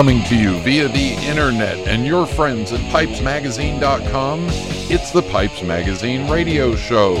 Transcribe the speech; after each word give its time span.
Coming 0.00 0.24
to 0.24 0.34
you 0.34 0.58
via 0.60 0.88
the 0.88 1.12
internet 1.28 1.76
and 1.86 2.06
your 2.06 2.24
friends 2.24 2.72
at 2.72 2.80
pipesmagazine.com, 2.90 4.46
it's 4.88 5.10
the 5.10 5.20
Pipes 5.20 5.62
Magazine 5.62 6.26
radio 6.30 6.74
show. 6.74 7.16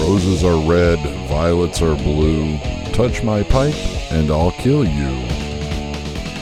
Roses 0.00 0.42
are 0.42 0.56
red, 0.66 0.98
violets 1.28 1.82
are 1.82 1.94
blue. 1.96 2.56
Touch 2.94 3.22
my 3.22 3.42
pipe 3.42 3.74
and 4.10 4.30
I'll 4.30 4.52
kill 4.52 4.86
you. 4.86 5.10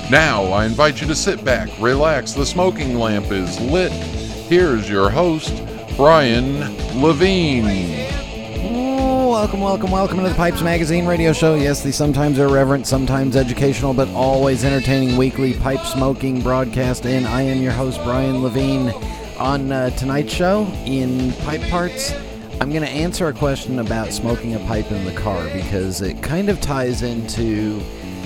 Now, 0.09 0.45
I 0.53 0.67
invite 0.67 1.01
you 1.01 1.09
to 1.09 1.17
sit 1.17 1.45
back, 1.45 1.69
relax, 1.81 2.33
the 2.33 2.47
smoking 2.47 2.95
lamp 2.95 3.33
is 3.33 3.59
lit. 3.59 3.91
Here's 3.91 4.89
your 4.89 5.11
host, 5.11 5.65
Brian 5.97 6.61
Levine. 7.03 8.10
Welcome, 9.51 9.65
welcome, 9.65 9.91
welcome 9.91 10.17
to 10.19 10.29
the 10.29 10.35
Pipes 10.37 10.63
Magazine 10.63 11.07
radio 11.07 11.33
show. 11.33 11.57
Yes, 11.57 11.83
the 11.83 11.91
sometimes 11.91 12.39
irreverent, 12.39 12.87
sometimes 12.87 13.35
educational, 13.35 13.93
but 13.93 14.07
always 14.11 14.65
entertaining 14.65 15.17
weekly 15.17 15.55
pipe 15.55 15.81
smoking 15.81 16.41
broadcast. 16.41 17.05
And 17.05 17.27
I 17.27 17.43
am 17.43 17.61
your 17.61 17.73
host, 17.73 18.01
Brian 18.05 18.45
Levine. 18.45 18.91
On 19.39 19.73
uh, 19.73 19.91
tonight's 19.91 20.33
show, 20.33 20.69
in 20.87 21.33
Pipe 21.33 21.63
Parts, 21.63 22.13
I'm 22.61 22.71
going 22.71 22.85
to 22.85 22.89
answer 22.89 23.27
a 23.27 23.33
question 23.33 23.81
about 23.81 24.13
smoking 24.13 24.55
a 24.55 24.61
pipe 24.61 24.93
in 24.93 25.05
the 25.05 25.15
car 25.15 25.43
because 25.53 26.01
it 26.01 26.23
kind 26.23 26.49
of 26.49 26.61
ties 26.61 27.03
into 27.03 27.81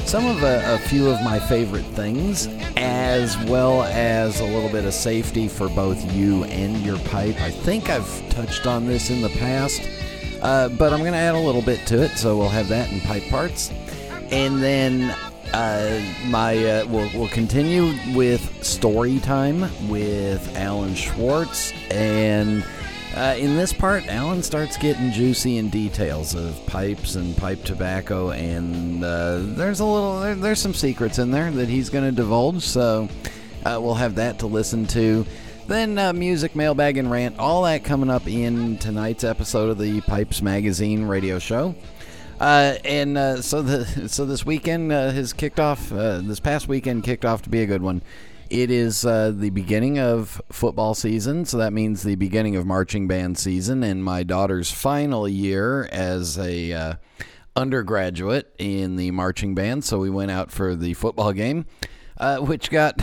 some 0.05 0.27
of 0.27 0.43
a, 0.43 0.75
a, 0.75 0.79
few 0.91 1.09
of 1.09 1.23
my 1.23 1.39
favorite 1.39 1.87
things, 1.87 2.49
as 2.77 3.39
well 3.45 3.85
as 3.85 4.41
a 4.41 4.45
little 4.45 4.69
bit 4.69 4.85
of 4.85 4.93
safety 4.93 5.49
for 5.49 5.71
both 5.71 6.05
you 6.13 6.45
and 6.45 6.83
your 6.83 6.99
pipe. 6.99 7.41
I 7.41 7.51
think 7.51 7.89
I've 7.89 8.29
touched 8.29 8.67
on 8.67 8.87
this 8.87 9.09
in 9.09 9.23
the 9.23 9.31
past. 9.31 9.81
Uh, 10.45 10.69
but 10.69 10.93
I'm 10.93 11.01
going 11.01 11.13
to 11.13 11.19
add 11.19 11.35
a 11.35 11.39
little 11.39 11.63
bit 11.63 11.87
to 11.87 12.03
it, 12.03 12.11
so 12.19 12.37
we'll 12.37 12.51
have 12.51 12.69
that 12.69 12.93
in 12.93 13.01
pipe 13.01 13.27
parts. 13.31 13.73
And 14.31 14.63
then 14.63 15.11
uh, 15.55 16.03
my 16.27 16.57
uh, 16.59 16.87
we'll, 16.87 17.11
we'll 17.15 17.29
continue 17.29 17.95
with 18.15 18.63
story 18.63 19.21
time 19.21 19.63
with 19.89 20.55
Alan 20.55 20.95
Schwartz. 20.95 21.73
And 21.91 22.63
uh, 23.17 23.37
in 23.39 23.57
this 23.57 23.73
part, 23.73 24.07
Alan 24.09 24.43
starts 24.43 24.77
getting 24.77 25.13
juicy 25.13 25.57
in 25.57 25.71
details 25.71 26.35
of 26.35 26.61
pipes 26.67 27.15
and 27.15 27.35
pipe 27.39 27.65
tobacco. 27.65 28.31
And 28.31 29.03
uh, 29.03 29.39
there's 29.41 29.81
a 29.81 29.87
little, 29.87 30.21
there, 30.21 30.35
there's 30.35 30.61
some 30.61 30.75
secrets 30.75 31.19
in 31.19 31.31
there 31.31 31.51
that 31.53 31.71
he's 31.71 31.89
going 31.89 32.05
to 32.05 32.13
divulge. 32.13 32.61
So 32.65 33.09
uh, 33.65 33.79
we'll 33.81 33.95
have 33.95 34.17
that 34.17 34.41
to 34.41 34.47
listen 34.47 34.87
to. 34.89 35.25
Then 35.67 35.99
uh, 35.99 36.13
music, 36.13 36.55
mailbag, 36.55 36.99
and 36.99 37.11
rant. 37.11 37.39
All 37.39 37.63
that 37.63 37.85
coming 37.85 38.11
up 38.11 38.27
in 38.29 38.77
tonight's 38.77 39.25
episode 39.25 39.71
of 39.71 39.79
the 39.79 40.03
Pipes 40.03 40.43
Magazine 40.43 41.05
radio 41.05 41.39
show. 41.39 41.75
Uh, 42.39 42.77
and 42.85 43.17
uh, 43.17 43.41
so 43.41 43.63
the 43.63 44.09
so 44.11 44.27
this 44.27 44.45
weekend 44.45 44.93
uh, 44.93 45.11
has 45.11 45.33
kicked 45.33 45.59
off. 45.59 45.91
Uh, 45.91 46.19
this 46.19 46.39
past 46.39 46.69
weekend 46.69 47.03
kicked 47.03 47.25
off 47.25 47.41
to 47.43 47.49
be 47.49 47.63
a 47.63 47.67
good 47.67 47.81
one. 47.81 48.03
It 48.51 48.71
is 48.71 49.07
uh, 49.07 49.33
the 49.35 49.49
beginning 49.49 49.99
of 49.99 50.43
football 50.53 50.95
season, 50.95 51.47
so 51.47 51.57
that 51.57 51.73
means 51.73 52.03
the 52.03 52.17
beginning 52.17 52.57
of 52.57 52.67
marching 52.67 53.09
band 53.09 53.39
season, 53.39 53.83
and 53.83 54.05
my 54.05 54.23
daughter's 54.23 54.71
final 54.71 55.27
year 55.27 55.89
as 55.91 56.39
a 56.39 56.99
undergraduate 57.57 58.55
in 58.59 58.97
the 58.97 59.13
marching 59.13 59.55
band. 59.55 59.83
So 59.85 59.99
we 59.99 60.11
went 60.11 60.31
out 60.31 60.51
for 60.51 60.77
the 60.77 60.93
football 60.93 61.33
game, 61.33 61.65
which 62.41 62.71
got 62.71 63.01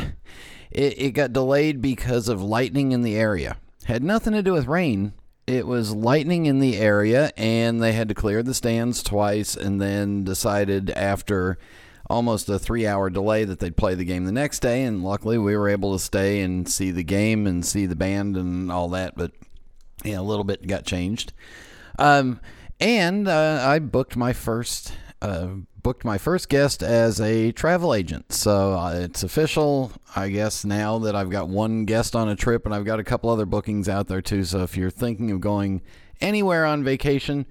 it, 0.72 1.00
it 1.00 1.12
got 1.12 1.34
delayed 1.34 1.82
because 1.82 2.28
of 2.28 2.42
lightning 2.42 2.92
in 2.92 3.02
the 3.02 3.16
area. 3.16 3.58
Had 3.86 4.04
nothing 4.04 4.34
to 4.34 4.44
do 4.44 4.54
with 4.54 4.68
rain. 4.68 5.14
It 5.48 5.68
was 5.68 5.94
lightning 5.94 6.46
in 6.46 6.60
the 6.60 6.78
area, 6.78 7.32
and 7.36 7.82
they 7.82 7.94
had 7.94 8.08
to 8.10 8.16
clear 8.16 8.44
the 8.44 8.54
stands 8.54 9.04
twice, 9.04 9.56
and 9.56 9.82
then 9.82 10.24
decided 10.24 10.92
after 10.92 11.58
almost 12.10 12.50
a 12.50 12.60
three 12.60 12.86
hour 12.86 13.10
delay 13.10 13.44
that 13.46 13.60
they'd 13.60 13.78
play 13.78 13.96
the 13.96 14.06
game 14.06 14.26
the 14.26 14.32
next 14.32 14.60
day. 14.60 14.84
And 14.84 15.04
luckily, 15.04 15.38
we 15.38 15.58
were 15.58 15.70
able 15.70 15.94
to 15.94 16.00
stay 16.00 16.42
and 16.42 16.70
see 16.70 16.92
the 16.92 17.04
game 17.04 17.48
and 17.48 17.66
see 17.66 17.86
the 17.86 17.96
band 17.96 18.38
and 18.38 18.72
all 18.72 18.90
that. 18.90 19.16
But 19.16 19.32
yeah, 20.04 20.20
a 20.20 20.22
little 20.22 20.44
bit 20.44 20.68
got 20.68 20.86
changed. 20.86 21.34
Um, 21.98 22.40
and 22.80 23.28
uh, 23.28 23.64
I 23.66 23.80
booked 23.80 24.16
my 24.16 24.34
first 24.34 24.94
uh, 25.22 25.50
booked 25.84 26.06
my 26.06 26.18
first 26.18 26.50
guest 26.50 26.84
as 26.84 27.20
a 27.20 27.52
travel 27.52 27.94
agent. 27.94 28.32
So 28.34 28.74
uh, 28.74 28.94
it's 28.94 29.24
official, 29.24 29.92
I 30.16 30.30
guess, 30.30 30.64
now 30.66 31.00
that 31.00 31.16
I've 31.16 31.30
got 31.30 31.50
one 31.50 31.86
guest 31.86 32.16
on 32.16 32.30
a 32.30 32.36
trip 32.36 32.66
and 32.66 32.74
I've 32.74 32.86
got 32.86 33.00
a 33.00 33.04
couple 33.04 33.30
other 33.30 33.46
bookings 33.46 33.88
out 33.90 34.08
there 34.08 34.22
too. 34.22 34.44
So 34.44 34.64
if 34.64 34.78
you're 34.78 34.90
thinking 34.90 35.30
of 35.32 35.42
going 35.42 35.82
anywhere 36.20 36.66
on 36.66 36.84
vacation, 36.84 37.46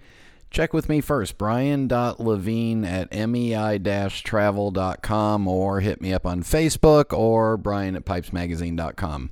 check 0.51 0.73
with 0.73 0.89
me 0.89 1.01
first, 1.01 1.39
brian.levine 1.39 2.85
at 2.85 3.29
mei-travel.com 3.29 5.49
or 5.49 5.81
hit 5.81 6.01
me 6.01 6.13
up 6.13 6.27
on 6.27 6.43
Facebook 6.43 7.17
or 7.17 7.57
brian 7.57 7.95
at 7.97 8.05
pipesmagazine.com. 8.05 9.31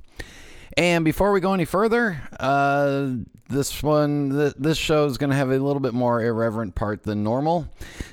And 0.77 1.03
before 1.03 1.31
we 1.31 1.39
go 1.39 1.53
any 1.53 1.65
further, 1.65 2.21
uh, 2.39 3.11
this 3.49 3.81
one, 3.81 4.29
th- 4.29 4.53
this 4.57 4.77
show 4.77 5.05
is 5.05 5.17
going 5.17 5.31
to 5.31 5.35
have 5.35 5.49
a 5.49 5.57
little 5.57 5.79
bit 5.79 5.93
more 5.93 6.23
irreverent 6.23 6.75
part 6.75 7.03
than 7.03 7.23
normal. 7.23 7.67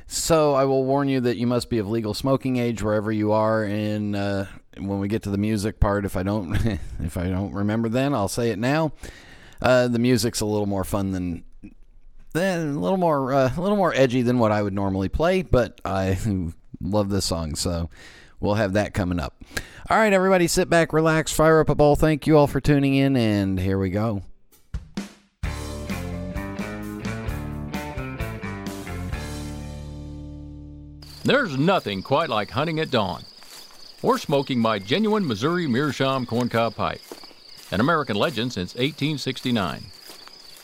So 0.07 0.55
I 0.55 0.65
will 0.65 0.85
warn 0.85 1.09
you 1.09 1.21
that 1.21 1.37
you 1.37 1.47
must 1.47 1.69
be 1.69 1.79
of 1.79 1.89
legal 1.89 2.15
smoking 2.15 2.57
age 2.57 2.83
wherever 2.83 3.13
you 3.13 3.33
are. 3.33 3.63
And 3.63 4.17
uh, 4.17 4.47
when 4.79 4.99
we 4.99 5.09
get 5.09 5.23
to 5.25 5.31
the 5.31 5.39
music 5.39 5.79
part, 5.79 6.05
if 6.07 6.17
I 6.17 6.23
don't, 6.23 6.55
if 7.01 7.17
I 7.17 7.29
don't 7.29 7.53
remember, 7.53 7.89
then 7.89 8.15
I'll 8.15 8.29
say 8.29 8.51
it 8.51 8.59
now. 8.59 8.93
Uh, 9.61 9.89
the 9.89 9.99
music's 9.99 10.41
a 10.41 10.47
little 10.47 10.67
more 10.67 10.85
fun 10.85 11.13
than, 11.13 11.45
then 12.33 12.69
a 12.69 12.79
little 12.79 12.99
more, 12.99 13.33
uh, 13.33 13.53
a 13.55 13.61
little 13.61 13.77
more 13.77 13.95
edgy 13.95 14.23
than 14.23 14.39
what 14.39 14.53
I 14.53 14.63
would 14.63 14.75
normally 14.75 15.09
play. 15.09 15.43
But 15.43 15.81
I 15.85 16.19
love 16.81 17.11
this 17.11 17.27
song, 17.27 17.57
so 17.57 17.91
we'll 18.41 18.55
have 18.55 18.73
that 18.75 18.95
coming 18.95 19.21
up. 19.21 19.43
All 19.89 19.97
right, 19.97 20.13
everybody, 20.13 20.49
sit 20.49 20.69
back, 20.69 20.93
relax, 20.93 21.31
fire 21.31 21.61
up 21.61 21.69
a 21.69 21.77
bowl. 21.77 21.95
Thank 21.95 22.27
you 22.27 22.37
all 22.37 22.49
for 22.49 22.61
tuning 22.61 22.97
in, 22.97 23.15
and 23.17 23.61
here 23.61 23.79
we 23.79 23.89
go. 23.89 24.23
There's 31.23 31.57
nothing 31.57 32.03
quite 32.03 32.29
like 32.29 32.51
hunting 32.51 32.81
at 32.81 32.91
dawn 32.91 33.23
or 34.03 34.19
smoking 34.19 34.59
my 34.59 34.81
genuine 34.81 35.25
Missouri 35.27 35.69
Meerschaum 35.69 36.27
corncob 36.27 36.75
pipe, 36.75 37.01
an 37.71 37.81
American 37.81 38.17
legend 38.17 38.53
since 38.53 38.75
1869. 38.75 39.85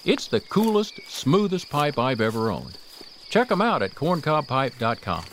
It's 0.05 0.27
the 0.27 0.41
coolest, 0.41 0.99
smoothest 1.07 1.71
pipe 1.71 1.97
I've 1.97 2.21
ever 2.21 2.51
owned. 2.51 2.77
Check 3.31 3.51
them 3.51 3.63
out 3.63 3.83
at 3.83 3.95
corncobpipe.com. 3.95 5.25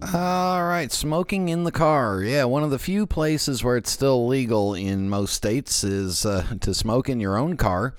All 0.00 0.64
right, 0.64 0.92
smoking 0.92 1.48
in 1.48 1.64
the 1.64 1.72
car. 1.72 2.22
Yeah, 2.22 2.44
one 2.44 2.62
of 2.62 2.70
the 2.70 2.78
few 2.78 3.06
places 3.06 3.64
where 3.64 3.76
it's 3.76 3.90
still 3.90 4.26
legal 4.26 4.74
in 4.74 5.08
most 5.08 5.34
states 5.34 5.82
is 5.82 6.24
uh, 6.24 6.46
to 6.60 6.72
smoke 6.72 7.08
in 7.08 7.20
your 7.20 7.36
own 7.36 7.56
car 7.56 7.94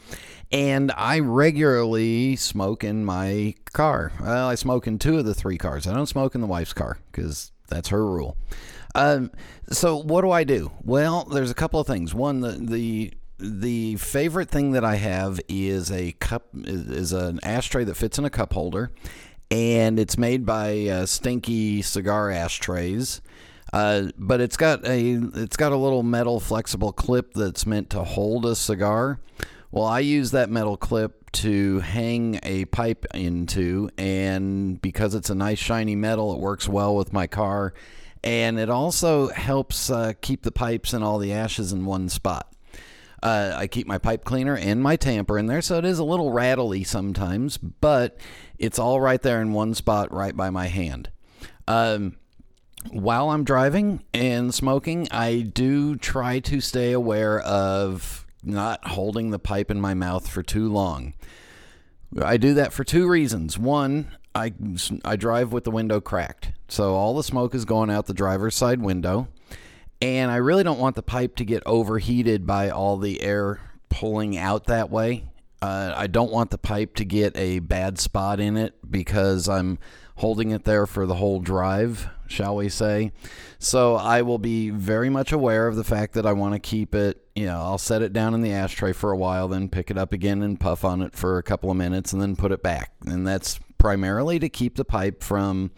and 0.52 0.92
I 0.96 1.20
regularly 1.20 2.36
smoke 2.36 2.84
in 2.84 3.06
my 3.06 3.56
car. 3.74 4.12
Well, 4.20 4.48
I 4.48 4.56
smoke 4.56 4.88
in 4.88 4.98
two 4.98 5.18
of 5.18 5.26
the 5.26 5.34
three 5.36 5.58
cars. 5.58 5.86
I 5.88 5.94
don't 5.94 6.08
smoke 6.08 6.36
in 6.36 6.42
the 6.42 6.48
wife's 6.48 6.74
car 6.74 6.98
because 7.12 7.52
that's 7.68 7.90
her 7.90 8.06
rule. 8.06 8.38
Um, 8.96 9.32
so 9.70 9.98
what 9.98 10.22
do 10.22 10.32
I 10.32 10.44
do? 10.44 10.72
Well, 10.84 11.26
there's 11.26 11.52
a 11.52 11.56
couple 11.56 11.80
of 11.80 11.88
things. 11.88 12.14
One, 12.14 12.42
the 12.42 12.54
the 12.54 13.14
the 13.38 13.96
favorite 13.98 14.50
thing 14.50 14.72
that 14.72 14.84
I 14.84 14.96
have 14.96 15.40
is 15.48 15.92
a 15.92 16.14
cup 16.14 16.48
is 16.56 17.14
an 17.14 17.40
ashtray 17.44 17.84
that 17.84 17.96
fits 17.96 18.18
in 18.18 18.26
a 18.26 18.30
cup 18.30 18.54
holder, 18.54 18.92
and 19.52 20.00
it's 20.00 20.18
made 20.18 20.46
by 20.46 20.88
uh, 20.88 21.06
Stinky 21.06 21.82
cigar 21.82 22.30
ashtrays. 22.30 23.22
Uh, 23.72 24.08
but 24.18 24.42
it's 24.42 24.58
got 24.58 24.86
a 24.88 25.20
it's 25.36 25.58
got 25.58 25.72
a 25.72 25.78
little 25.78 26.02
metal 26.02 26.40
flexible 26.40 26.92
clip 26.92 27.34
that's 27.34 27.66
meant 27.66 27.90
to 27.92 28.04
hold 28.04 28.46
a 28.46 28.56
cigar. 28.56 29.20
Well, 29.72 29.86
I 29.86 30.00
use 30.00 30.32
that 30.32 30.50
metal 30.50 30.78
clip 30.78 31.32
to 31.32 31.80
hang 31.82 32.40
a 32.42 32.66
pipe 32.66 33.06
into, 33.14 33.92
and 34.00 34.82
because 34.82 35.14
it's 35.14 35.30
a 35.30 35.36
nice 35.36 35.60
shiny 35.60 35.96
metal, 35.96 36.34
it 36.34 36.40
works 36.40 36.68
well 36.68 36.96
with 36.96 37.14
my 37.14 37.28
car. 37.28 37.74
And 38.24 38.60
it 38.60 38.70
also 38.70 39.28
helps 39.30 39.90
uh, 39.90 40.14
keep 40.20 40.42
the 40.42 40.52
pipes 40.52 40.92
and 40.92 41.04
all 41.04 41.20
the 41.20 41.32
ashes 41.32 41.72
in 41.72 41.86
one 41.86 42.10
spot. 42.10 42.52
Uh, 43.22 43.54
I 43.56 43.68
keep 43.68 43.88
my 43.88 43.98
pipe 43.98 44.24
cleaner 44.24 44.56
and 44.56 44.82
my 44.82 44.96
tamper 44.96 45.38
in 45.38 45.48
there, 45.48 45.62
so 45.62 45.78
it 45.78 45.86
is 45.86 46.00
a 46.00 46.04
little 46.04 46.32
rattly 46.32 46.84
sometimes, 46.84 47.58
but 47.58 48.18
it's 48.58 48.80
all 48.80 49.02
right 49.02 49.22
there 49.22 49.42
in 49.42 49.54
one 49.54 49.74
spot 49.74 50.14
right 50.14 50.36
by 50.36 50.50
my 50.50 50.68
hand. 50.68 51.10
Um, 51.68 52.16
while 52.92 53.30
I'm 53.30 53.44
driving 53.44 54.04
and 54.14 54.54
smoking, 54.54 55.08
I 55.12 55.42
do 55.42 55.98
try 55.98 56.40
to 56.40 56.62
stay 56.62 56.94
aware 56.94 57.40
of 57.42 58.26
not 58.44 58.88
holding 58.88 59.32
the 59.32 59.40
pipe 59.40 59.70
in 59.70 59.82
my 59.82 59.94
mouth 59.94 60.28
for 60.28 60.42
too 60.42 60.72
long. 60.72 61.14
I 62.22 62.38
do 62.38 62.54
that 62.56 62.74
for 62.74 62.84
two 62.84 63.08
reasons. 63.08 63.58
One, 63.58 64.16
I, 64.34 64.54
I 65.04 65.16
drive 65.16 65.52
with 65.52 65.66
the 65.66 65.72
window 65.72 66.00
cracked. 66.00 66.54
So 66.68 66.96
all 66.96 67.16
the 67.16 67.24
smoke 67.24 67.54
is 67.54 67.66
going 67.66 67.90
out 67.90 68.06
the 68.06 68.14
driver's 68.14 68.56
side 68.56 68.82
window. 68.82 69.28
And 70.02 70.32
I 70.32 70.38
really 70.38 70.64
don't 70.64 70.80
want 70.80 70.96
the 70.96 71.04
pipe 71.04 71.36
to 71.38 71.46
get 71.46 71.62
overheated 71.66 72.46
by 72.46 72.70
all 72.70 72.98
the 72.98 73.22
air 73.22 73.60
pulling 73.90 74.38
out 74.38 74.66
that 74.66 74.90
way. 74.90 75.26
Uh, 75.62 75.94
I 75.96 76.08
don't 76.08 76.32
want 76.32 76.52
the 76.52 76.58
pipe 76.58 76.96
to 76.96 77.06
get 77.06 77.36
a 77.36 77.60
bad 77.60 78.00
spot 78.00 78.40
in 78.40 78.56
it 78.56 78.76
because 78.90 79.50
I'm 79.50 79.78
holding 80.16 80.52
it 80.52 80.64
there 80.64 80.86
for 80.86 81.06
the 81.06 81.16
whole 81.16 81.42
drive, 81.42 82.10
shall 82.28 82.56
we 82.56 82.70
say. 82.70 83.12
So 83.58 83.96
I 83.96 84.22
will 84.22 84.38
be 84.38 84.70
very 84.70 85.10
much 85.10 85.34
aware 85.34 85.68
of 85.68 85.76
the 85.76 85.84
fact 85.84 86.14
that 86.14 86.26
I 86.26 86.32
want 86.32 86.54
to 86.54 86.60
keep 86.60 86.96
it, 86.96 87.26
you 87.36 87.46
know, 87.46 87.58
I'll 87.58 87.78
set 87.78 88.02
it 88.02 88.14
down 88.14 88.34
in 88.34 88.42
the 88.42 88.54
ashtray 88.54 88.94
for 88.94 89.12
a 89.12 89.18
while, 89.18 89.50
then 89.50 89.68
pick 89.68 89.92
it 89.92 89.98
up 89.98 90.14
again 90.14 90.42
and 90.42 90.58
puff 90.60 90.86
on 90.86 91.02
it 91.02 91.14
for 91.14 91.38
a 91.38 91.44
couple 91.44 91.70
of 91.70 91.76
minutes 91.76 92.14
and 92.14 92.22
then 92.22 92.38
put 92.38 92.54
it 92.54 92.64
back. 92.64 92.92
And 93.06 93.28
that's 93.28 93.60
primarily 93.78 94.40
to 94.40 94.50
keep 94.50 94.76
the 94.76 94.86
pipe 94.86 95.24
from 95.24 95.72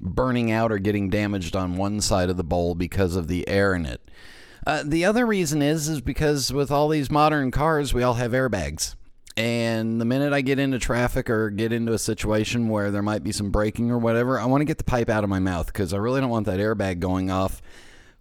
burning 0.00 0.50
out 0.50 0.70
or 0.70 0.78
getting 0.78 1.10
damaged 1.10 1.56
on 1.56 1.76
one 1.76 2.00
side 2.00 2.30
of 2.30 2.36
the 2.36 2.44
bowl 2.44 2.74
because 2.74 3.16
of 3.16 3.28
the 3.28 3.46
air 3.48 3.74
in 3.74 3.86
it. 3.86 4.00
Uh, 4.66 4.82
the 4.84 5.04
other 5.04 5.24
reason 5.24 5.62
is 5.62 5.88
is 5.88 6.00
because 6.00 6.52
with 6.52 6.70
all 6.70 6.88
these 6.88 7.10
modern 7.10 7.50
cars, 7.50 7.94
we 7.94 8.02
all 8.02 8.14
have 8.14 8.32
airbags. 8.32 8.94
And 9.36 10.00
the 10.00 10.04
minute 10.04 10.32
I 10.32 10.40
get 10.40 10.58
into 10.58 10.80
traffic 10.80 11.30
or 11.30 11.48
get 11.48 11.72
into 11.72 11.92
a 11.92 11.98
situation 11.98 12.68
where 12.68 12.90
there 12.90 13.02
might 13.02 13.22
be 13.22 13.30
some 13.30 13.50
braking 13.50 13.90
or 13.90 13.98
whatever, 13.98 14.40
I 14.40 14.46
want 14.46 14.62
to 14.62 14.64
get 14.64 14.78
the 14.78 14.84
pipe 14.84 15.08
out 15.08 15.22
of 15.22 15.30
my 15.30 15.38
mouth 15.38 15.66
because 15.68 15.94
I 15.94 15.98
really 15.98 16.20
don't 16.20 16.28
want 16.28 16.46
that 16.46 16.58
airbag 16.58 16.98
going 16.98 17.30
off 17.30 17.62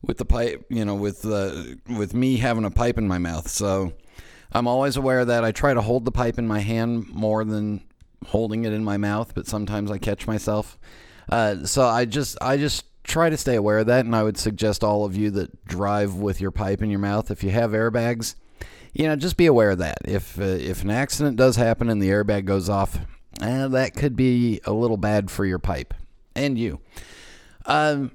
with 0.03 0.17
the 0.17 0.25
pipe, 0.25 0.65
you 0.69 0.85
know, 0.85 0.93
with 0.93 1.25
uh, 1.25 1.63
with 1.89 2.13
me 2.13 2.37
having 2.37 2.65
a 2.65 2.71
pipe 2.71 2.99
in 2.99 3.07
my 3.07 3.17
mouth. 3.17 3.47
So 3.47 3.93
I'm 4.51 4.67
always 4.67 4.95
aware 4.95 5.25
that 5.25 5.43
I 5.43 5.51
try 5.51 5.73
to 5.73 5.81
hold 5.81 6.05
the 6.05 6.11
pipe 6.11 6.37
in 6.37 6.47
my 6.47 6.59
hand 6.59 7.09
more 7.09 7.43
than 7.43 7.83
holding 8.27 8.65
it 8.65 8.73
in 8.73 8.83
my 8.83 8.97
mouth, 8.97 9.33
but 9.33 9.47
sometimes 9.47 9.89
I 9.91 9.97
catch 9.97 10.27
myself. 10.27 10.77
Uh, 11.29 11.65
so 11.65 11.85
I 11.85 12.05
just 12.05 12.37
I 12.41 12.57
just 12.57 12.85
try 13.03 13.29
to 13.29 13.37
stay 13.37 13.55
aware 13.55 13.79
of 13.79 13.87
that, 13.87 14.05
and 14.05 14.15
I 14.15 14.23
would 14.23 14.37
suggest 14.37 14.83
all 14.83 15.05
of 15.05 15.15
you 15.15 15.29
that 15.31 15.65
drive 15.65 16.15
with 16.15 16.41
your 16.41 16.51
pipe 16.51 16.81
in 16.81 16.89
your 16.89 16.99
mouth, 16.99 17.31
if 17.31 17.43
you 17.43 17.49
have 17.51 17.71
airbags 17.71 18.35
you 18.97 19.07
know, 19.07 19.15
just 19.15 19.37
be 19.37 19.45
aware 19.45 19.69
of 19.71 19.77
that. 19.77 19.99
If 20.05 20.39
uh, 20.39 20.43
if 20.43 20.81
an 20.81 20.89
accident 20.89 21.37
does 21.37 21.55
happen 21.55 21.89
and 21.89 22.01
the 22.01 22.09
airbag 22.09 22.45
goes 22.45 22.67
off, 22.67 22.99
eh, 23.41 23.67
that 23.67 23.93
could 23.95 24.15
be 24.15 24.59
a 24.65 24.73
little 24.73 24.97
bad 24.97 25.29
for 25.29 25.45
your 25.45 25.59
pipe 25.59 25.93
and 26.35 26.57
you. 26.57 26.79
Um, 27.67 28.11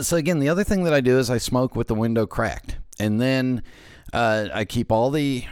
so 0.00 0.16
again, 0.16 0.38
the 0.38 0.48
other 0.48 0.62
thing 0.62 0.84
that 0.84 0.94
I 0.94 1.00
do 1.00 1.18
is 1.18 1.28
I 1.28 1.38
smoke 1.38 1.74
with 1.74 1.88
the 1.88 1.94
window 1.94 2.24
cracked, 2.24 2.78
and 3.00 3.20
then 3.20 3.64
uh, 4.12 4.48
I 4.54 4.64
keep 4.64 4.92
all 4.92 5.10
the 5.10 5.44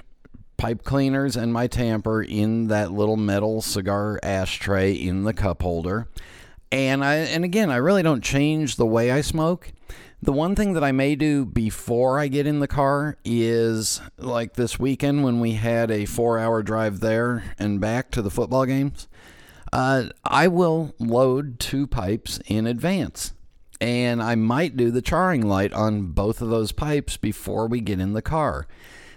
pipe 0.56 0.84
cleaners 0.84 1.36
and 1.36 1.52
my 1.52 1.66
tamper 1.66 2.22
in 2.22 2.68
that 2.68 2.92
little 2.92 3.16
metal 3.16 3.60
cigar 3.60 4.20
ashtray 4.22 4.92
in 4.92 5.24
the 5.24 5.34
cup 5.34 5.62
holder. 5.62 6.06
And 6.74 7.04
I 7.04 7.14
and 7.18 7.44
again, 7.44 7.70
I 7.70 7.76
really 7.76 8.02
don't 8.02 8.24
change 8.24 8.74
the 8.74 8.84
way 8.84 9.12
I 9.12 9.20
smoke. 9.20 9.70
The 10.20 10.32
one 10.32 10.56
thing 10.56 10.72
that 10.72 10.82
I 10.82 10.90
may 10.90 11.14
do 11.14 11.44
before 11.44 12.18
I 12.18 12.26
get 12.26 12.48
in 12.48 12.58
the 12.58 12.66
car 12.66 13.16
is 13.24 14.00
like 14.18 14.54
this 14.54 14.76
weekend 14.76 15.22
when 15.22 15.38
we 15.38 15.52
had 15.52 15.92
a 15.92 16.04
four 16.04 16.36
hour 16.36 16.64
drive 16.64 16.98
there 16.98 17.44
and 17.60 17.80
back 17.80 18.10
to 18.10 18.22
the 18.22 18.30
football 18.30 18.66
games. 18.66 19.06
Uh, 19.72 20.06
I 20.24 20.48
will 20.48 20.96
load 20.98 21.60
two 21.60 21.86
pipes 21.86 22.40
in 22.46 22.66
advance. 22.66 23.34
And 23.80 24.20
I 24.20 24.34
might 24.34 24.76
do 24.76 24.90
the 24.90 25.02
charring 25.02 25.46
light 25.46 25.72
on 25.72 26.08
both 26.08 26.42
of 26.42 26.48
those 26.48 26.72
pipes 26.72 27.16
before 27.16 27.68
we 27.68 27.80
get 27.80 28.00
in 28.00 28.14
the 28.14 28.22
car. 28.22 28.66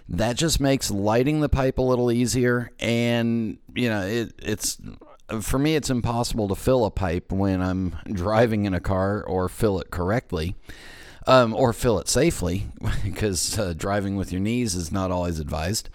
That 0.08 0.36
just 0.36 0.60
makes 0.60 0.92
lighting 0.92 1.40
the 1.40 1.48
pipe 1.48 1.78
a 1.78 1.82
little 1.82 2.12
easier. 2.12 2.70
And, 2.78 3.58
you 3.74 3.88
know, 3.88 4.02
it, 4.06 4.34
it's 4.38 4.78
for 5.40 5.58
me, 5.58 5.76
it's 5.76 5.90
impossible 5.90 6.48
to 6.48 6.54
fill 6.54 6.84
a 6.84 6.90
pipe 6.90 7.32
when 7.32 7.60
I'm 7.60 7.96
driving 8.10 8.64
in 8.64 8.74
a 8.74 8.80
car 8.80 9.22
or 9.22 9.48
fill 9.48 9.78
it 9.80 9.90
correctly 9.90 10.54
um, 11.26 11.54
or 11.54 11.72
fill 11.72 11.98
it 11.98 12.08
safely 12.08 12.66
because 13.04 13.58
uh, 13.58 13.74
driving 13.76 14.16
with 14.16 14.32
your 14.32 14.40
knees 14.40 14.74
is 14.74 14.90
not 14.90 15.10
always 15.10 15.38
advised. 15.38 15.90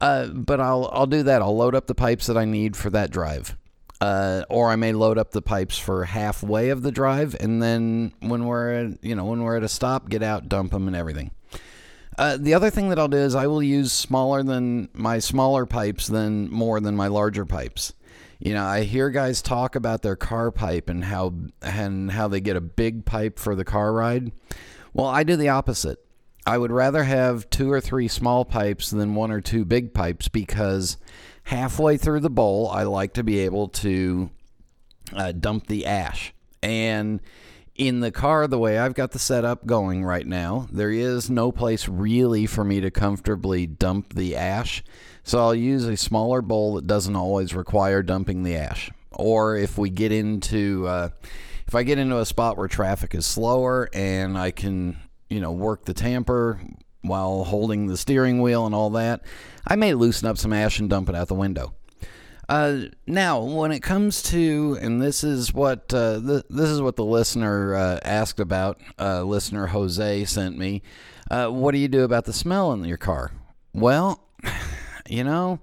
Uh, 0.00 0.26
but 0.26 0.60
I'll 0.60 0.90
I'll 0.92 1.06
do 1.06 1.22
that. 1.22 1.42
I'll 1.42 1.56
load 1.56 1.76
up 1.76 1.86
the 1.86 1.94
pipes 1.94 2.26
that 2.26 2.36
I 2.36 2.44
need 2.44 2.76
for 2.76 2.90
that 2.90 3.10
drive. 3.10 3.56
Uh, 4.00 4.42
or 4.50 4.70
I 4.70 4.74
may 4.74 4.92
load 4.92 5.16
up 5.16 5.30
the 5.30 5.42
pipes 5.42 5.78
for 5.78 6.06
halfway 6.06 6.70
of 6.70 6.82
the 6.82 6.90
drive, 6.90 7.36
and 7.38 7.62
then 7.62 8.12
when 8.18 8.46
we're 8.46 8.72
at, 8.72 9.04
you 9.04 9.14
know 9.14 9.26
when 9.26 9.44
we're 9.44 9.56
at 9.56 9.62
a 9.62 9.68
stop, 9.68 10.08
get 10.08 10.24
out, 10.24 10.48
dump 10.48 10.72
them, 10.72 10.88
and 10.88 10.96
everything. 10.96 11.30
Uh, 12.18 12.36
the 12.36 12.52
other 12.52 12.68
thing 12.68 12.88
that 12.88 12.98
I'll 12.98 13.06
do 13.06 13.16
is 13.16 13.36
I 13.36 13.46
will 13.46 13.62
use 13.62 13.92
smaller 13.92 14.42
than 14.42 14.88
my 14.92 15.20
smaller 15.20 15.66
pipes 15.66 16.08
than 16.08 16.50
more 16.50 16.80
than 16.80 16.96
my 16.96 17.06
larger 17.06 17.46
pipes. 17.46 17.92
You 18.44 18.54
know, 18.54 18.64
I 18.64 18.82
hear 18.82 19.08
guys 19.10 19.40
talk 19.40 19.76
about 19.76 20.02
their 20.02 20.16
car 20.16 20.50
pipe 20.50 20.88
and 20.88 21.04
how 21.04 21.32
and 21.60 22.10
how 22.10 22.26
they 22.26 22.40
get 22.40 22.56
a 22.56 22.60
big 22.60 23.04
pipe 23.04 23.38
for 23.38 23.54
the 23.54 23.64
car 23.64 23.92
ride. 23.92 24.32
Well, 24.92 25.06
I 25.06 25.22
do 25.22 25.36
the 25.36 25.50
opposite. 25.50 26.04
I 26.44 26.58
would 26.58 26.72
rather 26.72 27.04
have 27.04 27.48
two 27.50 27.70
or 27.70 27.80
three 27.80 28.08
small 28.08 28.44
pipes 28.44 28.90
than 28.90 29.14
one 29.14 29.30
or 29.30 29.40
two 29.40 29.64
big 29.64 29.94
pipes 29.94 30.26
because 30.26 30.96
halfway 31.44 31.96
through 31.96 32.18
the 32.18 32.30
bowl, 32.30 32.68
I 32.68 32.82
like 32.82 33.14
to 33.14 33.22
be 33.22 33.38
able 33.38 33.68
to 33.68 34.30
uh, 35.12 35.30
dump 35.30 35.68
the 35.68 35.86
ash. 35.86 36.34
And 36.64 37.20
in 37.74 38.00
the 38.00 38.10
car, 38.10 38.46
the 38.46 38.58
way 38.58 38.78
I've 38.78 38.94
got 38.94 39.12
the 39.12 39.18
setup 39.18 39.66
going 39.66 40.04
right 40.04 40.26
now, 40.26 40.68
there 40.70 40.90
is 40.90 41.30
no 41.30 41.50
place 41.50 41.88
really 41.88 42.46
for 42.46 42.64
me 42.64 42.80
to 42.80 42.90
comfortably 42.90 43.66
dump 43.66 44.14
the 44.14 44.36
ash. 44.36 44.82
So 45.24 45.38
I'll 45.38 45.54
use 45.54 45.86
a 45.86 45.96
smaller 45.96 46.42
bowl 46.42 46.74
that 46.74 46.86
doesn't 46.86 47.16
always 47.16 47.54
require 47.54 48.02
dumping 48.02 48.42
the 48.42 48.56
ash. 48.56 48.90
Or 49.10 49.56
if 49.56 49.78
we 49.78 49.88
get 49.90 50.12
into, 50.12 50.86
uh, 50.86 51.08
if 51.66 51.74
I 51.74 51.82
get 51.82 51.98
into 51.98 52.18
a 52.18 52.26
spot 52.26 52.56
where 52.56 52.68
traffic 52.68 53.14
is 53.14 53.24
slower 53.24 53.88
and 53.94 54.36
I 54.36 54.50
can, 54.50 54.98
you 55.30 55.40
know, 55.40 55.52
work 55.52 55.84
the 55.84 55.94
tamper 55.94 56.60
while 57.00 57.44
holding 57.44 57.86
the 57.86 57.96
steering 57.96 58.42
wheel 58.42 58.66
and 58.66 58.74
all 58.74 58.90
that, 58.90 59.22
I 59.66 59.76
may 59.76 59.94
loosen 59.94 60.28
up 60.28 60.38
some 60.38 60.52
ash 60.52 60.78
and 60.78 60.90
dump 60.90 61.08
it 61.08 61.14
out 61.14 61.28
the 61.28 61.34
window. 61.34 61.72
Uh, 62.48 62.82
now, 63.06 63.40
when 63.40 63.72
it 63.72 63.80
comes 63.80 64.22
to, 64.22 64.76
and 64.80 65.00
this 65.00 65.22
is 65.22 65.54
what 65.54 65.92
uh, 65.94 66.20
th- 66.20 66.44
this 66.50 66.68
is 66.68 66.82
what 66.82 66.96
the 66.96 67.04
listener 67.04 67.74
uh, 67.74 67.98
asked 68.04 68.40
about. 68.40 68.80
Uh, 68.98 69.22
listener 69.22 69.68
Jose 69.68 70.24
sent 70.24 70.58
me. 70.58 70.82
Uh, 71.30 71.48
what 71.48 71.72
do 71.72 71.78
you 71.78 71.88
do 71.88 72.02
about 72.02 72.24
the 72.24 72.32
smell 72.32 72.72
in 72.72 72.84
your 72.84 72.98
car? 72.98 73.32
Well, 73.72 74.22
you 75.08 75.24
know, 75.24 75.60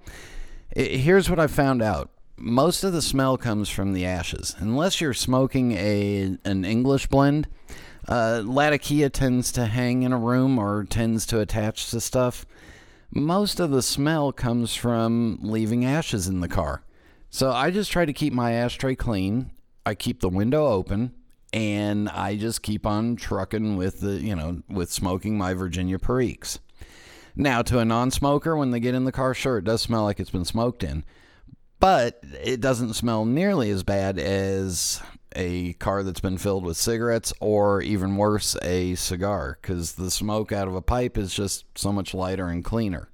it, 0.74 1.00
here's 1.00 1.28
what 1.28 1.38
I 1.38 1.46
found 1.46 1.82
out. 1.82 2.10
Most 2.36 2.82
of 2.84 2.92
the 2.92 3.02
smell 3.02 3.36
comes 3.36 3.68
from 3.68 3.92
the 3.92 4.06
ashes. 4.06 4.56
Unless 4.58 5.00
you're 5.00 5.14
smoking 5.14 5.72
a 5.72 6.36
an 6.44 6.64
English 6.64 7.06
blend, 7.08 7.46
uh, 8.08 8.42
Latakia 8.44 9.10
tends 9.10 9.52
to 9.52 9.66
hang 9.66 10.02
in 10.02 10.12
a 10.12 10.18
room 10.18 10.58
or 10.58 10.84
tends 10.84 11.26
to 11.26 11.40
attach 11.40 11.90
to 11.90 12.00
stuff. 12.00 12.46
Most 13.12 13.58
of 13.58 13.70
the 13.70 13.82
smell 13.82 14.32
comes 14.32 14.74
from 14.74 15.38
leaving 15.42 15.84
ashes 15.84 16.28
in 16.28 16.40
the 16.40 16.48
car. 16.48 16.82
So 17.28 17.50
I 17.50 17.70
just 17.70 17.90
try 17.90 18.04
to 18.04 18.12
keep 18.12 18.32
my 18.32 18.52
ashtray 18.52 18.94
clean. 18.94 19.50
I 19.84 19.94
keep 19.94 20.20
the 20.20 20.28
window 20.28 20.66
open 20.66 21.14
and 21.52 22.08
I 22.08 22.36
just 22.36 22.62
keep 22.62 22.86
on 22.86 23.16
trucking 23.16 23.76
with 23.76 24.00
the, 24.00 24.12
you 24.12 24.36
know, 24.36 24.62
with 24.68 24.92
smoking 24.92 25.36
my 25.36 25.54
Virginia 25.54 25.98
Periques. 25.98 26.60
Now, 27.34 27.62
to 27.62 27.78
a 27.78 27.84
non 27.84 28.10
smoker, 28.10 28.56
when 28.56 28.70
they 28.70 28.80
get 28.80 28.94
in 28.94 29.04
the 29.04 29.12
car, 29.12 29.34
sure, 29.34 29.58
it 29.58 29.64
does 29.64 29.82
smell 29.82 30.04
like 30.04 30.20
it's 30.20 30.30
been 30.30 30.44
smoked 30.44 30.82
in, 30.82 31.04
but 31.78 32.22
it 32.42 32.60
doesn't 32.60 32.94
smell 32.94 33.24
nearly 33.24 33.70
as 33.70 33.82
bad 33.82 34.18
as 34.18 35.00
a 35.36 35.74
car 35.74 36.02
that's 36.02 36.20
been 36.20 36.38
filled 36.38 36.64
with 36.64 36.76
cigarettes 36.76 37.32
or 37.40 37.82
even 37.82 38.16
worse, 38.16 38.56
a 38.62 38.94
cigar, 38.94 39.58
because 39.60 39.92
the 39.92 40.10
smoke 40.10 40.52
out 40.52 40.68
of 40.68 40.74
a 40.74 40.82
pipe 40.82 41.16
is 41.16 41.34
just 41.34 41.64
so 41.76 41.92
much 41.92 42.14
lighter 42.14 42.48
and 42.48 42.64
cleaner. 42.64 43.08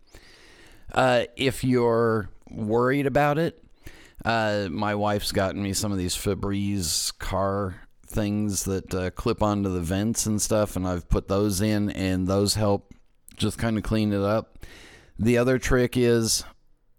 Uh, 0.92 1.24
if 1.36 1.64
you're 1.64 2.28
worried 2.50 3.06
about 3.06 3.38
it, 3.38 3.62
uh, 4.24 4.68
my 4.70 4.94
wife's 4.94 5.32
gotten 5.32 5.62
me 5.62 5.72
some 5.72 5.92
of 5.92 5.98
these 5.98 6.16
Febreze 6.16 7.16
car 7.18 7.82
things 8.06 8.64
that 8.64 8.94
uh, 8.94 9.10
clip 9.10 9.42
onto 9.42 9.68
the 9.68 9.80
vents 9.80 10.26
and 10.26 10.40
stuff, 10.40 10.76
and 10.76 10.86
I've 10.86 11.08
put 11.08 11.28
those 11.28 11.60
in, 11.60 11.90
and 11.90 12.26
those 12.26 12.54
help 12.54 12.94
just 13.36 13.58
kind 13.58 13.76
of 13.76 13.82
clean 13.82 14.12
it 14.12 14.22
up. 14.22 14.58
The 15.18 15.38
other 15.38 15.58
trick 15.58 15.96
is 15.96 16.44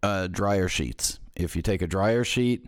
uh, 0.04 0.28
dryer 0.28 0.68
sheets. 0.68 1.20
If 1.36 1.56
you 1.56 1.62
take 1.62 1.82
a 1.82 1.88
dryer 1.88 2.24
sheet, 2.24 2.68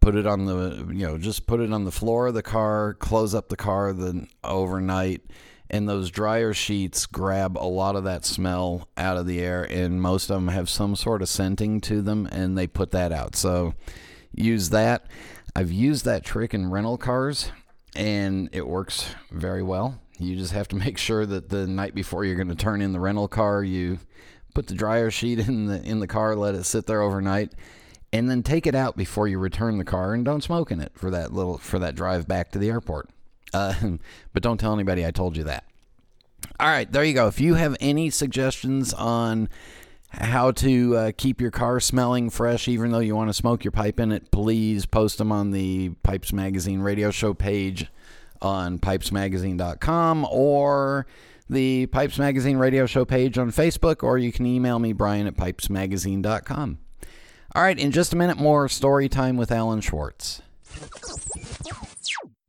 put 0.00 0.16
it 0.16 0.26
on 0.26 0.46
the 0.46 0.86
you 0.92 1.06
know 1.06 1.18
just 1.18 1.46
put 1.46 1.60
it 1.60 1.72
on 1.72 1.84
the 1.84 1.92
floor 1.92 2.28
of 2.28 2.34
the 2.34 2.42
car, 2.42 2.94
close 2.94 3.34
up 3.34 3.48
the 3.48 3.56
car 3.56 3.92
the 3.92 4.26
overnight, 4.42 5.22
and 5.70 5.88
those 5.88 6.10
dryer 6.10 6.52
sheets 6.52 7.06
grab 7.06 7.56
a 7.56 7.64
lot 7.64 7.94
of 7.94 8.04
that 8.04 8.24
smell 8.24 8.88
out 8.96 9.16
of 9.16 9.26
the 9.26 9.40
air. 9.40 9.62
And 9.62 10.02
most 10.02 10.28
of 10.28 10.34
them 10.34 10.48
have 10.48 10.68
some 10.68 10.96
sort 10.96 11.22
of 11.22 11.28
scenting 11.28 11.80
to 11.82 12.02
them, 12.02 12.28
and 12.32 12.58
they 12.58 12.66
put 12.66 12.90
that 12.90 13.12
out. 13.12 13.36
So 13.36 13.74
use 14.34 14.70
that. 14.70 15.06
I've 15.54 15.72
used 15.72 16.04
that 16.04 16.24
trick 16.24 16.54
in 16.54 16.70
rental 16.70 16.98
cars, 16.98 17.52
and 17.94 18.48
it 18.52 18.66
works 18.66 19.14
very 19.30 19.62
well. 19.62 20.00
You 20.18 20.36
just 20.36 20.52
have 20.52 20.68
to 20.68 20.76
make 20.76 20.98
sure 20.98 21.24
that 21.24 21.48
the 21.48 21.66
night 21.66 21.94
before 21.94 22.24
you're 22.24 22.36
going 22.36 22.48
to 22.48 22.54
turn 22.54 22.82
in 22.82 22.92
the 22.92 23.00
rental 23.00 23.28
car, 23.28 23.62
you 23.62 24.00
put 24.54 24.66
the 24.66 24.74
dryer 24.74 25.10
sheet 25.10 25.38
in 25.38 25.66
the 25.66 25.80
in 25.82 26.00
the 26.00 26.08
car, 26.08 26.34
let 26.34 26.56
it 26.56 26.64
sit 26.64 26.86
there 26.86 27.02
overnight, 27.02 27.52
and 28.12 28.28
then 28.30 28.42
take 28.42 28.66
it 28.66 28.74
out 28.74 28.96
before 28.96 29.28
you 29.28 29.38
return 29.38 29.78
the 29.78 29.84
car, 29.84 30.14
and 30.14 30.24
don't 30.24 30.42
smoke 30.42 30.70
in 30.70 30.80
it 30.80 30.92
for 30.94 31.10
that 31.10 31.32
little 31.32 31.58
for 31.58 31.78
that 31.78 31.94
drive 31.94 32.26
back 32.26 32.50
to 32.52 32.58
the 32.58 32.68
airport. 32.68 33.08
Uh, 33.52 33.74
but 34.32 34.42
don't 34.42 34.58
tell 34.58 34.74
anybody 34.74 35.06
I 35.06 35.10
told 35.10 35.36
you 35.36 35.44
that. 35.44 35.64
All 36.58 36.68
right, 36.68 36.90
there 36.90 37.04
you 37.04 37.14
go. 37.14 37.26
If 37.26 37.40
you 37.40 37.54
have 37.54 37.76
any 37.80 38.10
suggestions 38.10 38.92
on 38.94 39.48
how 40.10 40.50
to 40.50 40.96
uh, 40.96 41.12
keep 41.16 41.40
your 41.40 41.50
car 41.50 41.78
smelling 41.78 42.30
fresh 42.30 42.66
even 42.66 42.90
though 42.90 42.98
you 42.98 43.14
want 43.14 43.28
to 43.28 43.34
smoke 43.34 43.62
your 43.64 43.70
pipe 43.70 44.00
in 44.00 44.10
it, 44.10 44.30
please 44.30 44.86
post 44.86 45.18
them 45.18 45.30
on 45.30 45.52
the 45.52 45.90
Pipes 46.02 46.32
Magazine 46.32 46.80
radio 46.80 47.10
show 47.10 47.32
page 47.32 47.86
on 48.42 48.78
pipesmagazine.com 48.78 50.26
or 50.30 51.06
the 51.48 51.86
Pipes 51.86 52.18
Magazine 52.18 52.56
radio 52.56 52.86
show 52.86 53.04
page 53.04 53.36
on 53.38 53.50
Facebook, 53.50 54.02
or 54.02 54.18
you 54.18 54.32
can 54.32 54.46
email 54.46 54.78
me, 54.78 54.92
Brian 54.92 55.26
at 55.26 55.36
pipesmagazine.com. 55.36 56.78
All 57.52 57.62
right, 57.62 57.76
in 57.76 57.90
just 57.90 58.12
a 58.12 58.16
minute, 58.16 58.36
more 58.36 58.68
story 58.68 59.08
time 59.08 59.36
with 59.36 59.50
Alan 59.50 59.80
Schwartz. 59.80 60.40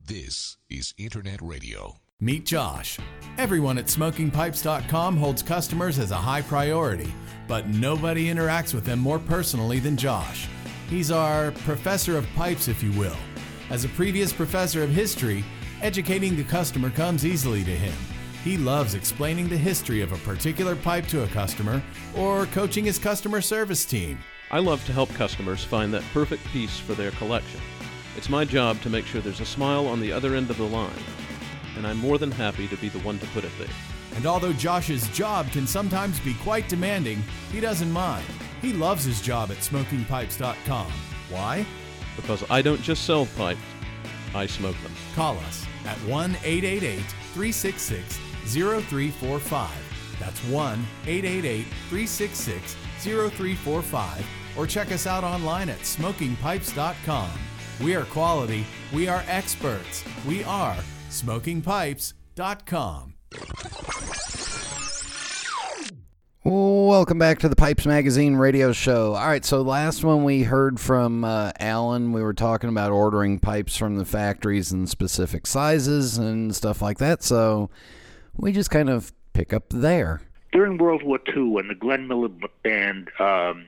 This 0.06 0.58
is 0.70 0.94
Internet 0.96 1.42
Radio. 1.42 1.96
Meet 2.20 2.46
Josh. 2.46 3.00
Everyone 3.36 3.78
at 3.78 3.86
smokingpipes.com 3.86 5.16
holds 5.16 5.42
customers 5.42 5.98
as 5.98 6.12
a 6.12 6.16
high 6.16 6.42
priority, 6.42 7.12
but 7.48 7.66
nobody 7.66 8.26
interacts 8.26 8.74
with 8.74 8.84
them 8.84 9.00
more 9.00 9.18
personally 9.18 9.80
than 9.80 9.96
Josh. 9.96 10.46
He's 10.88 11.10
our 11.10 11.50
professor 11.50 12.16
of 12.16 12.32
pipes, 12.36 12.68
if 12.68 12.80
you 12.80 12.92
will. 12.92 13.16
As 13.70 13.84
a 13.84 13.88
previous 13.88 14.32
professor 14.32 14.84
of 14.84 14.90
history, 14.90 15.44
educating 15.80 16.36
the 16.36 16.44
customer 16.44 16.90
comes 16.90 17.26
easily 17.26 17.64
to 17.64 17.74
him. 17.74 17.96
He 18.44 18.56
loves 18.56 18.94
explaining 18.94 19.48
the 19.48 19.56
history 19.56 20.00
of 20.00 20.12
a 20.12 20.18
particular 20.18 20.76
pipe 20.76 21.08
to 21.08 21.24
a 21.24 21.28
customer 21.28 21.82
or 22.16 22.46
coaching 22.46 22.84
his 22.84 23.00
customer 23.00 23.40
service 23.40 23.84
team. 23.84 24.20
I 24.54 24.58
love 24.58 24.84
to 24.84 24.92
help 24.92 25.08
customers 25.14 25.64
find 25.64 25.94
that 25.94 26.04
perfect 26.12 26.44
piece 26.48 26.78
for 26.78 26.92
their 26.92 27.10
collection. 27.12 27.58
It's 28.18 28.28
my 28.28 28.44
job 28.44 28.82
to 28.82 28.90
make 28.90 29.06
sure 29.06 29.22
there's 29.22 29.40
a 29.40 29.46
smile 29.46 29.86
on 29.86 29.98
the 29.98 30.12
other 30.12 30.34
end 30.34 30.50
of 30.50 30.58
the 30.58 30.64
line, 30.64 30.92
and 31.74 31.86
I'm 31.86 31.96
more 31.96 32.18
than 32.18 32.30
happy 32.30 32.68
to 32.68 32.76
be 32.76 32.90
the 32.90 32.98
one 32.98 33.18
to 33.20 33.26
put 33.28 33.44
it 33.44 33.52
there. 33.58 33.66
And 34.14 34.26
although 34.26 34.52
Josh's 34.52 35.08
job 35.08 35.50
can 35.52 35.66
sometimes 35.66 36.20
be 36.20 36.34
quite 36.34 36.68
demanding, 36.68 37.24
he 37.50 37.60
doesn't 37.60 37.90
mind. 37.90 38.26
He 38.60 38.74
loves 38.74 39.04
his 39.04 39.22
job 39.22 39.50
at 39.50 39.56
smokingpipes.com. 39.56 40.92
Why? 41.30 41.64
Because 42.14 42.44
I 42.50 42.60
don't 42.60 42.82
just 42.82 43.06
sell 43.06 43.24
pipes, 43.38 43.58
I 44.34 44.44
smoke 44.44 44.76
them. 44.82 44.92
Call 45.14 45.38
us 45.38 45.64
at 45.86 45.96
1 46.00 46.36
888 46.44 47.00
366 47.32 48.18
0345. 48.44 49.70
That's 50.20 50.40
1 50.44 50.86
888 51.06 51.64
366 51.88 52.76
0345. 52.98 54.26
Or 54.56 54.66
check 54.66 54.92
us 54.92 55.06
out 55.06 55.24
online 55.24 55.68
at 55.68 55.80
smokingpipes.com. 55.80 57.30
We 57.82 57.94
are 57.94 58.04
quality. 58.04 58.64
We 58.92 59.08
are 59.08 59.24
experts. 59.26 60.04
We 60.26 60.44
are 60.44 60.76
smokingpipes.com. 61.10 63.14
Welcome 66.44 67.18
back 67.18 67.38
to 67.38 67.48
the 67.48 67.56
Pipes 67.56 67.86
Magazine 67.86 68.34
radio 68.34 68.72
show. 68.72 69.14
All 69.14 69.26
right, 69.26 69.44
so 69.44 69.62
last 69.62 70.04
one 70.04 70.24
we 70.24 70.42
heard 70.42 70.80
from 70.80 71.24
uh, 71.24 71.52
Alan, 71.60 72.12
we 72.12 72.20
were 72.20 72.34
talking 72.34 72.68
about 72.68 72.90
ordering 72.90 73.38
pipes 73.38 73.76
from 73.76 73.96
the 73.96 74.04
factories 74.04 74.72
in 74.72 74.86
specific 74.86 75.46
sizes 75.46 76.18
and 76.18 76.54
stuff 76.54 76.82
like 76.82 76.98
that. 76.98 77.22
So 77.22 77.70
we 78.36 78.52
just 78.52 78.70
kind 78.70 78.90
of 78.90 79.12
pick 79.32 79.52
up 79.52 79.64
there. 79.70 80.20
During 80.50 80.78
World 80.78 81.04
War 81.04 81.20
II, 81.34 81.44
when 81.44 81.68
the 81.68 81.74
Glenn 81.74 82.08
Miller 82.08 82.28
Band 82.62 83.08
um, 83.20 83.64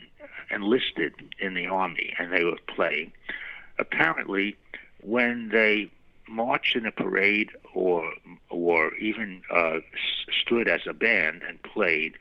enlisted 0.55 1.15
in 1.39 1.55
the 1.55 1.67
Army 1.67 2.15
and 2.19 2.33
they 2.33 2.45
were 2.45 2.59
playing, 2.67 3.13
apparently 3.79 4.57
when 5.03 5.49
they 5.51 5.91
marched 6.29 6.77
in 6.77 6.87
a 6.87 6.93
parade 6.93 7.51
or 7.75 8.11
or 8.49 8.95
even 8.95 9.43
uh, 9.51 9.79
stood 10.43 10.69
as 10.69 10.81
a 10.87 10.95
band 10.95 11.43
and 11.47 11.63
played, 11.63 12.15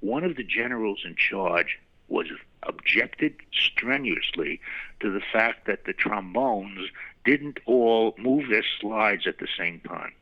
one 0.00 0.24
of 0.24 0.36
the 0.36 0.44
generals 0.44 1.00
in 1.04 1.16
charge 1.16 1.78
was 2.08 2.26
objected 2.64 3.34
strenuously 3.52 4.60
to 5.00 5.10
the 5.10 5.22
fact 5.32 5.66
that 5.66 5.84
the 5.84 5.92
trombones 5.92 6.90
didn't 7.24 7.58
all 7.66 8.14
move 8.18 8.48
their 8.50 8.64
slides 8.80 9.26
at 9.26 9.38
the 9.38 9.48
same 9.58 9.80
time. 9.80 10.12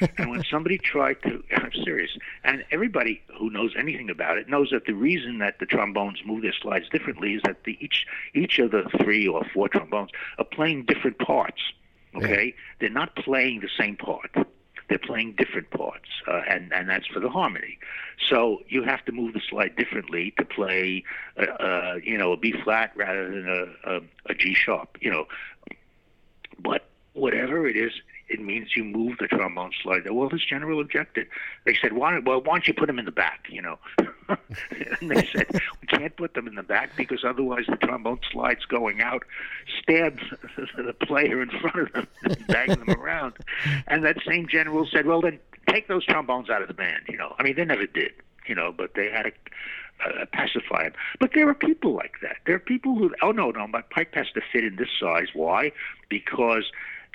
and 0.18 0.30
when 0.30 0.44
somebody 0.44 0.78
tried 0.78 1.22
to, 1.22 1.42
I'm 1.56 1.72
serious, 1.84 2.10
and 2.44 2.64
everybody 2.70 3.22
who 3.38 3.50
knows 3.50 3.74
anything 3.78 4.10
about 4.10 4.38
it 4.38 4.48
knows 4.48 4.70
that 4.70 4.86
the 4.86 4.94
reason 4.94 5.38
that 5.38 5.58
the 5.58 5.66
trombones 5.66 6.20
move 6.24 6.42
their 6.42 6.54
slides 6.60 6.88
differently 6.88 7.34
is 7.34 7.42
that 7.44 7.64
the, 7.64 7.76
each 7.80 8.06
each 8.34 8.58
of 8.58 8.70
the 8.70 8.84
three 9.02 9.26
or 9.26 9.44
four 9.52 9.68
trombones 9.68 10.10
are 10.38 10.44
playing 10.44 10.84
different 10.84 11.18
parts. 11.18 11.60
Okay, 12.16 12.46
yeah. 12.46 12.62
they're 12.78 12.90
not 12.90 13.16
playing 13.16 13.60
the 13.60 13.70
same 13.76 13.96
part 13.96 14.30
they're 14.88 14.98
playing 14.98 15.34
different 15.36 15.70
parts, 15.70 16.08
uh, 16.28 16.42
and 16.48 16.72
and 16.72 16.88
that's 16.88 17.06
for 17.06 17.20
the 17.20 17.28
harmony. 17.28 17.78
So 18.28 18.60
you 18.68 18.82
have 18.82 19.04
to 19.06 19.12
move 19.12 19.34
the 19.34 19.40
slide 19.48 19.76
differently 19.76 20.34
to 20.38 20.44
play, 20.44 21.04
uh, 21.38 21.42
uh, 21.42 21.94
you 22.02 22.18
know, 22.18 22.32
a 22.32 22.36
B 22.36 22.54
flat 22.64 22.92
rather 22.94 23.30
than 23.30 23.48
a, 23.48 23.96
a, 23.96 24.00
a 24.26 24.34
G 24.34 24.54
sharp. 24.54 24.98
You 25.00 25.10
know, 25.10 25.26
but 26.58 26.86
whatever 27.14 27.66
it 27.66 27.76
is, 27.76 27.92
it 28.28 28.40
means 28.40 28.74
you 28.74 28.84
move 28.84 29.18
the 29.18 29.28
trombone 29.28 29.72
slide. 29.82 30.10
Well, 30.10 30.28
this 30.28 30.44
general 30.44 30.80
objected. 30.80 31.26
They 31.64 31.76
said, 31.80 31.92
why, 31.92 32.18
well, 32.18 32.40
why 32.40 32.54
don't 32.54 32.68
you 32.68 32.74
put 32.74 32.86
them 32.86 32.98
in 32.98 33.04
the 33.04 33.12
back, 33.12 33.46
you 33.50 33.60
know? 33.60 33.78
and 34.28 35.10
they 35.10 35.28
said, 35.34 35.46
we 35.80 35.86
can't 35.86 36.16
put 36.16 36.34
them 36.34 36.48
in 36.48 36.54
the 36.54 36.62
back 36.62 36.90
because 36.96 37.24
otherwise 37.24 37.64
the 37.68 37.76
trombone 37.76 38.20
slide's 38.32 38.64
going 38.64 39.02
out, 39.02 39.24
stabs 39.82 40.22
the 40.76 40.94
player 40.94 41.42
in 41.42 41.50
front 41.50 41.76
of 41.76 41.92
them, 41.92 42.06
and 42.22 42.46
bang 42.46 42.68
them 42.68 42.90
around. 42.90 43.34
And 43.86 44.04
that 44.04 44.16
same 44.26 44.48
general 44.48 44.86
said, 44.90 45.06
well, 45.06 45.20
then 45.20 45.38
take 45.68 45.88
those 45.88 46.04
trombones 46.04 46.48
out 46.48 46.62
of 46.62 46.68
the 46.68 46.74
band, 46.74 47.02
you 47.08 47.18
know? 47.18 47.34
I 47.38 47.42
mean, 47.42 47.56
they 47.56 47.64
never 47.64 47.86
did, 47.86 48.12
you 48.46 48.54
know, 48.54 48.72
but 48.76 48.94
they 48.94 49.10
had 49.10 49.26
a 49.26 49.32
uh, 50.04 50.24
pacify 50.32 50.84
them. 50.84 50.92
But 51.20 51.30
there 51.34 51.48
are 51.48 51.54
people 51.54 51.94
like 51.94 52.14
that. 52.22 52.36
There 52.46 52.54
are 52.56 52.60
people 52.60 52.96
who, 52.96 53.14
oh 53.22 53.30
no, 53.30 53.50
no, 53.50 53.66
my 53.66 53.82
pipe 53.82 54.14
has 54.14 54.26
to 54.34 54.40
fit 54.52 54.64
in 54.64 54.76
this 54.76 54.88
size. 55.00 55.28
Why? 55.34 55.72
Because 56.08 56.64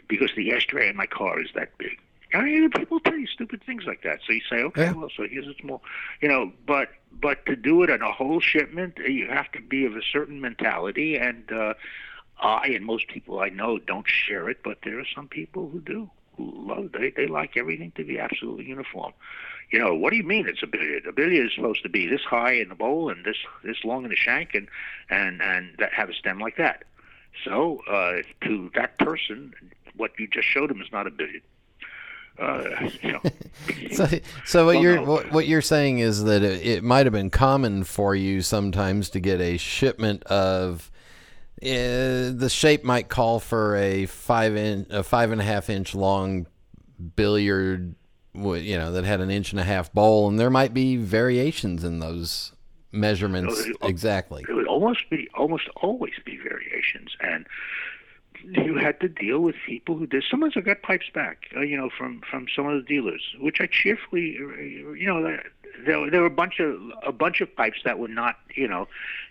because 0.10 0.32
the 0.36 0.52
ashtray 0.54 0.90
in 0.90 0.98
my 0.98 1.06
car 1.06 1.40
is 1.40 1.50
that 1.56 1.78
big. 1.78 1.98
I 2.34 2.42
mean, 2.42 2.70
people 2.70 3.00
tell 3.00 3.18
you 3.18 3.28
stupid 3.28 3.64
things 3.66 3.86
like 3.86 4.04
that. 4.04 4.20
So 4.28 4.34
you 4.34 4.42
say, 4.50 4.58
okay, 4.58 4.84
yeah. 4.84 4.92
well, 4.92 5.10
so 5.16 5.26
here's 5.28 5.48
a 5.48 5.56
small, 5.62 5.82
you 6.22 6.28
know, 6.28 6.52
but 6.68 6.90
but 7.12 7.46
to 7.48 7.56
do 7.56 7.82
it 7.84 7.90
on 7.90 8.02
a 8.02 8.12
whole 8.12 8.40
shipment, 8.40 9.00
you 9.00 9.28
have 9.30 9.52
to 9.54 9.62
be 9.62 9.86
of 9.86 9.96
a 9.96 10.02
certain 10.02 10.40
mentality, 10.40 11.16
and 11.16 11.52
uh, 11.52 11.74
I 12.40 12.68
and 12.68 12.86
most 12.86 13.08
people 13.08 13.40
I 13.40 13.50
know 13.50 13.80
don't 13.80 14.08
share 14.08 14.50
it, 14.50 14.60
but 14.64 14.80
there 14.84 15.00
are 15.00 15.08
some 15.16 15.28
people 15.28 15.70
who 15.70 15.80
do, 15.80 16.10
who 16.38 16.54
love 16.56 16.92
they 16.92 17.10
they 17.10 17.26
like 17.26 17.58
everything 17.58 17.92
to 17.96 18.04
be 18.04 18.20
absolutely 18.20 18.66
uniform. 18.66 19.14
You 19.72 19.80
know, 19.80 19.96
what 19.96 20.12
do 20.12 20.18
you 20.18 20.24
mean 20.24 20.48
it's 20.48 20.64
a 20.64 20.68
billiard? 20.68 21.06
A 21.08 21.12
billiard 21.12 21.48
is 21.48 21.54
supposed 21.56 21.84
to 21.84 21.90
be 21.90 22.08
this 22.08 22.22
high 22.22 22.54
in 22.54 22.70
the 22.70 22.76
bowl 22.76 23.10
and 23.10 23.26
this 23.26 23.38
this 23.64 23.84
long 23.84 24.04
in 24.04 24.10
the 24.10 24.16
shank, 24.16 24.54
and 24.54 24.68
and 25.10 25.42
and 25.42 25.76
that 25.80 25.94
have 25.94 26.10
a 26.10 26.14
stem 26.14 26.38
like 26.40 26.58
that. 26.58 26.84
So 27.44 27.82
uh, 27.90 28.22
to 28.42 28.72
that 28.76 28.98
person, 28.98 29.54
what 30.00 30.12
you 30.18 30.28
just 30.28 30.48
showed 30.48 30.72
him 30.72 30.82
is 30.82 30.92
not 30.92 31.08
a 31.08 31.12
billiard. 31.12 31.44
Uh, 32.40 32.90
you 33.02 33.12
know. 33.12 33.22
so, 33.92 34.08
so 34.46 34.66
what 34.66 34.76
well, 34.76 34.84
you're 34.84 34.96
no. 34.96 35.04
what, 35.04 35.32
what, 35.32 35.48
you're 35.48 35.62
saying 35.62 36.00
is 36.00 36.24
that 36.24 36.42
it, 36.42 36.66
it 36.66 36.84
might 36.84 37.06
have 37.06 37.14
been 37.14 37.30
common 37.30 37.84
for 37.84 38.16
you 38.16 38.42
sometimes 38.42 39.10
to 39.10 39.20
get 39.20 39.42
a 39.42 39.58
shipment 39.58 40.24
of 40.24 40.90
uh, 41.62 42.32
the 42.32 42.48
shape 42.50 42.86
might 42.86 43.10
call 43.10 43.40
for 43.42 43.76
a 43.76 44.06
five 44.06 44.56
in 44.56 44.88
a 44.90 45.04
five 45.04 45.32
and 45.32 45.42
a 45.42 45.44
half 45.44 45.70
inch 45.70 45.94
long 45.94 46.48
billiard, 47.16 47.96
you 48.34 48.78
know, 48.78 48.94
that 48.94 49.04
had 49.04 49.20
an 49.20 49.30
inch 49.30 49.52
and 49.52 49.60
a 49.60 49.66
half 49.66 49.92
bowl, 49.92 50.30
and 50.30 50.40
there 50.40 50.50
might 50.50 50.74
be 50.74 50.96
variations 50.96 51.84
in 51.84 52.00
those 52.00 52.54
measurements. 52.94 53.62
exactly, 53.82 54.46
it 54.48 54.54
would 54.54 54.68
almost 54.68 55.10
be 55.10 55.28
almost 55.34 55.68
always 55.82 56.14
be 56.24 56.38
variations, 56.38 57.18
and 57.20 57.46
you 58.44 58.76
had 58.76 59.00
to 59.02 59.10
deal 59.10 59.40
with 59.40 59.56
people 59.66 59.98
who 59.98 60.08
did. 60.08 60.24
Some 60.30 60.44
of 60.44 60.56
us 60.56 60.64
got 60.64 60.82
pipes 60.82 61.10
back, 61.14 61.46
uh, 61.56 61.62
you 61.62 61.78
know, 61.78 61.90
from 61.90 62.22
from 62.30 62.48
some 62.54 62.68
of 62.68 62.76
the 62.76 62.88
dealers, 62.88 63.36
which 63.40 63.62
I 63.62 63.68
cheerfully, 63.68 64.32
you 64.32 65.06
know, 65.06 65.22
there 65.86 66.10
there 66.10 66.22
were 66.22 66.28
a 66.28 66.30
bunch 66.30 66.60
of 66.60 66.80
a 67.04 67.12
bunch 67.12 67.42
of 67.42 67.56
pipes 67.56 67.80
that 67.86 68.00
were 68.00 68.08
not, 68.08 68.38
you 68.56 68.68
know, 68.68 68.88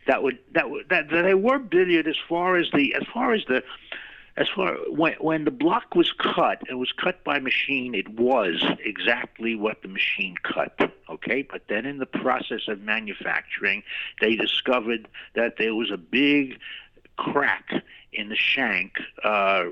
that 0.06 0.22
would 0.22 0.38
that 0.52 0.70
would 0.70 0.88
that, 0.88 1.10
that 1.10 1.22
they 1.22 1.34
were 1.34 1.58
billiard 1.58 2.06
as 2.06 2.16
far 2.28 2.56
as 2.56 2.70
the 2.72 2.94
as 2.94 3.04
far 3.12 3.32
as 3.32 3.44
the 3.46 3.62
as 4.36 4.48
far 4.48 4.74
when 4.88 5.14
when 5.14 5.44
the 5.44 5.50
block 5.50 5.94
was 5.94 6.12
cut, 6.12 6.62
it 6.70 6.74
was 6.74 6.92
cut 6.92 7.24
by 7.24 7.38
machine. 7.38 7.94
It 7.94 8.08
was 8.08 8.64
exactly 8.84 9.56
what 9.56 9.82
the 9.82 9.88
machine 9.88 10.36
cut. 10.42 10.92
Okay, 11.10 11.42
but 11.42 11.62
then 11.68 11.86
in 11.86 11.98
the 11.98 12.06
process 12.06 12.68
of 12.68 12.80
manufacturing, 12.80 13.82
they 14.20 14.36
discovered 14.36 15.08
that 15.34 15.56
there 15.58 15.74
was 15.74 15.90
a 15.90 15.96
big 15.96 16.58
crack 17.16 17.82
in 18.12 18.28
the 18.28 18.36
shank, 18.36 18.92
uh, 19.24 19.64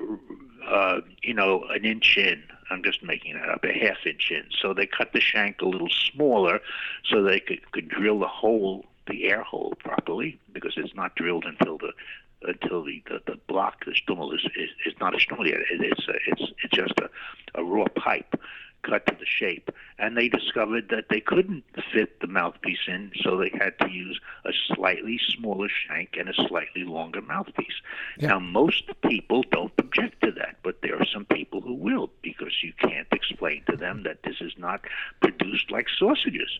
uh, 0.67 1.01
you 1.21 1.33
know, 1.33 1.63
an 1.69 1.85
inch 1.85 2.17
in. 2.17 2.43
I'm 2.69 2.83
just 2.83 3.01
making 3.01 3.35
that 3.35 3.49
up, 3.49 3.63
a 3.63 3.71
half 3.71 4.05
inch 4.05 4.31
in. 4.31 4.43
So 4.61 4.73
they 4.73 4.85
cut 4.85 5.13
the 5.13 5.21
shank 5.21 5.61
a 5.61 5.65
little 5.65 5.89
smaller 5.89 6.59
so 7.05 7.23
they 7.23 7.39
could, 7.39 7.71
could 7.71 7.87
drill 7.87 8.19
the 8.19 8.27
hole, 8.27 8.85
the 9.07 9.25
air 9.25 9.41
hole 9.41 9.73
properly, 9.79 10.39
because 10.51 10.73
it's 10.75 10.93
not 10.95 11.15
drilled 11.15 11.45
until 11.45 11.77
the 11.77 11.93
until 12.43 12.83
the, 12.83 13.01
the, 13.07 13.19
the 13.25 13.39
block, 13.47 13.83
the 13.85 13.95
stummel 13.95 14.31
is, 14.31 14.45
is, 14.55 14.69
is 14.85 14.93
not 15.01 15.15
a 15.15 15.19
stummel 15.19 15.47
yet. 15.47 15.57
It, 15.71 15.81
it's 15.81 16.07
a, 16.07 16.13
it's 16.27 16.51
it's 16.63 16.73
just 16.73 16.93
a, 16.99 17.09
a 17.55 17.63
raw 17.63 17.87
pipe. 17.95 18.39
Cut 18.83 19.05
to 19.07 19.15
the 19.15 19.25
shape. 19.25 19.69
And 19.99 20.15
they 20.15 20.29
discovered 20.29 20.89
that 20.89 21.05
they 21.09 21.19
couldn't 21.19 21.63
fit 21.93 22.19
the 22.21 22.27
mouthpiece 22.27 22.79
in, 22.87 23.11
so 23.21 23.37
they 23.37 23.49
had 23.49 23.77
to 23.79 23.89
use 23.89 24.19
a 24.45 24.51
slightly 24.73 25.19
smaller 25.35 25.67
shank 25.69 26.15
and 26.17 26.29
a 26.29 26.33
slightly 26.47 26.83
longer 26.83 27.21
mouthpiece. 27.21 27.81
Yeah. 28.17 28.29
Now, 28.29 28.39
most 28.39 28.83
people 29.07 29.43
don't 29.51 29.73
object 29.79 30.21
to 30.23 30.31
that, 30.33 30.57
but 30.63 30.81
there 30.81 30.95
are 31.01 31.05
some 31.05 31.25
people 31.25 31.61
who 31.61 31.73
will 31.73 32.09
because 32.21 32.53
you 32.63 32.73
can't 32.79 33.07
explain 33.11 33.63
to 33.69 33.75
them 33.75 34.03
that 34.03 34.23
this 34.23 34.35
is 34.41 34.53
not 34.57 34.81
produced 35.21 35.71
like 35.71 35.87
sausages. 35.97 36.59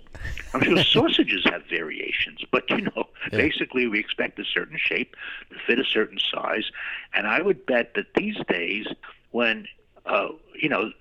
I'm 0.54 0.62
sure 0.64 0.84
sausages 0.84 1.44
have 1.46 1.64
variations, 1.70 2.44
but 2.52 2.70
you 2.70 2.82
know, 2.82 3.08
Yeah. 3.32 3.38
basically 3.38 3.88
we 3.88 4.00
expect 4.00 4.40
a 4.40 4.46
certain 4.46 4.78
shape 4.78 5.16
to 5.50 5.56
fit 5.66 5.80
a 5.80 5.86
certain 5.86 6.20
size, 6.34 6.72
and 7.14 7.28
I 7.28 7.42
would 7.42 7.66
bet 7.66 7.94
that 7.96 8.14
these 8.16 8.38
days, 8.50 8.88
when 9.32 9.68
uh, 10.06 10.30
you 10.56 10.70
know, 10.70 10.92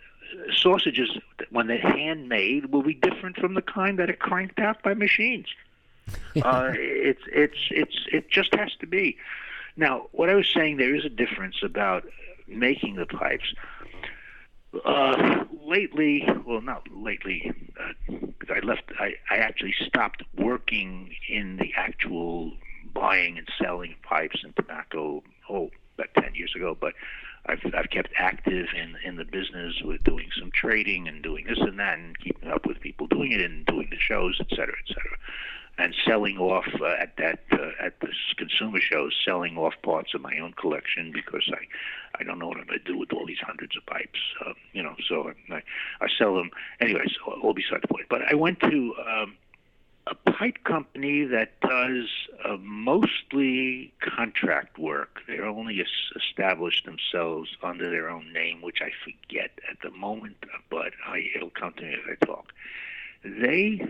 sausages 0.55 1.11
when 1.51 1.67
they're 1.67 1.79
handmade 1.79 2.67
will 2.73 2.83
be 2.83 2.95
different 2.95 3.37
from 3.37 3.55
the 3.55 3.63
kind 3.63 3.99
that 3.99 4.11
are 4.11 4.17
cranked 4.17 4.59
out 4.59 4.83
by 4.83 4.95
machines. 4.95 5.47
uh, 6.43 6.73
it's 6.75 7.23
it's 7.33 7.59
it's 7.71 8.07
it 8.13 8.31
just 8.31 8.55
has 8.55 8.71
to 8.81 8.87
be. 8.87 9.17
Now, 9.77 10.07
what 10.13 10.31
I 10.31 10.35
was 10.35 10.49
saying, 10.53 10.77
there 10.77 10.95
is 10.95 11.05
a 11.05 11.11
difference 11.11 11.57
about 11.63 12.05
making 12.47 12.97
the 12.97 13.07
pipes. 13.07 13.55
Uh, 14.85 15.45
lately, 15.65 16.29
well, 16.45 16.61
not 16.61 16.87
lately, 16.93 17.53
uh, 17.81 17.93
because 18.39 18.57
I 18.57 18.65
left. 18.65 18.85
I, 18.99 19.15
I 19.31 19.37
actually 19.39 19.75
stopped 19.87 20.23
working 20.37 21.15
in 21.29 21.57
the 21.57 21.73
actual 21.77 22.53
buying 22.95 23.39
and 23.39 23.49
selling 23.61 23.93
of 23.93 24.03
pipes 24.03 24.41
and 24.45 24.55
tobacco. 24.55 25.23
Oh, 25.49 25.71
about 25.99 26.15
ten 26.23 26.35
years 26.35 26.53
ago, 26.55 26.77
but 26.79 26.93
I've 27.47 27.61
I've 27.75 27.91
kept 27.91 28.11
active 28.19 28.67
in 28.75 28.97
in 29.05 29.17
the 29.17 29.25
business 29.25 29.75
with 29.83 30.03
doing 30.05 30.29
some 30.39 30.51
trading 30.51 31.09
and 31.09 31.23
doing 31.23 31.47
this 31.47 31.59
and 31.61 31.79
that 31.79 31.99
and 31.99 32.19
keeping 32.19 32.51
up 32.51 32.67
with 32.67 32.81
people 32.81 33.07
doing 33.07 33.33
it 33.33 33.41
and 33.41 33.65
doing 33.67 33.89
the 33.91 33.99
shows, 33.99 34.37
et 34.41 34.49
cetera, 34.51 34.75
et 34.79 34.89
cetera, 34.89 35.17
and 35.79 35.95
selling 36.07 36.39
off 36.39 36.67
uh, 36.81 36.87
at 36.99 37.17
that 37.19 37.41
uh, 37.53 37.71
at 37.81 37.99
the 38.01 38.09
consumer 38.37 38.81
shows, 38.81 39.15
selling 39.25 39.57
off 39.57 39.75
parts 39.83 40.15
of 40.15 40.21
my 40.21 40.39
own 40.39 40.53
collection 40.55 41.13
because 41.13 41.49
I 41.53 42.21
I 42.21 42.25
don't 42.25 42.39
know 42.39 42.49
what 42.49 42.59
I'm 42.59 42.67
going 42.67 42.81
to 42.81 42.85
do 42.93 42.99
with 42.99 43.13
all 43.13 43.27
these 43.27 43.41
hundreds 43.41 43.77
of 43.77 43.85
pipes, 43.87 44.21
uh, 44.45 44.53
you 44.73 44.83
know. 44.83 44.95
So 45.09 45.33
I 45.51 45.63
I 46.01 46.09
sell 46.19 46.35
them 46.35 46.51
anyway. 46.81 47.05
So 47.07 47.33
all 47.43 47.55
beside 47.55 47.83
the 47.83 47.89
point. 47.89 48.07
But 48.09 48.23
I 48.31 48.35
went 48.35 48.61
to. 48.61 48.95
Um, 49.07 49.37
a 50.07 50.15
pipe 50.15 50.63
company 50.65 51.25
that 51.25 51.59
does 51.61 52.09
uh, 52.45 52.57
mostly 52.61 53.93
contract 54.01 54.79
work. 54.79 55.21
They're 55.27 55.47
only 55.47 55.85
established 56.15 56.85
themselves 56.85 57.51
under 57.63 57.91
their 57.91 58.09
own 58.09 58.33
name, 58.33 58.63
which 58.63 58.79
I 58.81 58.91
forget 59.05 59.51
at 59.69 59.79
the 59.83 59.91
moment, 59.91 60.37
but 60.71 60.93
I, 61.07 61.25
it'll 61.35 61.51
come 61.51 61.73
to 61.75 61.83
me 61.83 61.95
as 61.95 62.17
I 62.21 62.25
talk. 62.25 62.53
They 63.25 63.85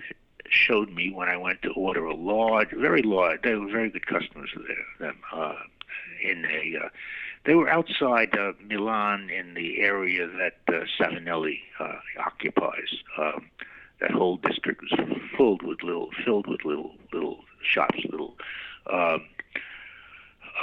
showed 0.49 0.91
me 0.91 1.13
when 1.13 1.29
I 1.29 1.37
went 1.37 1.63
to 1.63 1.73
order 1.73 2.05
a 2.07 2.15
large, 2.15 2.71
very 2.71 3.03
large. 3.03 3.43
They 3.43 3.55
were 3.55 3.71
very 3.71 3.91
good 3.91 4.07
customers 4.07 4.51
of 4.57 4.63
them. 4.99 5.17
Uh, 5.33 5.55
in 6.23 6.47
a, 6.47 6.87
uh, 6.87 6.89
they 7.45 7.55
were 7.55 7.69
outside 7.69 8.37
Milan 8.67 9.29
in 9.29 9.55
the 9.55 9.81
area 9.81 10.27
that 10.27 10.57
uh, 10.69 10.85
Savinelli 10.99 11.61
uh, 11.79 11.97
occupies. 12.19 13.03
Um, 13.19 13.51
that 14.01 14.11
whole 14.11 14.37
district 14.37 14.83
was 14.83 15.19
filled 15.37 15.63
with 15.63 15.83
little 15.83 16.11
filled 16.25 16.47
with 16.47 16.65
little 16.65 16.93
little 17.13 17.39
shops, 17.63 17.99
little 18.11 18.37
um, 18.93 19.25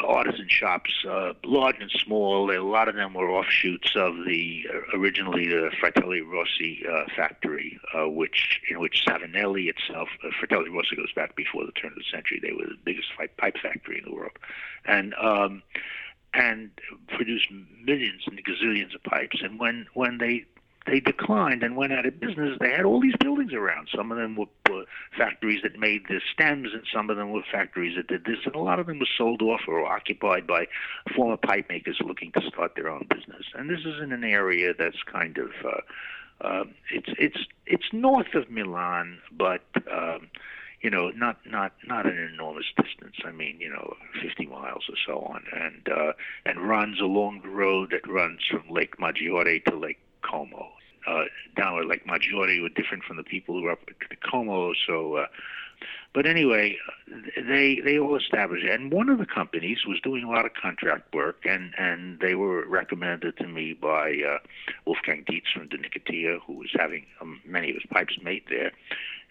artisan 0.06 0.48
shops, 0.48 0.92
uh, 1.08 1.34
large 1.44 1.76
and 1.80 1.92
small. 1.92 2.52
A 2.52 2.60
lot 2.62 2.88
of 2.88 2.96
them 2.96 3.14
were 3.14 3.30
offshoots 3.30 3.96
of 3.96 4.16
the 4.26 4.66
uh, 4.74 4.98
originally 4.98 5.48
the 5.48 5.72
Fratelli 5.80 6.22
Rossi 6.22 6.84
uh, 6.90 7.04
factory, 7.16 7.80
uh, 7.96 8.10
which 8.10 8.62
in 8.70 8.80
which 8.80 9.04
Savinelli 9.06 9.68
itself, 9.68 10.10
uh, 10.24 10.30
Fratelli 10.40 10.70
Rossi 10.70 10.96
goes 10.96 11.12
back 11.14 11.36
before 11.36 11.66
the 11.66 11.72
turn 11.72 11.92
of 11.92 11.98
the 11.98 12.04
century. 12.12 12.40
They 12.42 12.54
were 12.54 12.66
the 12.66 12.78
biggest 12.84 13.10
pipe 13.18 13.58
factory 13.62 14.00
in 14.00 14.06
the 14.06 14.16
world, 14.16 14.38
and 14.86 15.14
um, 15.16 15.64
and 16.34 16.72
produced 17.10 17.50
millions 17.84 18.24
and 18.26 18.44
gazillions 18.44 18.96
of 18.96 19.04
pipes. 19.04 19.42
And 19.42 19.60
when 19.60 19.88
when 19.94 20.18
they 20.18 20.46
they 20.86 21.00
declined 21.00 21.64
and 21.64 21.76
went 21.76 21.94
out 21.94 22.06
of 22.06 22.20
business. 22.20 22.58
They 22.60 22.72
had 22.72 22.86
all 22.86 23.00
these 23.00 23.16
buildings 23.20 23.54
around. 23.54 23.90
Some 23.96 24.12
of 24.12 24.18
them 24.18 24.36
were, 24.36 24.48
were 24.70 24.86
factories 25.18 25.62
that 25.64 25.80
made 25.80 26.04
the 26.08 26.20
stems, 26.34 26.70
and 26.74 26.84
some 26.94 27.10
of 27.10 27.18
them 27.18 27.32
were 27.32 27.44
factories 27.52 27.96
that 27.96 28.08
did 28.08 28.26
this. 28.26 28.40
And 28.46 28.56
a 28.56 28.60
lot 28.60 28.80
of 28.80 28.88
them 28.88 29.00
were 29.00 29.08
sold 29.18 29.42
off 29.42 29.62
or 29.68 29.86
occupied 29.86 30.46
by 30.46 30.68
former 31.16 31.38
pipe 31.38 31.70
makers 31.70 32.00
looking 32.04 32.32
to 32.34 32.42
start 32.48 32.74
their 32.76 32.90
own 32.90 33.08
business. 33.10 33.46
And 33.56 33.70
this 33.70 33.80
is 33.86 34.02
in 34.02 34.12
an 34.12 34.24
area 34.24 34.74
that's 34.78 35.02
kind 35.12 35.38
of 35.38 35.52
uh, 35.66 35.82
uh, 36.42 36.64
it's 36.92 37.10
it's 37.18 37.48
it's 37.66 37.86
north 37.94 38.34
of 38.36 38.50
Milan, 38.50 39.20
but 39.32 39.62
um, 39.92 40.30
you 40.82 40.90
know, 40.90 41.10
not 41.12 41.38
not 41.46 41.74
not 41.86 42.06
an 42.06 42.18
enormous 42.34 42.66
distance. 42.76 43.16
I 43.24 43.32
mean, 43.32 43.60
you 43.60 43.70
know, 43.70 43.96
50 44.22 44.48
miles 44.48 44.84
or 44.90 44.96
so 45.08 45.20
on, 45.22 45.44
and 45.54 45.88
uh, 45.90 46.14
and 46.46 46.68
runs 46.68 47.00
along 47.00 47.42
the 47.42 47.50
road 47.50 47.92
that 47.92 48.08
runs 48.12 48.42
from 48.50 48.64
Lake 48.70 49.00
Maggiore 49.00 49.64
to 49.66 49.76
Lake 49.78 50.00
Como. 50.24 50.70
Uh, 51.06 51.26
down 51.58 51.80
at 51.80 51.86
Lake 51.86 52.08
Maggiore 52.08 52.62
were 52.62 52.70
different 52.70 53.04
from 53.04 53.18
the 53.18 53.24
people 53.24 53.56
who 53.56 53.64
were 53.64 53.72
up 53.72 53.80
at 53.88 54.22
Como, 54.22 54.74
so. 54.88 55.18
Uh, 55.18 55.26
but 56.14 56.26
anyway, 56.26 56.78
they 57.36 57.82
they 57.84 57.98
all 57.98 58.16
established 58.16 58.64
it. 58.64 58.72
And 58.72 58.92
one 58.92 59.10
of 59.10 59.18
the 59.18 59.26
companies 59.26 59.80
was 59.88 60.00
doing 60.02 60.24
a 60.24 60.30
lot 60.30 60.46
of 60.46 60.54
contract 60.54 61.14
work, 61.14 61.46
and 61.46 61.74
and 61.78 62.20
they 62.20 62.36
were 62.36 62.66
recommended 62.68 63.36
to 63.38 63.48
me 63.48 63.74
by 63.74 64.22
uh, 64.26 64.38
Wolfgang 64.86 65.24
Dietz 65.28 65.52
from 65.52 65.70
Denicotea, 65.70 66.40
who 66.46 66.54
was 66.54 66.70
having 66.74 67.06
um, 67.20 67.42
many 67.46 67.70
of 67.72 67.76
his 67.76 67.86
pipes 67.90 68.18
made 68.22 68.44
there, 68.50 68.72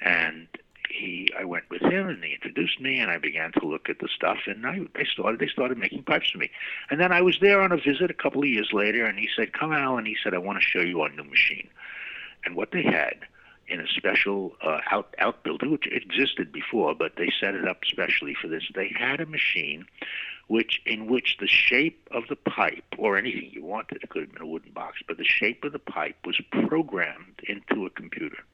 and 0.04 0.48
he 0.92 1.28
I 1.38 1.44
went 1.44 1.68
with 1.70 1.82
him 1.82 2.08
and 2.08 2.22
they 2.22 2.32
introduced 2.32 2.80
me 2.80 2.98
and 2.98 3.10
I 3.10 3.18
began 3.18 3.52
to 3.52 3.66
look 3.66 3.88
at 3.88 3.98
the 3.98 4.08
stuff 4.14 4.38
and 4.46 4.66
I 4.66 4.80
they 4.94 5.04
started 5.04 5.40
they 5.40 5.48
started 5.48 5.78
making 5.78 6.04
pipes 6.04 6.30
for 6.30 6.38
me. 6.38 6.50
And 6.90 7.00
then 7.00 7.12
I 7.12 7.22
was 7.22 7.38
there 7.40 7.60
on 7.60 7.72
a 7.72 7.76
visit 7.76 8.10
a 8.10 8.14
couple 8.14 8.42
of 8.42 8.48
years 8.48 8.70
later 8.72 9.04
and 9.04 9.18
he 9.18 9.28
said, 9.34 9.52
Come 9.52 9.72
Al 9.72 9.96
and 9.96 10.06
he 10.06 10.16
said, 10.22 10.34
I 10.34 10.38
want 10.38 10.60
to 10.60 10.64
show 10.64 10.80
you 10.80 11.00
our 11.00 11.08
new 11.08 11.24
machine. 11.24 11.68
And 12.44 12.56
what 12.56 12.72
they 12.72 12.82
had 12.82 13.16
in 13.68 13.80
a 13.80 13.86
special 13.88 14.52
uh, 14.62 14.80
out 14.90 15.14
outbuilding, 15.18 15.70
which 15.70 15.86
existed 15.86 16.52
before, 16.52 16.94
but 16.94 17.16
they 17.16 17.32
set 17.40 17.54
it 17.54 17.66
up 17.66 17.84
specially 17.84 18.34
for 18.34 18.48
this. 18.48 18.64
They 18.74 18.92
had 18.94 19.20
a 19.20 19.26
machine, 19.26 19.86
which 20.48 20.82
in 20.84 21.06
which 21.06 21.38
the 21.40 21.46
shape 21.46 22.08
of 22.10 22.24
the 22.28 22.36
pipe, 22.36 22.84
or 22.98 23.16
anything 23.16 23.50
you 23.52 23.64
wanted, 23.64 24.02
it 24.02 24.10
could 24.10 24.22
have 24.22 24.32
been 24.32 24.42
a 24.42 24.46
wooden 24.46 24.72
box, 24.72 24.98
but 25.06 25.16
the 25.16 25.24
shape 25.24 25.64
of 25.64 25.72
the 25.72 25.78
pipe 25.78 26.16
was 26.26 26.40
programmed 26.50 27.40
into 27.46 27.86
a 27.86 27.90
computer 27.90 28.44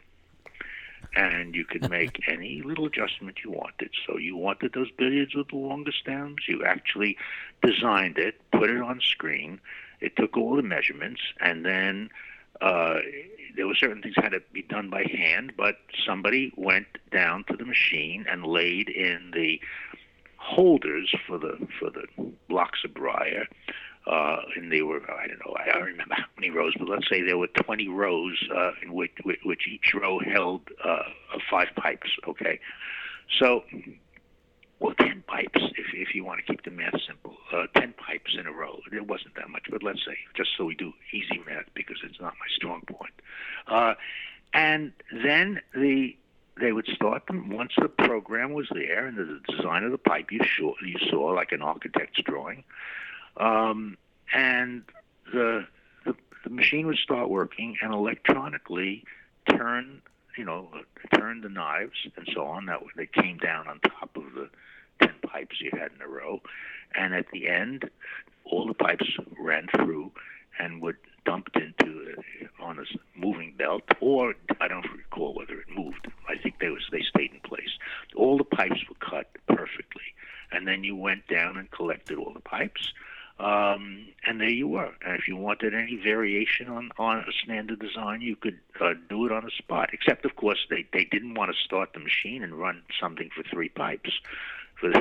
and 1.15 1.55
you 1.55 1.65
could 1.65 1.89
make 1.91 2.21
any 2.29 2.63
little 2.63 2.87
adjustment 2.87 3.39
you 3.45 3.51
wanted. 3.51 3.91
So 4.07 4.19
you 4.19 4.37
wanted 4.37 4.73
those 4.73 4.91
billiards 4.91 5.35
with 5.35 5.49
the 5.49 5.57
longer 5.57 5.93
stems, 5.93 6.43
you 6.47 6.65
actually 6.65 7.17
designed 7.63 8.19
it, 8.19 8.41
put 8.53 8.71
it 8.71 8.81
on 8.81 9.01
screen, 9.01 9.61
it 10.01 10.17
took 10.17 10.37
all 10.37 10.57
the 10.57 10.63
measurements, 10.63 11.21
and 11.41 11.65
then 11.65 12.11
uh, 12.61 12.99
there 13.57 13.67
were 13.67 13.75
certain 13.75 14.03
things 14.03 14.15
had 14.17 14.31
to 14.31 14.43
be 14.53 14.63
done 14.63 14.91
by 14.91 15.05
hand, 15.05 15.53
but 15.57 15.77
somebody 16.07 16.53
went 16.57 16.87
down 17.11 17.45
to 17.45 17.57
the 17.57 17.65
machine 17.65 18.27
and 18.29 18.45
laid 18.45 18.89
in 18.89 19.33
the 19.35 19.61
holders 20.37 21.13
for 21.27 21.37
the 21.37 21.59
for 21.79 21.91
the 21.91 22.05
blocks 22.49 22.81
of 22.85 22.95
briar 22.95 23.47
uh, 24.09 24.41
and 24.57 24.73
they 24.73 24.83
were 24.83 25.01
I 25.11 25.27
don't 25.27 25.39
know 25.45 25.55
I 25.59 25.73
don't 25.73 25.85
remember 25.85 26.15
how 26.15 26.25
many 26.37 26.51
rows, 26.51 26.75
but 26.79 26.89
let's 26.89 27.09
say 27.09 27.23
there 27.23 27.39
were 27.39 27.49
20 27.49 27.89
rows 27.89 28.37
uh, 28.55 28.71
in 28.83 28.93
which, 28.93 29.13
which, 29.45 29.69
each 29.69 29.95
row 29.95 30.19
held 30.19 30.63
uh, 30.83 31.03
five 31.51 31.69
pipes. 31.77 32.09
Okay, 32.27 32.59
so 33.39 33.65
well 34.81 34.95
10 34.95 35.25
pipes 35.27 35.61
if 35.77 35.87
if 35.95 36.15
you 36.15 36.25
want 36.25 36.41
to 36.45 36.53
keep 36.53 36.65
the 36.65 36.71
math 36.71 37.01
simple, 37.07 37.37
uh, 37.53 37.67
10 37.75 37.95
pipes 37.95 38.37
in 38.39 38.47
a 38.47 38.53
row. 38.53 38.81
It 38.91 39.07
wasn't 39.07 39.35
that 39.35 39.51
much, 39.51 39.67
but 39.71 39.83
let's 39.83 40.05
say 40.05 40.17
just 40.35 40.51
so 40.57 40.65
we 40.65 40.75
do 40.75 40.93
easy 41.13 41.41
math 41.47 41.67
because 41.75 41.99
it's 42.03 42.21
not 42.21 42.35
my 42.41 42.47
strong 42.57 42.83
point. 42.83 43.15
Uh, 43.67 43.95
and 44.55 44.93
then 45.13 45.61
the 45.75 46.17
they 46.61 46.73
would 46.73 46.87
start 46.87 47.27
them 47.27 47.51
once 47.51 47.73
the 47.81 47.89
program 47.89 48.53
was 48.53 48.67
there 48.73 49.07
and 49.07 49.17
the 49.17 49.41
design 49.49 49.85
of 49.85 49.93
the 49.93 49.99
pipe 49.99 50.33
you 50.33 50.41
saw 50.59 50.73
you 50.85 50.99
saw 51.11 51.27
like 51.27 51.53
an 51.53 51.63
architect's 51.63 52.23
drawing. 52.23 52.65
Um, 53.39 53.97
and 54.35 54.83
the, 55.33 55.67
the 56.05 56.15
the 56.45 56.51
machine 56.51 56.87
would 56.87 56.99
start 56.99 57.29
working 57.31 57.77
and 57.83 57.93
electronically 57.93 59.05
turn 59.49 60.03
you 60.37 60.45
know 60.45 60.69
turn 61.15 61.41
the 61.41 61.49
knives 61.49 62.07
and 62.17 62.29
so 62.35 62.45
on. 62.45 62.67
That 62.67 62.81
they 62.97 63.07
came 63.07 63.39
down 63.39 63.69
on 63.69 63.81
top 63.81 64.17
of 64.17 64.35
the 64.35 64.49
ten 65.01 65.15
pipes 65.23 65.61
you 65.61 65.71
had 65.73 65.93
in 65.95 66.03
a 66.03 66.09
row. 66.09 66.41
And 66.95 67.15
at 67.15 67.27
the 67.33 67.49
end 67.49 67.89
all 68.45 68.67
the 68.67 68.75
pipes 68.75 69.07
ran 69.39 69.69
through 69.75 70.13
and 70.59 70.81
would 70.83 70.97
dumped 71.25 71.57
into 71.57 72.15
uh, 72.17 72.65
on 72.65 72.79
a 72.79 72.85
moving 73.19 73.53
belt 73.59 73.83
or 74.01 74.35
I 74.61 74.69
don't 74.69 74.87
recall 74.91 75.35
whether 75.35 75.61
it 75.61 75.67
moved. 75.69 76.09
I 76.27 76.39
think 76.39 76.59
they 76.59 76.71
was 76.71 76.87
they 76.91 77.03
stayed 77.03 77.33
in 77.33 77.41
place. 77.41 77.79
All 78.17 78.39
the 78.39 78.45
pipes 78.45 78.81
were 78.89 78.97
cut 78.97 79.29
perfectly. 79.47 80.15
And 80.51 80.67
then 80.67 80.83
you 80.83 80.97
went 80.97 81.29
down 81.29 81.59
and 81.59 81.71
collected 81.71 82.17
all 82.17 82.33
the 82.33 82.41
pipes 82.41 82.93
um, 83.39 84.07
and 84.27 84.41
there 84.41 84.49
you 84.49 84.67
were. 84.69 84.93
And 85.05 85.19
if 85.19 85.29
you 85.29 85.37
wanted 85.37 85.75
any 85.75 85.97
variation 85.97 86.69
on 86.69 86.91
on 86.99 87.19
a 87.19 87.33
standard 87.45 87.79
design, 87.79 88.21
you 88.21 88.37
could 88.37 88.59
uh, 88.81 88.95
do 89.09 89.27
it 89.27 89.33
on 89.33 89.45
the 89.45 89.51
spot. 89.51 89.91
Except, 89.93 90.25
of 90.25 90.37
course, 90.37 90.59
they 90.71 90.87
they 90.93 91.05
didn't 91.05 91.35
want 91.35 91.53
to 91.53 91.57
start 91.65 91.93
the 91.93 92.01
machine 92.01 92.43
and 92.43 92.55
run 92.55 92.83
something 93.01 93.31
for 93.35 93.43
three 93.43 93.69
pipes. 93.69 94.11
For, 94.81 94.93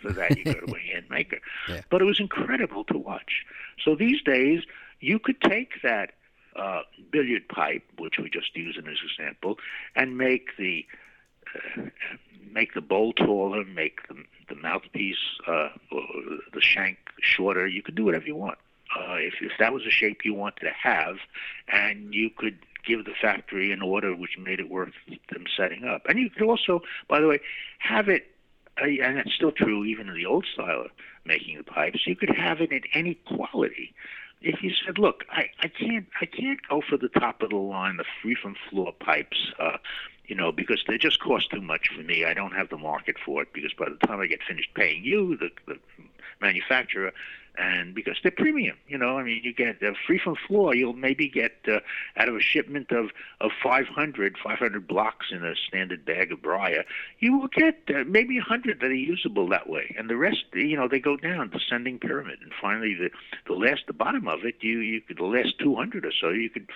for 0.00 0.12
that, 0.12 0.38
you 0.38 0.44
go 0.44 0.52
to 0.52 0.76
a 0.76 0.78
hand 0.78 1.06
maker. 1.10 1.38
Yeah. 1.68 1.80
But 1.90 2.02
it 2.02 2.04
was 2.04 2.20
incredible 2.20 2.84
to 2.84 2.96
watch. 2.96 3.44
So 3.84 3.96
these 3.96 4.22
days, 4.22 4.62
you 5.00 5.18
could 5.18 5.40
take 5.40 5.82
that 5.82 6.12
uh, 6.54 6.82
billiard 7.10 7.48
pipe, 7.48 7.82
which 7.98 8.14
we 8.18 8.30
just 8.30 8.54
used 8.54 8.78
as 8.78 8.84
an 8.84 8.94
example, 9.18 9.58
and 9.96 10.16
make 10.16 10.56
the 10.56 10.86
make 12.52 12.74
the 12.74 12.80
bowl 12.80 13.12
taller, 13.12 13.64
make 13.64 14.06
the, 14.08 14.16
the 14.48 14.54
mouthpiece 14.54 15.16
uh, 15.46 15.68
the 15.90 16.60
shank 16.60 16.98
shorter. 17.20 17.66
You 17.66 17.82
could 17.82 17.94
do 17.94 18.04
whatever 18.04 18.26
you 18.26 18.36
want. 18.36 18.58
Uh, 18.94 19.14
if, 19.14 19.34
if 19.40 19.52
that 19.58 19.72
was 19.72 19.84
the 19.84 19.90
shape 19.90 20.24
you 20.24 20.34
wanted 20.34 20.60
to 20.60 20.72
have, 20.82 21.16
and 21.68 22.12
you 22.12 22.28
could 22.28 22.58
give 22.84 23.04
the 23.04 23.14
factory 23.20 23.72
an 23.72 23.80
order 23.80 24.14
which 24.14 24.36
made 24.38 24.60
it 24.60 24.68
worth 24.68 24.92
them 25.30 25.44
setting 25.56 25.84
up. 25.84 26.02
And 26.08 26.18
you 26.18 26.28
could 26.28 26.42
also, 26.42 26.82
by 27.08 27.20
the 27.20 27.26
way, 27.26 27.40
have 27.78 28.08
it, 28.08 28.26
uh, 28.80 28.86
and 28.86 29.16
that's 29.16 29.32
still 29.34 29.52
true 29.52 29.84
even 29.84 30.08
in 30.08 30.14
the 30.14 30.26
old 30.26 30.46
style 30.52 30.82
of 30.82 30.90
making 31.24 31.56
the 31.56 31.64
pipes, 31.64 32.00
you 32.06 32.16
could 32.16 32.30
have 32.36 32.60
it 32.60 32.70
in 32.70 32.82
any 32.92 33.14
quality 33.14 33.94
if 34.44 34.62
you 34.62 34.72
said, 34.84 34.98
"Look, 34.98 35.24
I, 35.30 35.50
I 35.60 35.68
can't 35.68 36.06
I 36.20 36.26
can't 36.26 36.58
go 36.68 36.82
for 36.88 36.96
the 36.96 37.08
top 37.08 37.42
of 37.42 37.50
the 37.50 37.56
line, 37.56 37.96
the 37.96 38.04
free 38.20 38.34
from 38.34 38.56
floor 38.68 38.92
pipes, 38.92 39.52
uh, 39.58 39.78
you 40.26 40.34
know, 40.34 40.52
because 40.52 40.82
they 40.86 40.98
just 40.98 41.20
cost 41.20 41.50
too 41.50 41.60
much 41.60 41.88
for 41.88 42.02
me. 42.02 42.24
I 42.24 42.34
don't 42.34 42.54
have 42.54 42.68
the 42.68 42.78
market 42.78 43.16
for 43.24 43.42
it 43.42 43.52
because 43.52 43.72
by 43.74 43.88
the 43.88 44.06
time 44.06 44.20
I 44.20 44.26
get 44.26 44.42
finished 44.42 44.72
paying 44.74 45.04
you, 45.04 45.36
the, 45.36 45.50
the 45.66 45.78
manufacturer, 46.40 47.12
and 47.58 47.94
because 47.94 48.16
they're 48.22 48.32
premium, 48.32 48.76
you 48.88 48.96
know, 48.96 49.18
I 49.18 49.22
mean, 49.22 49.42
you 49.44 49.52
get 49.52 49.82
uh, 49.82 49.92
free 50.06 50.18
from 50.18 50.36
floor, 50.48 50.74
you'll 50.74 50.94
maybe 50.94 51.28
get 51.28 51.52
uh, 51.68 51.80
out 52.16 52.28
of 52.28 52.36
a 52.36 52.40
shipment 52.40 52.90
of 52.92 53.10
of 53.42 53.50
500, 53.62 54.38
500 54.42 54.86
blocks 54.86 55.26
in 55.30 55.44
a 55.44 55.54
standard 55.68 56.04
bag 56.04 56.32
of 56.32 56.40
briar, 56.40 56.84
you 57.18 57.38
will 57.38 57.48
get 57.48 57.78
uh, 57.94 58.04
maybe 58.06 58.38
100 58.38 58.80
that 58.80 58.86
are 58.86 58.94
usable 58.94 59.48
that 59.48 59.68
way, 59.68 59.94
and 59.98 60.08
the 60.08 60.16
rest, 60.16 60.44
you 60.54 60.76
know, 60.76 60.88
they 60.88 60.98
go 60.98 61.16
down 61.16 61.50
descending 61.50 61.98
pyramid, 61.98 62.38
and 62.42 62.52
finally 62.60 62.94
the 62.94 63.10
the 63.46 63.58
last, 63.58 63.82
the 63.86 63.92
bottom 63.92 64.28
of 64.28 64.44
it, 64.44 64.56
you 64.60 64.78
you 64.78 65.02
could 65.02 65.18
the 65.18 65.24
last 65.24 65.58
200 65.58 66.06
or 66.06 66.12
so, 66.18 66.30
you 66.30 66.48
could 66.48 66.70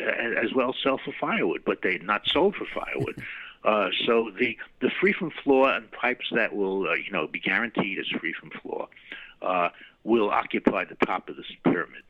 uh, 0.00 0.04
as 0.42 0.52
well 0.54 0.74
sell 0.82 0.98
for 0.98 1.12
firewood, 1.20 1.62
but 1.64 1.82
they're 1.82 1.98
not 2.00 2.26
sold 2.26 2.56
for 2.56 2.66
firewood. 2.66 3.22
Uh, 3.66 3.88
so 4.06 4.30
the 4.38 4.56
the 4.80 4.90
free 5.00 5.12
from 5.12 5.32
floor 5.42 5.68
and 5.68 5.90
pipes 5.90 6.26
that 6.30 6.54
will 6.54 6.88
uh, 6.88 6.94
you 6.94 7.10
know 7.10 7.26
be 7.26 7.40
guaranteed 7.40 7.98
as 7.98 8.06
free 8.20 8.32
from 8.32 8.50
floor 8.62 8.86
uh, 9.42 9.68
will 10.04 10.30
occupy 10.30 10.84
the 10.84 10.94
top 11.04 11.28
of 11.28 11.36
this 11.36 11.50
pyramid, 11.64 12.04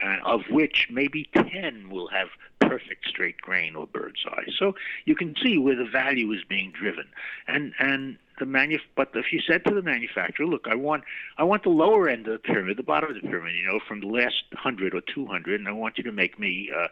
and 0.00 0.22
of 0.24 0.42
which 0.48 0.86
maybe 0.90 1.28
ten 1.34 1.90
will 1.90 2.06
have 2.06 2.28
perfect 2.60 3.08
straight 3.08 3.36
grain 3.38 3.74
or 3.74 3.86
bird's 3.88 4.24
eye. 4.28 4.44
So 4.56 4.76
you 5.04 5.16
can 5.16 5.34
see 5.42 5.58
where 5.58 5.74
the 5.74 5.84
value 5.84 6.30
is 6.32 6.44
being 6.48 6.70
driven, 6.70 7.08
and 7.48 7.72
and 7.80 8.16
the 8.38 8.46
manu- 8.46 8.78
But 8.94 9.10
if 9.14 9.32
you 9.32 9.40
said 9.40 9.64
to 9.64 9.74
the 9.74 9.82
manufacturer, 9.82 10.46
"Look, 10.46 10.68
I 10.68 10.76
want 10.76 11.02
I 11.36 11.42
want 11.42 11.64
the 11.64 11.70
lower 11.70 12.08
end 12.08 12.28
of 12.28 12.32
the 12.34 12.38
pyramid, 12.38 12.76
the 12.76 12.84
bottom 12.84 13.10
of 13.10 13.20
the 13.20 13.28
pyramid, 13.28 13.54
you 13.56 13.66
know, 13.66 13.80
from 13.88 14.00
the 14.00 14.06
last 14.06 14.44
hundred 14.54 14.94
or 14.94 15.00
two 15.00 15.26
hundred, 15.26 15.58
and 15.58 15.68
I 15.68 15.72
want 15.72 15.98
you 15.98 16.04
to 16.04 16.12
make 16.12 16.38
me." 16.38 16.70
Uh, 16.74 16.86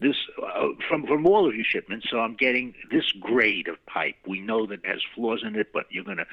this 0.00 0.16
uh, 0.42 0.68
from 0.88 1.06
from 1.06 1.26
all 1.26 1.48
of 1.48 1.54
your 1.54 1.64
shipments. 1.64 2.06
So 2.10 2.20
I'm 2.20 2.34
getting 2.34 2.74
this 2.90 3.12
grade 3.12 3.68
of 3.68 3.84
pipe. 3.86 4.16
We 4.26 4.40
know 4.40 4.66
that 4.66 4.80
it 4.84 4.86
has 4.86 5.00
flaws 5.14 5.42
in 5.44 5.56
it, 5.56 5.72
but 5.72 5.86
you're 5.90 6.04
gonna 6.04 6.26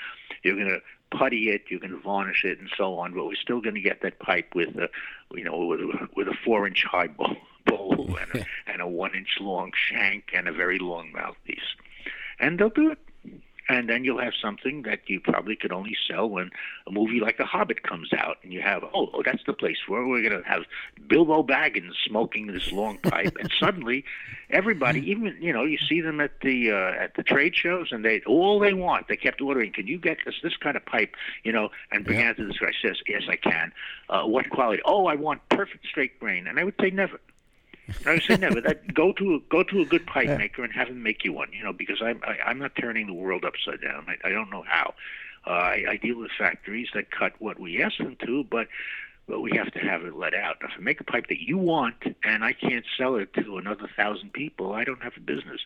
you're 0.44 0.58
gonna 0.58 0.80
putty 1.12 1.50
it, 1.50 1.64
you're 1.70 1.80
gonna 1.80 1.98
varnish 1.98 2.46
it, 2.46 2.60
and 2.60 2.70
so 2.78 2.98
on. 3.00 3.14
But 3.14 3.26
we're 3.26 3.36
still 3.36 3.62
gonna 3.62 3.82
get 3.82 4.02
that 4.02 4.20
pipe 4.20 4.56
with 4.56 4.76
a 4.78 4.90
you 5.34 5.44
know 5.44 5.66
with 5.66 5.82
a, 5.82 6.10
with 6.16 6.28
a 6.28 6.36
four 6.46 6.68
inch 6.68 6.84
high 6.84 7.08
bowl, 7.08 7.36
bowl 7.66 8.18
and, 8.22 8.42
a, 8.42 8.46
and 8.72 8.82
a 8.82 8.88
one 8.88 9.14
inch 9.16 9.38
long 9.40 9.72
shank 9.76 10.32
and 10.34 10.48
a 10.48 10.54
very 10.54 10.80
long 10.80 11.12
mouthpiece, 11.12 11.76
and 12.40 12.60
they'll 12.60 12.70
do 12.70 12.92
it 12.92 13.00
and 13.70 13.90
then 13.90 14.04
you'll 14.04 14.20
have 14.20 14.34
something 14.42 14.84
that 14.84 15.02
you 15.08 15.20
probably 15.20 15.56
could 15.56 15.72
only 15.72 15.96
sell 16.10 16.30
when 16.30 16.50
a 16.88 16.92
movie 16.92 17.20
like 17.20 17.38
The 17.38 17.46
Hobbit 17.46 17.84
comes 17.84 18.12
out, 18.14 18.38
and 18.44 18.54
you 18.54 18.62
have 18.62 18.84
oh, 18.84 19.10
oh 19.14 19.24
that's 19.24 19.44
the 19.46 19.54
place 19.54 19.78
where 19.88 20.06
we're 20.06 20.22
going 20.22 20.42
to 20.42 20.48
have 20.48 20.64
Bilbo 21.08 21.44
Baggins 21.44 21.94
smoking 22.06 22.48
this 22.48 22.72
long 22.72 22.98
pipe, 23.00 23.36
and 23.40 23.52
suddenly 23.60 24.06
everybody, 24.50 25.10
even 25.10 25.38
you 25.40 25.54
know, 25.54 25.64
you 25.64 25.78
see 25.78 26.02
them 26.02 26.22
at 26.22 26.40
the 26.42 26.72
uh, 26.72 27.04
at 27.04 27.16
the 27.16 27.24
trade 27.24 27.56
shows, 27.56 27.90
and 27.92 28.04
they 28.04 28.22
all 28.22 28.60
they 28.60 28.74
want, 28.74 29.08
they 29.08 29.18
kept 29.18 29.42
ordering. 29.42 29.72
Can 29.74 29.88
you 29.88 29.98
get 29.98 30.18
us 30.28 30.36
this 30.42 30.56
kind 30.58 30.78
of 30.78 30.86
pipe? 30.86 31.16
You 31.44 31.52
know, 31.52 31.70
and 31.92 32.06
began 32.06 32.36
to 32.36 32.48
this 32.48 32.58
guy 32.58 32.72
says, 32.82 32.98
yes, 33.08 33.24
I 33.28 33.36
can. 33.36 33.72
Uh, 34.10 34.24
what 34.24 34.50
quality? 34.50 34.82
Oh, 34.86 35.08
I 35.08 35.16
want 35.16 35.48
perfect 35.50 35.86
straight 35.88 36.20
grain, 36.20 36.48
and 36.48 36.60
I 36.60 36.64
would 36.64 36.76
say 36.80 36.90
never. 36.90 37.20
I 38.06 38.20
say 38.20 38.38
never. 38.38 38.62
That 38.62 38.94
go 38.94 39.14
to 39.14 39.36
a, 39.36 39.40
go 39.50 39.64
to 39.64 39.82
a 39.82 39.86
good 39.86 40.06
pipe 40.14 40.38
maker 40.38 40.64
and 40.64 40.74
have 40.74 40.88
him 40.90 41.04
make 41.04 41.24
you 41.24 41.34
one. 41.34 41.52
You 41.54 41.64
know, 41.64 41.74
because 41.74 42.02
I'm 42.02 42.22
I, 42.24 42.38
I'm 42.46 42.60
not 42.60 42.74
turning 42.76 43.08
the 43.08 43.14
world 43.14 43.46
upside 43.46 43.82
down. 43.82 44.06
I, 44.08 44.28
I 44.28 44.32
don't 44.32 44.50
know 44.50 44.64
how. 44.68 44.94
Uh, 45.46 45.52
I, 45.52 45.86
I 45.92 45.98
deal 45.98 46.20
with 46.20 46.32
factories 46.38 46.90
that 46.94 47.10
cut 47.12 47.34
what 47.40 47.60
we 47.60 47.82
ask 47.82 47.98
them 47.98 48.18
to, 48.26 48.44
but 48.44 48.68
but 49.28 49.42
we 49.42 49.52
have 49.58 49.72
to 49.74 49.80
have 49.80 50.04
it 50.04 50.16
let 50.16 50.34
out. 50.34 50.58
If 50.62 50.72
I 50.78 50.82
make 50.82 51.02
a 51.02 51.04
pipe 51.04 51.28
that 51.28 51.42
you 51.42 51.58
want 51.58 51.96
and 52.24 52.44
I 52.44 52.54
can't 52.54 52.86
sell 52.98 53.16
it 53.16 53.34
to 53.34 53.58
another 53.58 53.90
thousand 53.96 54.34
people, 54.34 54.74
I 54.74 54.84
don't 54.84 55.04
have 55.04 55.18
a 55.18 55.22
business. 55.22 55.62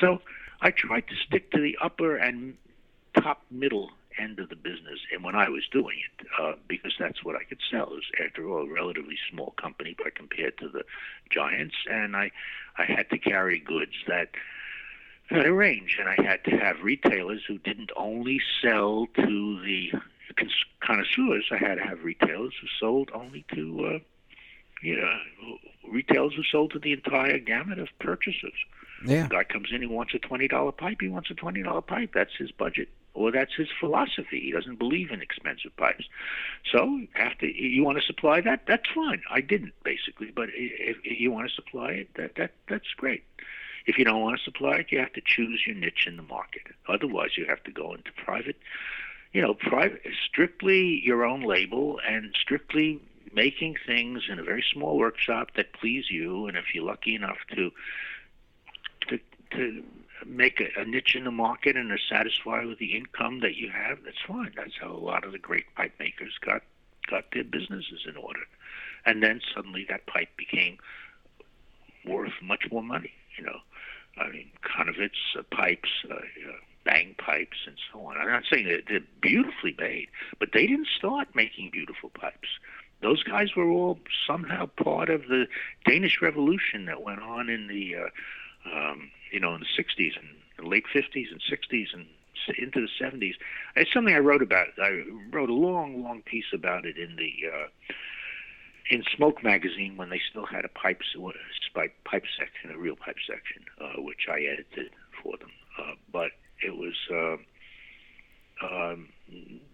So 0.00 0.20
I 0.60 0.70
try 0.70 1.00
to 1.00 1.14
stick 1.26 1.50
to 1.52 1.60
the 1.60 1.76
upper 1.82 2.16
and 2.16 2.56
top 3.14 3.42
middle 3.50 3.90
end 4.18 4.38
of 4.38 4.48
the 4.48 4.56
business 4.56 5.00
and 5.12 5.24
when 5.24 5.34
I 5.34 5.48
was 5.48 5.64
doing 5.70 5.96
it 5.98 6.26
uh, 6.40 6.54
because 6.68 6.94
that's 6.98 7.24
what 7.24 7.36
I 7.36 7.44
could 7.44 7.60
sell. 7.70 7.84
It 7.84 7.90
was 7.90 8.10
after 8.24 8.48
all 8.48 8.64
a 8.64 8.72
relatively 8.72 9.16
small 9.30 9.52
company 9.60 9.96
but 10.02 10.14
compared 10.14 10.58
to 10.58 10.68
the 10.68 10.84
giants 11.30 11.76
and 11.90 12.16
I 12.16 12.30
I 12.76 12.84
had 12.84 13.10
to 13.10 13.18
carry 13.18 13.58
goods 13.58 13.94
that 14.08 14.30
had 15.30 15.46
a 15.46 15.52
range 15.52 15.96
and 15.98 16.08
I 16.08 16.16
had 16.22 16.44
to 16.44 16.50
have 16.52 16.82
retailers 16.82 17.42
who 17.46 17.58
didn't 17.58 17.90
only 17.96 18.40
sell 18.62 19.06
to 19.16 19.62
the 19.62 19.92
cons- 20.36 20.64
connoisseurs. 20.80 21.46
I 21.50 21.56
had 21.56 21.76
to 21.76 21.82
have 21.82 22.04
retailers 22.04 22.54
who 22.60 22.66
sold 22.78 23.10
only 23.14 23.44
to 23.54 23.94
uh, 23.94 23.98
you 24.82 24.96
know 24.96 25.18
retailers 25.90 26.34
who 26.34 26.42
sold 26.42 26.72
to 26.72 26.78
the 26.78 26.92
entire 26.92 27.38
gamut 27.38 27.78
of 27.78 27.88
purchasers. 28.00 28.54
Yeah. 29.06 29.28
Guy 29.28 29.44
comes 29.44 29.68
in, 29.72 29.82
he 29.82 29.86
wants 29.86 30.14
a 30.14 30.18
twenty 30.18 30.48
dollar 30.48 30.72
pipe. 30.72 30.98
He 31.00 31.08
wants 31.08 31.30
a 31.30 31.34
twenty 31.34 31.62
dollar 31.62 31.82
pipe. 31.82 32.10
That's 32.14 32.34
his 32.38 32.50
budget, 32.52 32.88
or 33.14 33.30
that's 33.30 33.54
his 33.54 33.68
philosophy. 33.78 34.40
He 34.40 34.50
doesn't 34.50 34.78
believe 34.78 35.10
in 35.10 35.22
expensive 35.22 35.76
pipes. 35.76 36.04
So, 36.70 37.00
after 37.14 37.46
you 37.46 37.84
want 37.84 37.98
to 37.98 38.04
supply 38.04 38.40
that, 38.42 38.62
that's 38.66 38.88
fine. 38.94 39.22
I 39.30 39.40
didn't 39.40 39.72
basically, 39.84 40.30
but 40.34 40.48
if 40.52 40.98
you 41.04 41.30
want 41.30 41.48
to 41.48 41.54
supply 41.54 41.92
it, 41.92 42.14
that 42.16 42.34
that 42.36 42.52
that's 42.68 42.92
great. 42.96 43.24
If 43.86 43.98
you 43.98 44.04
don't 44.04 44.20
want 44.20 44.38
to 44.38 44.44
supply 44.44 44.76
it, 44.76 44.86
you 44.90 44.98
have 44.98 45.12
to 45.12 45.20
choose 45.24 45.62
your 45.66 45.76
niche 45.76 46.06
in 46.06 46.16
the 46.16 46.22
market. 46.22 46.62
Otherwise, 46.88 47.36
you 47.36 47.46
have 47.46 47.62
to 47.64 47.70
go 47.70 47.92
into 47.92 48.10
private, 48.12 48.56
you 49.32 49.42
know, 49.42 49.54
private, 49.54 50.02
strictly 50.26 51.02
your 51.04 51.24
own 51.24 51.42
label 51.42 52.00
and 52.06 52.34
strictly 52.40 53.00
making 53.34 53.76
things 53.86 54.22
in 54.30 54.38
a 54.38 54.42
very 54.42 54.64
small 54.72 54.96
workshop 54.96 55.50
that 55.56 55.72
please 55.74 56.10
you. 56.10 56.46
And 56.46 56.56
if 56.56 56.74
you're 56.74 56.84
lucky 56.84 57.14
enough 57.14 57.38
to 57.54 57.70
to 59.08 59.18
to 59.52 59.84
make 60.26 60.60
a, 60.60 60.80
a 60.80 60.84
niche 60.84 61.14
in 61.14 61.24
the 61.24 61.30
market 61.30 61.76
and 61.76 61.90
are 61.90 61.98
satisfied 61.98 62.66
with 62.66 62.78
the 62.78 62.96
income 62.96 63.40
that 63.40 63.56
you 63.56 63.70
have, 63.70 63.98
that's 64.04 64.20
fine. 64.26 64.52
That's 64.56 64.76
how 64.80 64.90
a 64.90 64.98
lot 64.98 65.24
of 65.24 65.32
the 65.32 65.38
great 65.38 65.66
pipe 65.74 65.92
makers 65.98 66.34
got 66.44 66.62
got 67.10 67.24
their 67.32 67.44
businesses 67.44 68.06
in 68.08 68.16
order. 68.16 68.40
And 69.04 69.22
then 69.22 69.40
suddenly 69.54 69.84
that 69.88 70.06
pipe 70.06 70.30
became 70.36 70.78
worth 72.06 72.32
much 72.42 72.64
more 72.70 72.82
money. 72.82 73.12
You 73.36 73.44
know, 73.44 73.58
I 74.16 74.28
mean, 74.30 74.50
Conovitz 74.62 75.36
uh, 75.38 75.42
pipes, 75.50 75.90
uh, 76.10 76.14
uh, 76.14 76.52
bang 76.84 77.14
pipes, 77.18 77.58
and 77.66 77.76
so 77.92 78.06
on. 78.06 78.16
I'm 78.16 78.28
not 78.28 78.44
saying 78.50 78.68
that 78.68 78.84
they're 78.88 79.00
beautifully 79.20 79.74
made, 79.78 80.08
but 80.38 80.50
they 80.52 80.66
didn't 80.66 80.88
start 80.96 81.28
making 81.34 81.70
beautiful 81.70 82.10
pipes. 82.10 82.48
Those 83.02 83.22
guys 83.22 83.54
were 83.54 83.68
all 83.68 83.98
somehow 84.26 84.66
part 84.66 85.10
of 85.10 85.22
the 85.28 85.46
Danish 85.84 86.22
Revolution 86.22 86.86
that 86.86 87.02
went 87.02 87.20
on 87.20 87.50
in 87.50 87.66
the, 87.66 87.96
uh, 87.96 88.08
um, 88.74 89.10
you 89.34 89.40
know, 89.40 89.54
in 89.54 89.60
the 89.60 89.82
60s 89.82 90.12
and 90.16 90.68
late 90.68 90.84
50s 90.94 91.30
and 91.32 91.42
60s 91.42 91.92
and 91.92 92.06
into 92.58 92.80
the 92.80 93.04
70s. 93.04 93.34
It's 93.74 93.92
something 93.92 94.14
I 94.14 94.18
wrote 94.18 94.42
about. 94.42 94.68
I 94.80 95.02
wrote 95.32 95.50
a 95.50 95.54
long, 95.54 96.02
long 96.02 96.22
piece 96.22 96.52
about 96.52 96.86
it 96.86 96.96
in 96.96 97.16
the. 97.16 97.32
Uh, 97.52 97.66
in 98.90 99.02
Smoke 99.16 99.42
magazine 99.42 99.96
when 99.96 100.10
they 100.10 100.20
still 100.30 100.44
had 100.44 100.66
a 100.66 100.68
pipe 100.68 101.00
pipe 102.04 102.24
section, 102.38 102.70
a 102.70 102.78
real 102.78 102.96
pipe 102.96 103.16
section, 103.26 103.64
uh, 103.80 104.02
which 104.02 104.26
I 104.30 104.40
edited 104.40 104.90
for 105.22 105.38
them. 105.38 105.50
Uh, 105.78 105.94
but 106.12 106.32
it 106.62 106.76
was 106.76 106.94
uh, 107.10 107.36
um, 108.62 109.08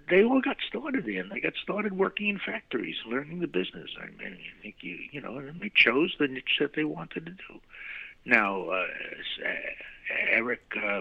they 0.08 0.24
all 0.24 0.40
got 0.40 0.58
started 0.66 1.06
in. 1.08 1.28
They 1.28 1.40
got 1.40 1.54
started 1.62 1.98
working 1.98 2.28
in 2.28 2.38
factories, 2.38 2.96
learning 3.06 3.40
the 3.40 3.46
business. 3.46 3.90
I 4.00 4.06
mean, 4.06 4.38
I 4.38 4.62
think 4.62 4.76
you 4.80 4.98
you 5.10 5.20
know, 5.20 5.38
and 5.38 5.60
they 5.60 5.72
chose 5.74 6.14
the 6.18 6.28
niche 6.28 6.58
that 6.60 6.74
they 6.74 6.84
wanted 6.84 7.26
to 7.26 7.32
do. 7.32 7.60
Now, 8.24 8.68
uh, 8.68 8.86
uh, 9.44 9.52
Erik 10.30 10.62
uh, 10.82 11.00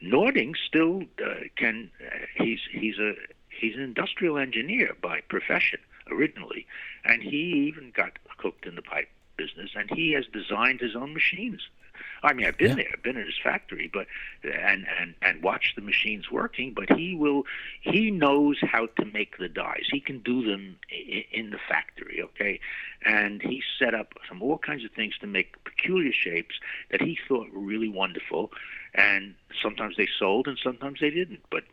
Nording 0.00 0.54
still 0.66 1.02
uh, 1.24 1.34
can. 1.56 1.90
Uh, 2.00 2.26
he's 2.36 2.60
he's 2.70 2.98
a 2.98 3.14
he's 3.48 3.74
an 3.74 3.82
industrial 3.82 4.38
engineer 4.38 4.96
by 5.00 5.20
profession, 5.28 5.80
originally, 6.10 6.66
and 7.04 7.22
he 7.22 7.68
even 7.68 7.92
got 7.94 8.12
hooked 8.38 8.66
in 8.66 8.74
the 8.74 8.82
pipe 8.82 9.08
business, 9.36 9.70
and 9.74 9.90
he 9.90 10.12
has 10.12 10.26
designed 10.32 10.80
his 10.80 10.94
own 10.94 11.14
machines. 11.14 11.68
I 12.22 12.32
mean, 12.32 12.46
I've 12.46 12.58
been 12.58 12.70
Yeah. 12.70 12.74
there, 12.76 12.90
I've 12.92 13.02
been 13.02 13.16
in 13.16 13.26
his 13.26 13.38
factory, 13.42 13.90
but 13.92 14.06
and 14.42 14.86
and 15.00 15.14
and 15.22 15.42
watched 15.42 15.76
the 15.76 15.82
machines 15.82 16.30
working. 16.30 16.72
But 16.74 16.90
he 16.96 17.14
will, 17.14 17.44
he 17.80 18.10
knows 18.10 18.58
how 18.62 18.86
to 18.98 19.04
make 19.04 19.38
the 19.38 19.48
dies. 19.48 19.84
He 19.90 20.00
can 20.00 20.18
do 20.20 20.44
them 20.44 20.76
in, 20.90 21.22
in 21.32 21.50
the 21.50 21.58
factory, 21.68 22.20
okay. 22.22 22.60
And 23.04 23.40
he 23.42 23.62
set 23.78 23.94
up 23.94 24.14
some 24.28 24.42
all 24.42 24.58
kinds 24.58 24.84
of 24.84 24.90
things 24.92 25.16
to 25.20 25.26
make 25.26 25.62
peculiar 25.64 26.12
shapes 26.12 26.56
that 26.90 27.00
he 27.00 27.18
thought 27.28 27.52
were 27.52 27.60
really 27.60 27.88
wonderful. 27.88 28.50
And 28.94 29.34
sometimes 29.62 29.96
they 29.96 30.08
sold, 30.18 30.48
and 30.48 30.58
sometimes 30.62 31.00
they 31.00 31.10
didn't. 31.10 31.40
But 31.50 31.64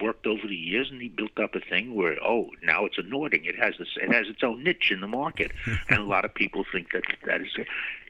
worked 0.00 0.26
over 0.26 0.46
the 0.46 0.56
years, 0.56 0.90
and 0.90 1.00
he 1.00 1.08
built 1.08 1.38
up 1.38 1.54
a 1.54 1.60
thing 1.60 1.94
where 1.94 2.16
oh, 2.22 2.50
now 2.62 2.84
it's 2.84 2.98
a 2.98 3.02
Nording. 3.02 3.44
It 3.44 3.56
has 3.58 3.74
this, 3.78 3.88
it 3.96 4.12
has 4.12 4.26
its 4.28 4.42
own 4.42 4.62
niche 4.64 4.90
in 4.90 5.00
the 5.00 5.06
market, 5.08 5.52
and 5.88 5.98
a 6.00 6.04
lot 6.04 6.24
of 6.24 6.34
people 6.34 6.64
think 6.70 6.92
that 6.92 7.04
that 7.24 7.40
is. 7.40 7.56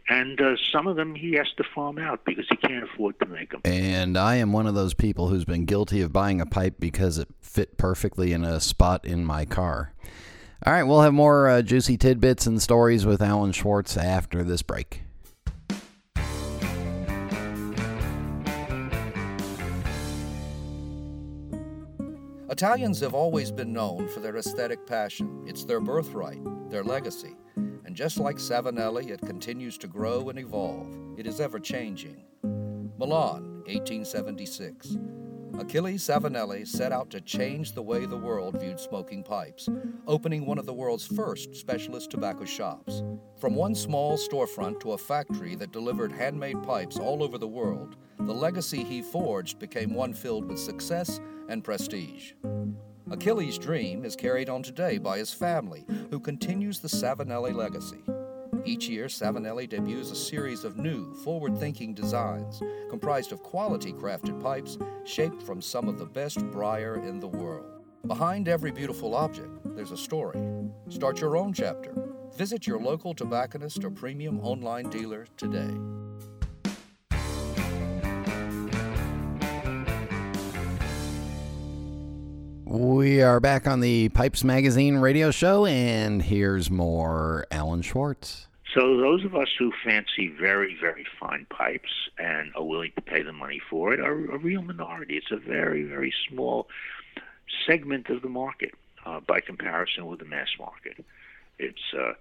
And 0.09 0.40
uh, 0.40 0.57
some 0.73 0.87
of 0.87 0.97
them 0.97 1.14
he 1.14 1.33
has 1.33 1.49
to 1.57 1.64
farm 1.75 1.99
out 1.99 2.25
because 2.25 2.47
he 2.49 2.57
can't 2.57 2.85
afford 2.85 3.19
to 3.21 3.27
make 3.27 3.51
them. 3.51 3.61
And 3.64 4.16
I 4.16 4.37
am 4.37 4.53
one 4.53 4.66
of 4.66 4.75
those 4.75 4.95
people 4.95 5.29
who's 5.29 5.45
been 5.45 5.64
guilty 5.64 6.01
of 6.01 6.12
buying 6.12 6.40
a 6.40 6.47
pipe 6.47 6.77
because 6.79 7.19
it 7.19 7.29
fit 7.40 7.77
perfectly 7.77 8.33
in 8.33 8.45
a 8.45 8.61
spot 8.61 9.05
in 9.05 9.25
my 9.25 9.45
car. 9.45 9.92
All 10.64 10.73
right, 10.73 10.85
we'll 10.85 11.03
have 11.03 11.12
more 11.12 11.49
uh, 11.49 11.62
juicy 11.62 11.97
tidbits 11.97 12.47
and 12.47 12.62
stories 12.62 13.05
with 13.05 13.21
Alan 13.21 13.53
Schwartz 13.53 13.97
after 13.97 14.45
this 14.45 14.62
break. 14.62 15.03
Italians 22.49 23.01
have 23.01 23.12
always 23.12 23.51
been 23.51 23.73
known 23.73 24.09
for 24.09 24.21
their 24.21 24.37
aesthetic 24.37 24.87
passion. 24.87 25.45
It's 25.47 25.64
their 25.64 25.81
birthright, 25.81 26.40
their 26.71 26.85
legacy. 26.85 27.37
Just 27.97 28.19
like 28.19 28.37
Savinelli, 28.37 29.09
it 29.09 29.23
continues 29.23 29.79
to 29.79 29.87
grow 29.87 30.29
and 30.29 30.39
evolve. 30.39 30.95
It 31.17 31.27
is 31.27 31.41
ever 31.41 31.59
changing. 31.59 32.25
Milan, 32.99 33.63
1876. 33.65 34.99
Achille 35.59 35.97
Savinelli 35.97 36.69
set 36.69 36.93
out 36.93 37.09
to 37.09 37.23
change 37.23 37.73
the 37.73 37.83
way 37.83 38.05
the 38.05 38.15
world 38.15 38.61
viewed 38.61 38.79
smoking 38.79 39.23
pipes, 39.23 39.71
opening 40.07 40.45
one 40.45 40.59
of 40.59 40.67
the 40.67 40.75
world's 40.75 41.07
first 41.07 41.55
specialist 41.55 42.11
tobacco 42.11 42.45
shops. 42.45 43.03
From 43.41 43.55
one 43.55 43.75
small 43.75 44.19
storefront 44.19 44.79
to 44.81 44.93
a 44.93 44.99
factory 44.99 45.55
that 45.55 45.73
delivered 45.73 46.13
handmade 46.13 46.63
pipes 46.65 46.99
all 46.99 47.23
over 47.23 47.39
the 47.39 47.49
world, 47.49 47.97
the 48.21 48.35
legacy 48.35 48.85
he 48.85 49.01
forged 49.01 49.59
became 49.59 49.95
one 49.95 50.13
filled 50.13 50.45
with 50.45 50.59
success 50.59 51.19
and 51.49 51.65
prestige. 51.65 52.35
Achilles' 53.09 53.57
dream 53.57 54.05
is 54.05 54.16
carried 54.16 54.49
on 54.49 54.64
today 54.64 54.99
by 54.99 55.19
his 55.19 55.33
family, 55.33 55.85
who 56.11 56.19
continues 56.19 56.81
the 56.81 56.88
Savinelli 56.88 57.55
legacy. 57.55 58.03
Each 58.64 58.88
year, 58.88 59.07
Savinelli 59.07 59.69
debuts 59.69 60.11
a 60.11 60.16
series 60.16 60.64
of 60.64 60.77
new, 60.77 61.14
forward 61.23 61.57
thinking 61.57 61.95
designs 61.95 62.61
comprised 62.90 63.31
of 63.31 63.45
quality 63.45 63.92
crafted 63.92 64.42
pipes 64.42 64.77
shaped 65.05 65.40
from 65.40 65.62
some 65.62 65.87
of 65.87 65.99
the 65.99 66.05
best 66.05 66.38
briar 66.51 66.97
in 66.97 67.21
the 67.21 67.29
world. 67.29 67.85
Behind 68.09 68.49
every 68.49 68.73
beautiful 68.73 69.14
object, 69.14 69.57
there's 69.77 69.92
a 69.92 69.97
story. 69.97 70.40
Start 70.88 71.21
your 71.21 71.37
own 71.37 71.53
chapter. 71.53 71.95
Visit 72.37 72.66
your 72.66 72.81
local 72.81 73.14
tobacconist 73.14 73.85
or 73.85 73.90
premium 73.90 74.40
online 74.40 74.90
dealer 74.90 75.27
today. 75.37 75.75
We 82.66 83.22
are 83.22 83.38
back 83.38 83.68
on 83.68 83.79
the 83.79 84.09
Pipes 84.09 84.42
Magazine 84.42 84.96
radio 84.96 85.31
show, 85.31 85.66
and 85.66 86.20
here's 86.20 86.68
more 86.68 87.46
Alan 87.52 87.81
Schwartz. 87.81 88.48
So 88.74 88.96
those 88.96 89.24
of 89.24 89.37
us 89.37 89.46
who 89.57 89.72
fancy 89.85 90.26
very, 90.26 90.76
very 90.81 91.07
fine 91.20 91.46
pipes 91.48 91.92
and 92.18 92.50
are 92.57 92.64
willing 92.64 92.90
to 92.96 93.02
pay 93.02 93.22
the 93.22 93.33
money 93.33 93.61
for 93.70 93.92
it 93.92 94.00
are 94.00 94.33
a 94.33 94.38
real 94.38 94.62
minority. 94.62 95.16
It's 95.16 95.31
a 95.31 95.37
very, 95.37 95.85
very 95.85 96.12
small 96.29 96.66
segment 97.68 98.09
of 98.09 98.22
the 98.22 98.29
market 98.29 98.74
uh, 99.05 99.20
by 99.20 99.38
comparison 99.42 100.07
with 100.07 100.18
the 100.18 100.24
mass 100.24 100.48
market. 100.59 101.05
It's 101.61 101.94
uh, 101.96 102.14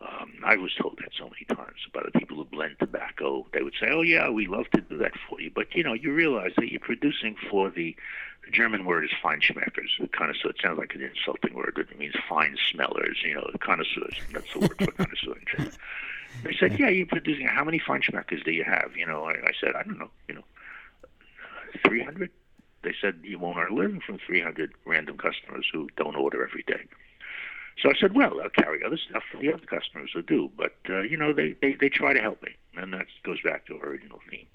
um, 0.00 0.32
I 0.44 0.56
was 0.56 0.72
told 0.80 0.98
that 0.98 1.10
so 1.18 1.24
many 1.24 1.44
times 1.48 1.78
by 1.92 2.02
the 2.04 2.18
people 2.18 2.36
who 2.36 2.44
blend 2.44 2.76
tobacco. 2.78 3.46
They 3.52 3.62
would 3.62 3.74
say, 3.80 3.88
"Oh 3.90 4.02
yeah, 4.02 4.28
we 4.28 4.46
love 4.46 4.66
to 4.74 4.80
do 4.80 4.98
that 4.98 5.12
for 5.28 5.40
you," 5.40 5.50
but 5.52 5.74
you 5.74 5.82
know, 5.82 5.94
you 5.94 6.12
realize 6.12 6.52
that 6.56 6.70
you're 6.70 6.80
producing 6.80 7.36
for 7.50 7.70
the, 7.70 7.96
German 8.52 8.84
word 8.84 9.04
is 9.04 9.10
Feinschmeckers. 9.22 9.98
The 10.00 10.08
connoisseur. 10.08 10.50
It 10.50 10.56
sounds 10.62 10.78
like 10.78 10.94
an 10.94 11.02
insulting 11.02 11.54
word, 11.54 11.72
but 11.76 11.90
it 11.90 11.98
means 11.98 12.14
fine 12.28 12.56
smellers. 12.70 13.18
You 13.24 13.34
know, 13.34 13.50
connoisseurs. 13.60 14.14
That's 14.32 14.52
the 14.52 14.60
word 14.60 14.78
for 14.78 14.92
connoisseur 14.92 15.32
in 15.32 15.44
German. 15.56 15.72
They 16.44 16.54
said, 16.58 16.78
"Yeah, 16.78 16.88
you're 16.88 17.06
producing. 17.06 17.46
How 17.46 17.64
many 17.64 17.80
Feinschmeckers 17.80 18.44
do 18.44 18.52
you 18.52 18.64
have?" 18.64 18.96
You 18.96 19.06
know, 19.06 19.24
I, 19.24 19.52
said, 19.60 19.74
"I 19.74 19.82
don't 19.82 19.98
know. 19.98 20.10
You 20.28 20.36
know, 20.36 20.44
three 21.84 22.02
hundred. 22.02 22.30
They 22.82 22.94
said 23.00 23.20
you 23.22 23.38
won't 23.38 23.58
earn 23.58 23.72
a 23.72 23.74
living 23.74 24.00
from 24.00 24.18
300 24.18 24.72
random 24.86 25.18
customers 25.18 25.66
who 25.72 25.88
don't 25.96 26.14
order 26.14 26.46
every 26.46 26.62
day. 26.62 26.84
So 27.82 27.90
I 27.90 27.94
said, 27.94 28.14
well, 28.14 28.40
I'll 28.40 28.50
carry 28.50 28.82
other 28.84 28.96
stuff 28.96 29.22
for 29.30 29.38
the 29.38 29.52
other 29.52 29.66
customers 29.66 30.10
who 30.12 30.22
do. 30.22 30.50
But, 30.56 30.76
uh, 30.88 31.02
you 31.02 31.16
know, 31.16 31.32
they, 31.32 31.54
they, 31.60 31.74
they 31.74 31.88
try 31.88 32.12
to 32.12 32.20
help 32.20 32.42
me. 32.42 32.56
And 32.76 32.92
that 32.92 33.06
goes 33.22 33.40
back 33.42 33.66
to 33.66 33.78
our 33.78 33.86
original 33.88 34.20
theme. 34.30 34.46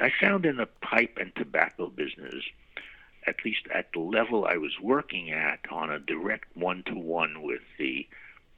I 0.00 0.10
found 0.20 0.44
in 0.44 0.56
the 0.56 0.66
pipe 0.66 1.16
and 1.20 1.34
tobacco 1.36 1.86
business, 1.86 2.44
at 3.26 3.44
least 3.44 3.66
at 3.72 3.92
the 3.92 4.00
level 4.00 4.44
I 4.44 4.56
was 4.56 4.72
working 4.80 5.30
at, 5.30 5.60
on 5.70 5.90
a 5.90 5.98
direct 5.98 6.56
one 6.56 6.82
to 6.84 6.94
one 6.94 7.42
with 7.42 7.62
the 7.78 8.06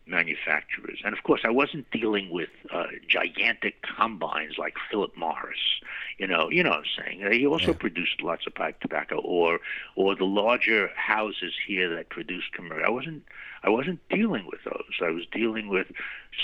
manufacturers. 0.07 1.00
And 1.05 1.16
of 1.16 1.22
course, 1.24 1.40
I 1.44 1.50
wasn't 1.50 1.90
dealing 1.90 2.31
with 2.31 2.48
uh, 2.72 2.87
gigantic 3.09 3.83
combines 3.83 4.57
like 4.57 4.74
Philip 4.90 5.16
Morris. 5.16 5.59
You 6.18 6.26
know, 6.26 6.48
you 6.48 6.62
know 6.62 6.70
what 6.70 6.81
I'm 6.81 7.05
saying. 7.05 7.33
He 7.33 7.46
also 7.46 7.74
produced 7.74 8.22
lots 8.22 8.46
of 8.46 8.55
pipe 8.55 8.81
tobacco, 8.81 9.18
or 9.18 9.61
or 9.96 10.14
the 10.14 10.24
larger 10.24 10.90
houses 10.94 11.55
here 11.66 11.94
that 11.96 12.09
produce 12.09 12.44
commercial. 12.52 12.87
I 12.87 12.90
wasn't 12.90 13.24
I 13.62 13.70
wasn't 13.70 14.00
dealing 14.09 14.46
with 14.46 14.62
those. 14.64 14.94
I 15.02 15.11
was 15.11 15.26
dealing 15.33 15.68
with 15.68 15.88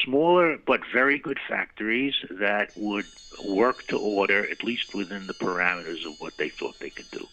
smaller 0.04 0.58
but 0.58 0.80
very 0.92 1.18
good 1.18 1.38
factories 1.48 2.14
that 2.30 2.72
would 2.76 3.06
work 3.46 3.86
to 3.88 3.98
order 3.98 4.48
at 4.50 4.64
least 4.64 4.94
within 4.94 5.26
the 5.26 5.34
parameters 5.34 6.04
of 6.04 6.20
what 6.20 6.36
they 6.36 6.48
thought 6.48 6.78
they 6.80 6.90
could 6.90 7.10
do. 7.10 7.26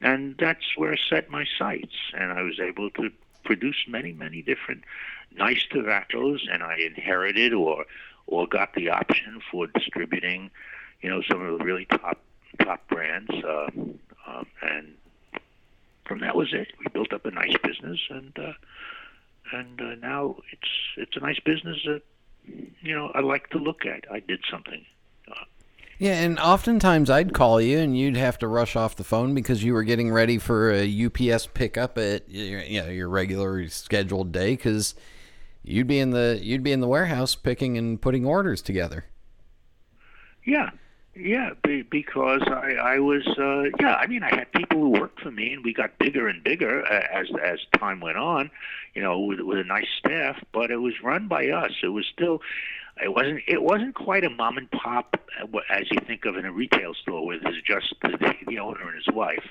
And 0.00 0.36
that's 0.38 0.76
where 0.76 0.92
I 0.92 0.96
set 1.08 1.30
my 1.30 1.44
sights, 1.58 1.94
and 2.14 2.32
I 2.32 2.42
was 2.42 2.58
able 2.58 2.90
to 2.90 3.10
produce 3.44 3.84
many, 3.86 4.12
many 4.12 4.42
different 4.42 4.84
nice 5.36 5.64
tobaccos, 5.70 6.46
and 6.50 6.62
I 6.62 6.76
inherited 6.76 7.52
or 7.52 7.84
or 8.26 8.46
got 8.46 8.74
the 8.74 8.88
option 8.88 9.40
for 9.50 9.66
distributing, 9.66 10.50
you 11.02 11.10
know, 11.10 11.20
some 11.22 11.44
of 11.44 11.58
the 11.58 11.64
really 11.64 11.84
top 11.86 12.18
top 12.62 12.86
brands, 12.88 13.30
uh, 13.30 13.68
um, 14.26 14.46
and 14.62 14.94
from 16.04 16.20
that 16.20 16.36
was 16.36 16.52
it. 16.52 16.68
We 16.78 16.86
built 16.92 17.12
up 17.12 17.26
a 17.26 17.30
nice 17.30 17.56
business, 17.62 18.00
and 18.08 18.38
uh, 18.38 18.52
and 19.52 19.80
uh, 19.80 19.94
now 19.96 20.36
it's 20.52 20.70
it's 20.96 21.16
a 21.16 21.20
nice 21.20 21.40
business 21.40 21.78
that 21.86 22.02
you 22.80 22.94
know 22.94 23.10
I 23.14 23.20
like 23.20 23.50
to 23.50 23.58
look 23.58 23.84
at. 23.84 24.04
I 24.10 24.20
did 24.20 24.40
something. 24.50 24.84
Yeah, 26.00 26.14
and 26.14 26.38
oftentimes 26.38 27.10
I'd 27.10 27.34
call 27.34 27.60
you 27.60 27.78
and 27.78 27.94
you'd 27.94 28.16
have 28.16 28.38
to 28.38 28.48
rush 28.48 28.74
off 28.74 28.96
the 28.96 29.04
phone 29.04 29.34
because 29.34 29.62
you 29.62 29.74
were 29.74 29.82
getting 29.82 30.10
ready 30.10 30.38
for 30.38 30.72
a 30.72 31.06
UPS 31.06 31.48
pickup 31.48 31.98
at 31.98 32.26
you 32.26 32.80
know, 32.80 32.88
your 32.88 33.10
regular 33.10 33.68
scheduled 33.68 34.32
day 34.32 34.56
because 34.56 34.94
you'd 35.62 35.86
be 35.86 35.98
in 35.98 36.08
the 36.08 36.40
you'd 36.40 36.62
be 36.62 36.72
in 36.72 36.80
the 36.80 36.88
warehouse 36.88 37.34
picking 37.34 37.76
and 37.76 38.00
putting 38.00 38.24
orders 38.24 38.62
together. 38.62 39.04
Yeah, 40.42 40.70
yeah, 41.14 41.50
be, 41.62 41.82
because 41.82 42.42
I, 42.46 42.76
I 42.80 42.98
was, 43.00 43.26
uh, 43.38 43.64
yeah, 43.78 43.96
I 43.96 44.06
mean, 44.06 44.22
I 44.22 44.34
had 44.34 44.50
people 44.52 44.78
who 44.78 44.88
worked 44.88 45.20
for 45.20 45.30
me, 45.30 45.52
and 45.52 45.64
we 45.64 45.74
got 45.74 45.98
bigger 45.98 46.28
and 46.28 46.42
bigger 46.42 46.82
uh, 46.82 47.06
as 47.12 47.26
as 47.44 47.58
time 47.78 48.00
went 48.00 48.16
on, 48.16 48.50
you 48.94 49.02
know, 49.02 49.18
with 49.20 49.40
with 49.40 49.58
a 49.58 49.64
nice 49.64 49.88
staff. 49.98 50.42
But 50.52 50.70
it 50.70 50.76
was 50.76 50.94
run 51.02 51.28
by 51.28 51.48
us. 51.48 51.72
It 51.82 51.88
was 51.88 52.06
still, 52.06 52.40
it 53.02 53.14
wasn't 53.14 53.40
it 53.46 53.62
wasn't 53.62 53.94
quite 53.94 54.24
a 54.24 54.30
mom 54.30 54.58
and 54.58 54.70
pop 54.70 55.16
uh, 55.40 55.58
as 55.70 55.90
you 55.90 55.98
think 56.06 56.24
of 56.24 56.36
in 56.36 56.44
a 56.44 56.52
retail 56.52 56.94
store 56.94 57.24
where 57.24 57.38
there's 57.38 57.62
just 57.62 57.94
the, 58.02 58.34
the 58.46 58.58
owner 58.58 58.86
and 58.86 58.96
his 58.96 59.14
wife. 59.14 59.44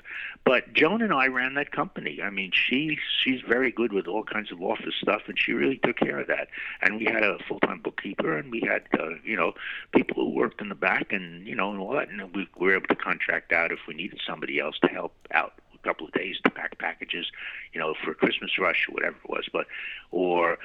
But 0.44 0.72
Joan 0.72 1.02
and 1.02 1.12
I 1.12 1.26
ran 1.26 1.54
that 1.54 1.72
company. 1.72 2.20
I 2.22 2.30
mean, 2.30 2.52
she 2.52 2.98
she's 3.22 3.40
very 3.46 3.72
good 3.72 3.92
with 3.92 4.06
all 4.06 4.24
kinds 4.24 4.52
of 4.52 4.62
office 4.62 4.94
stuff, 5.00 5.22
and 5.26 5.38
she 5.38 5.52
really 5.52 5.80
took 5.84 5.96
care 5.96 6.20
of 6.20 6.28
that. 6.28 6.48
And 6.82 6.96
we 6.96 7.04
had 7.04 7.22
a 7.22 7.38
full 7.48 7.60
time 7.60 7.80
bookkeeper, 7.80 8.36
and 8.36 8.50
we 8.50 8.60
had 8.60 8.82
uh, 8.98 9.10
you 9.24 9.36
know 9.36 9.54
people 9.94 10.16
who 10.16 10.30
worked 10.30 10.60
in 10.60 10.68
the 10.68 10.74
back, 10.74 11.12
and 11.12 11.46
you 11.46 11.54
know 11.54 11.70
and 11.70 11.80
all 11.80 11.92
that. 11.94 12.08
And 12.08 12.34
we 12.34 12.48
were 12.56 12.74
able 12.74 12.88
to 12.88 12.96
contract 12.96 13.52
out 13.52 13.72
if 13.72 13.80
we 13.86 13.94
needed 13.94 14.20
somebody 14.26 14.58
else 14.60 14.78
to 14.80 14.88
help 14.88 15.14
out 15.32 15.54
a 15.74 15.78
couple 15.88 16.06
of 16.06 16.12
days 16.12 16.36
to 16.44 16.50
pack 16.50 16.78
packages, 16.78 17.26
you 17.72 17.80
know, 17.80 17.94
for 18.04 18.12
a 18.12 18.14
Christmas 18.14 18.58
rush 18.58 18.86
or 18.88 18.92
whatever 18.92 19.16
it 19.24 19.30
was, 19.30 19.48
but 19.52 19.66
or 20.10 20.58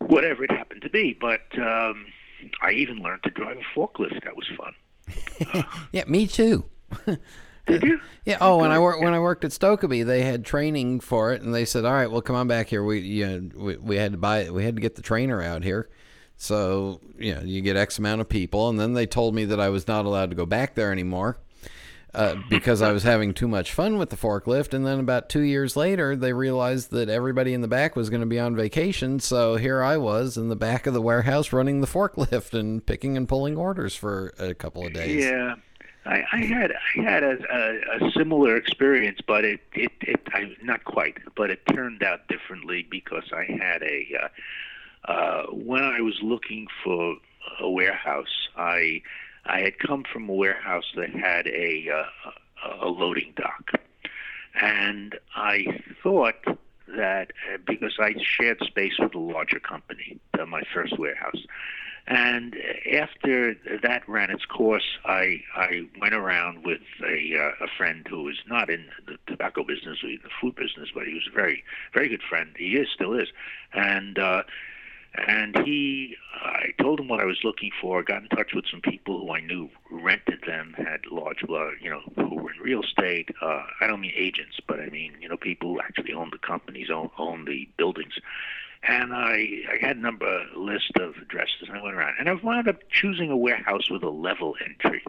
whatever 0.00 0.44
it 0.44 0.50
happened 0.50 0.82
to 0.82 0.90
be. 0.90 1.16
But 1.18 1.42
um, 1.58 2.06
I 2.62 2.72
even 2.72 2.98
learned 2.98 3.22
to 3.24 3.30
drive 3.30 3.58
a 3.58 3.78
forklift. 3.78 4.24
That 4.24 4.36
was 4.36 4.46
fun. 4.56 4.74
Yeah, 5.92 6.04
me 6.06 6.26
too. 6.26 6.66
Did 7.66 7.82
you? 7.82 8.00
Yeah. 8.24 8.38
Oh, 8.40 8.58
when 8.58 8.70
I 8.70 8.78
worked 8.78 9.02
when 9.02 9.14
I 9.14 9.20
worked 9.20 9.44
at 9.44 9.50
Stokkebye, 9.52 10.04
they 10.04 10.22
had 10.22 10.44
training 10.44 11.00
for 11.00 11.32
it, 11.32 11.42
and 11.42 11.54
they 11.54 11.64
said, 11.64 11.84
"All 11.84 11.92
right, 11.92 12.10
well, 12.10 12.22
come 12.22 12.36
on 12.36 12.48
back 12.48 12.68
here. 12.68 12.82
We 12.82 13.00
you 13.00 13.26
know, 13.26 13.50
we, 13.56 13.76
we 13.76 13.96
had 13.96 14.12
to 14.12 14.18
buy 14.18 14.40
it. 14.40 14.54
we 14.54 14.64
had 14.64 14.76
to 14.76 14.82
get 14.82 14.96
the 14.96 15.02
trainer 15.02 15.42
out 15.42 15.64
here." 15.64 15.88
So 16.36 17.00
you 17.18 17.34
know, 17.34 17.42
you 17.42 17.60
get 17.60 17.76
X 17.76 17.98
amount 17.98 18.20
of 18.20 18.28
people, 18.28 18.68
and 18.68 18.78
then 18.78 18.94
they 18.94 19.06
told 19.06 19.34
me 19.34 19.44
that 19.46 19.60
I 19.60 19.68
was 19.68 19.86
not 19.86 20.04
allowed 20.06 20.30
to 20.30 20.36
go 20.36 20.46
back 20.46 20.74
there 20.74 20.92
anymore 20.92 21.38
uh, 22.14 22.36
because 22.48 22.82
I 22.82 22.92
was 22.92 23.02
having 23.02 23.34
too 23.34 23.48
much 23.48 23.72
fun 23.72 23.98
with 23.98 24.10
the 24.10 24.16
forklift. 24.16 24.72
And 24.72 24.86
then 24.86 24.98
about 25.00 25.28
two 25.28 25.42
years 25.42 25.76
later, 25.76 26.16
they 26.16 26.32
realized 26.32 26.90
that 26.92 27.08
everybody 27.08 27.54
in 27.54 27.60
the 27.60 27.68
back 27.68 27.96
was 27.96 28.10
going 28.10 28.20
to 28.20 28.26
be 28.26 28.38
on 28.38 28.56
vacation. 28.56 29.20
So 29.20 29.56
here 29.56 29.82
I 29.82 29.96
was 29.98 30.36
in 30.36 30.48
the 30.48 30.56
back 30.56 30.86
of 30.86 30.94
the 30.94 31.02
warehouse 31.02 31.52
running 31.52 31.80
the 31.80 31.86
forklift 31.86 32.58
and 32.58 32.84
picking 32.84 33.16
and 33.16 33.28
pulling 33.28 33.56
orders 33.56 33.94
for 33.94 34.34
a 34.38 34.54
couple 34.54 34.86
of 34.86 34.92
days. 34.92 35.24
Yeah. 35.24 35.56
I, 36.06 36.24
I 36.32 36.38
had 36.38 36.72
I 36.72 37.02
had 37.02 37.22
a, 37.22 37.36
a, 37.52 38.06
a 38.06 38.10
similar 38.12 38.56
experience, 38.56 39.18
but 39.26 39.44
it 39.44 39.60
it, 39.74 39.92
it 40.00 40.20
I, 40.32 40.56
not 40.62 40.84
quite, 40.84 41.18
but 41.36 41.50
it 41.50 41.60
turned 41.66 42.02
out 42.02 42.26
differently 42.28 42.86
because 42.88 43.24
I 43.30 43.44
had 43.44 43.82
a 43.82 44.06
uh, 44.22 45.12
uh, 45.12 45.42
when 45.52 45.82
I 45.82 46.00
was 46.00 46.18
looking 46.22 46.66
for 46.82 47.16
a 47.60 47.68
warehouse, 47.68 48.48
I 48.56 49.02
I 49.48 49.60
had 49.60 49.78
come 49.78 50.04
from 50.04 50.28
a 50.28 50.34
warehouse 50.34 50.92
that 50.96 51.10
had 51.10 51.46
a 51.48 51.88
uh, 51.90 52.30
a 52.82 52.88
loading 52.88 53.32
dock, 53.36 53.72
and 54.60 55.18
I 55.34 55.82
thought 56.02 56.44
that 56.96 57.32
uh, 57.52 57.58
because 57.66 57.96
I 57.98 58.14
shared 58.22 58.60
space 58.60 58.98
with 58.98 59.14
a 59.14 59.18
larger 59.18 59.60
company, 59.60 60.20
uh, 60.38 60.46
my 60.46 60.62
first 60.74 60.98
warehouse, 60.98 61.42
and 62.06 62.56
after 62.92 63.54
that 63.82 64.06
ran 64.08 64.30
its 64.30 64.44
course, 64.44 64.98
I 65.04 65.42
I 65.56 65.88
went 66.00 66.14
around 66.14 66.64
with 66.64 66.82
a 67.02 67.34
uh, 67.38 67.64
a 67.64 67.68
friend 67.76 68.06
who 68.08 68.24
was 68.24 68.38
not 68.46 68.68
in 68.68 68.84
the 69.06 69.16
tobacco 69.26 69.64
business 69.64 69.98
or 70.04 70.08
the 70.08 70.30
food 70.40 70.56
business, 70.56 70.90
but 70.94 71.06
he 71.06 71.14
was 71.14 71.26
a 71.26 71.34
very 71.34 71.64
very 71.94 72.08
good 72.08 72.22
friend. 72.22 72.50
He 72.56 72.76
is 72.76 72.88
still 72.94 73.14
is, 73.14 73.28
and. 73.72 74.18
uh 74.18 74.42
and 75.14 75.56
he 75.64 76.16
I 76.34 76.72
told 76.80 77.00
him 77.00 77.08
what 77.08 77.20
I 77.20 77.24
was 77.24 77.38
looking 77.42 77.70
for. 77.80 78.02
Got 78.02 78.22
in 78.22 78.28
touch 78.28 78.52
with 78.54 78.66
some 78.70 78.80
people 78.80 79.20
who 79.20 79.32
I 79.32 79.40
knew 79.40 79.68
rented 79.90 80.44
them, 80.46 80.74
had 80.76 81.06
large, 81.10 81.42
uh, 81.48 81.70
you 81.80 81.90
know, 81.90 82.02
who 82.16 82.36
were 82.36 82.52
in 82.52 82.60
real 82.60 82.82
estate. 82.82 83.30
Uh, 83.42 83.64
I 83.80 83.86
don't 83.86 84.00
mean 84.00 84.12
agents, 84.14 84.58
but 84.66 84.80
I 84.80 84.88
mean 84.88 85.14
you 85.20 85.28
know 85.28 85.36
people 85.36 85.74
who 85.74 85.80
actually 85.80 86.12
owned 86.12 86.32
the 86.32 86.38
companies, 86.38 86.90
own, 86.90 87.10
own 87.18 87.44
the 87.44 87.68
buildings. 87.76 88.14
And 88.82 89.12
I 89.12 89.62
I 89.72 89.78
had 89.80 89.96
a 89.96 90.00
number 90.00 90.44
list 90.56 90.92
of 90.96 91.16
addresses, 91.16 91.68
and 91.68 91.76
I 91.76 91.82
went 91.82 91.96
around, 91.96 92.14
and 92.18 92.28
I 92.28 92.34
wound 92.34 92.68
up 92.68 92.88
choosing 92.90 93.30
a 93.30 93.36
warehouse 93.36 93.90
with 93.90 94.02
a 94.02 94.10
level 94.10 94.56
entry 94.64 95.02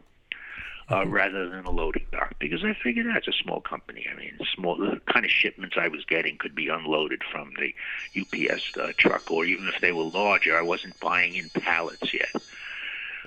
uh, 0.91 1.06
rather 1.08 1.49
than 1.49 1.65
a 1.65 1.71
loading 1.71 2.06
dock 2.12 2.34
because 2.39 2.63
I 2.63 2.73
figured 2.73 3.08
that's 3.08 3.28
a 3.28 3.34
small 3.34 3.62
company. 3.62 4.08
I 4.12 4.15
mean, 4.17 4.38
small 4.56 4.78
the 4.78 5.02
kind 5.12 5.25
of 5.25 5.32
shipments 5.32 5.75
I 5.80 5.88
was 5.88 6.06
getting 6.06 6.38
could 6.38 6.56
be 6.56 6.69
unloaded 6.69 7.21
from 7.32 7.54
the 7.60 7.73
UPS 8.19 8.78
uh, 8.78 8.91
truck, 8.97 9.30
or 9.32 9.45
even 9.45 9.67
if 9.67 9.80
they 9.82 9.91
were 9.91 10.04
larger, 10.04 10.58
I 10.58 10.62
wasn't 10.62 10.99
buying 10.99 11.36
in 11.36 11.49
pallets 11.49 12.13
yet. 12.13 12.36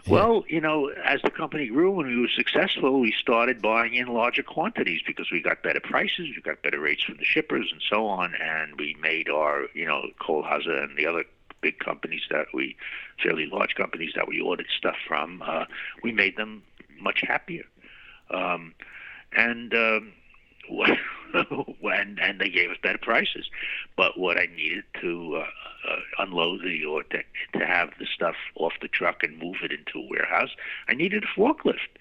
Well, 0.09 0.45
you 0.49 0.61
know, 0.61 0.89
as 0.89 1.23
the 1.23 1.31
company 1.31 1.69
grew 1.69 2.01
and 2.01 2.09
we 2.09 2.21
were 2.21 2.29
successful, 2.29 2.99
we 2.99 3.13
started 3.13 3.63
buying 3.63 3.95
in 3.95 4.09
larger 4.09 4.43
quantities 4.43 5.01
because 5.07 5.31
we 5.31 5.41
got 5.41 5.63
better 5.63 5.79
prices, 5.79 6.29
we 6.35 6.43
got 6.43 6.61
better 6.63 6.81
rates 6.81 7.05
from 7.05 7.19
the 7.19 7.25
shippers, 7.25 7.69
and 7.71 7.81
so 7.89 8.07
on. 8.07 8.35
And 8.35 8.77
we 8.79 8.97
made 9.01 9.29
our, 9.29 9.69
you 9.75 9.87
know, 9.87 10.09
Kohlhase 10.21 10.67
and 10.67 10.97
the 10.97 11.07
other 11.07 11.25
big 11.61 11.79
companies 11.79 12.23
that 12.31 12.47
we, 12.53 12.77
fairly 13.23 13.47
large 13.47 13.77
companies 13.77 14.13
that 14.17 14.27
we 14.27 14.41
ordered 14.41 14.67
stuff 14.77 14.97
from, 15.07 15.41
uh, 15.47 15.67
we 16.03 16.11
made 16.11 16.37
them 16.37 16.65
much 17.03 17.23
happier. 17.27 17.65
Um, 18.31 18.75
and 19.37 19.75
um, 19.75 20.13
and 21.35 22.19
and 22.21 22.41
they 22.41 22.49
gave 22.49 22.71
us 22.71 22.77
better 22.83 22.99
prices. 22.99 23.49
But 23.97 24.19
what 24.19 24.39
I 24.39 24.47
needed 24.55 24.85
to 25.01 25.37
uh, 25.37 25.91
uh, 25.91 25.97
unload 26.19 26.63
the 26.63 26.85
or 26.85 27.03
to, 27.05 27.23
to 27.59 27.67
have 27.67 27.91
the 27.99 28.07
stuff 28.07 28.35
off 28.57 28.73
the 28.81 28.89
truck 28.89 29.23
and 29.23 29.39
move 29.39 29.57
it 29.63 29.73
into 29.73 29.99
a 29.99 30.09
warehouse, 30.09 30.51
I 30.89 30.95
needed 30.95 31.25
a 31.25 31.41
forklift. 31.41 31.99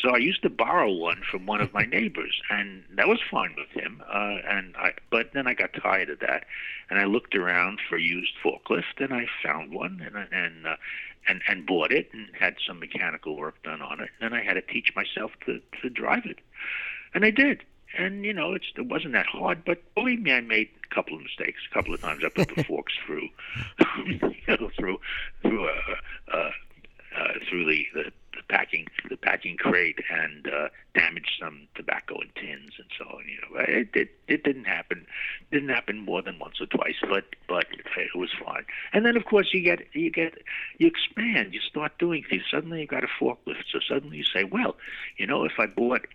So 0.00 0.10
I 0.14 0.18
used 0.18 0.42
to 0.42 0.50
borrow 0.50 0.92
one 0.92 1.22
from 1.30 1.46
one 1.46 1.60
of 1.60 1.72
my 1.72 1.84
neighbors, 1.92 2.40
and 2.50 2.84
that 2.96 3.08
was 3.08 3.20
fine 3.30 3.54
with 3.56 3.70
him. 3.70 4.02
Uh, 4.08 4.38
and 4.48 4.76
I, 4.76 4.92
but 5.10 5.32
then 5.34 5.46
I 5.46 5.54
got 5.54 5.72
tired 5.72 6.10
of 6.10 6.20
that, 6.20 6.44
and 6.90 6.98
I 6.98 7.04
looked 7.04 7.34
around 7.34 7.80
for 7.88 7.98
used 7.98 8.32
forklift, 8.44 8.98
and 8.98 9.12
I 9.12 9.26
found 9.42 9.72
one, 9.72 10.00
and 10.04 10.16
and 10.32 10.66
uh, 10.66 10.76
and 11.28 11.42
and 11.48 11.66
bought 11.66 11.92
it, 11.92 12.08
and 12.12 12.28
had 12.38 12.56
some 12.66 12.78
mechanical 12.78 13.36
work 13.36 13.62
done 13.62 13.82
on 13.82 14.00
it. 14.00 14.10
And 14.20 14.32
then 14.32 14.38
I 14.38 14.44
had 14.44 14.54
to 14.54 14.62
teach 14.62 14.94
myself 14.94 15.32
to 15.46 15.60
to 15.82 15.90
drive 15.90 16.26
it, 16.26 16.38
and 17.12 17.24
I 17.24 17.30
did 17.30 17.64
and 17.96 18.24
you 18.24 18.32
know, 18.32 18.54
it's 18.54 18.66
it 18.76 18.86
wasn't 18.86 19.12
that 19.14 19.26
hard. 19.26 19.64
But 19.64 19.82
believe 19.94 20.20
me, 20.20 20.32
I 20.32 20.40
made 20.40 20.68
a 20.90 20.94
couple 20.94 21.16
of 21.16 21.22
mistakes. 21.22 21.60
A 21.70 21.74
couple 21.74 21.94
of 21.94 22.00
times 22.00 22.22
I 22.24 22.28
put 22.28 22.54
the 22.54 22.64
forks 22.68 22.94
through, 23.06 23.28
you 24.06 24.20
know, 24.48 24.70
through 24.78 24.98
through 25.42 25.68
uh, 25.68 25.72
uh, 26.32 26.50
uh, 27.16 27.32
through 27.48 27.64
the, 27.66 27.86
the 27.94 28.12
the 28.38 28.42
packing 28.48 28.86
the 29.10 29.16
packing 29.16 29.56
crate 29.56 29.98
and 30.10 30.46
uh, 30.46 30.68
damaged 30.94 31.32
some 31.40 31.66
tobacco 31.74 32.20
and 32.20 32.34
tins 32.34 32.72
and 32.78 32.86
so 32.96 33.04
on. 33.04 33.24
You 33.26 33.38
know, 33.42 33.64
it, 33.64 33.88
it 33.94 34.10
it 34.28 34.44
didn't 34.44 34.64
happen 34.64 35.06
didn't 35.50 35.70
happen 35.70 35.98
more 36.04 36.22
than 36.22 36.38
once 36.38 36.60
or 36.60 36.66
twice, 36.66 36.96
but 37.02 37.24
but 37.48 37.66
it 37.96 38.16
was 38.16 38.30
fine. 38.44 38.64
And 38.92 39.04
then 39.04 39.16
of 39.16 39.24
course 39.24 39.48
you 39.52 39.62
get 39.62 39.80
you 39.92 40.10
get 40.10 40.34
you 40.78 40.86
expand. 40.86 41.52
You 41.52 41.60
start 41.60 41.98
doing 41.98 42.24
things. 42.28 42.44
Suddenly 42.50 42.82
you 42.82 42.86
got 42.86 43.04
a 43.04 43.08
forklift. 43.20 43.64
So 43.72 43.80
suddenly 43.86 44.18
you 44.18 44.24
say, 44.24 44.44
well, 44.44 44.76
you 45.16 45.26
know, 45.26 45.44
if 45.44 45.58
I 45.58 45.66
bought 45.66 46.06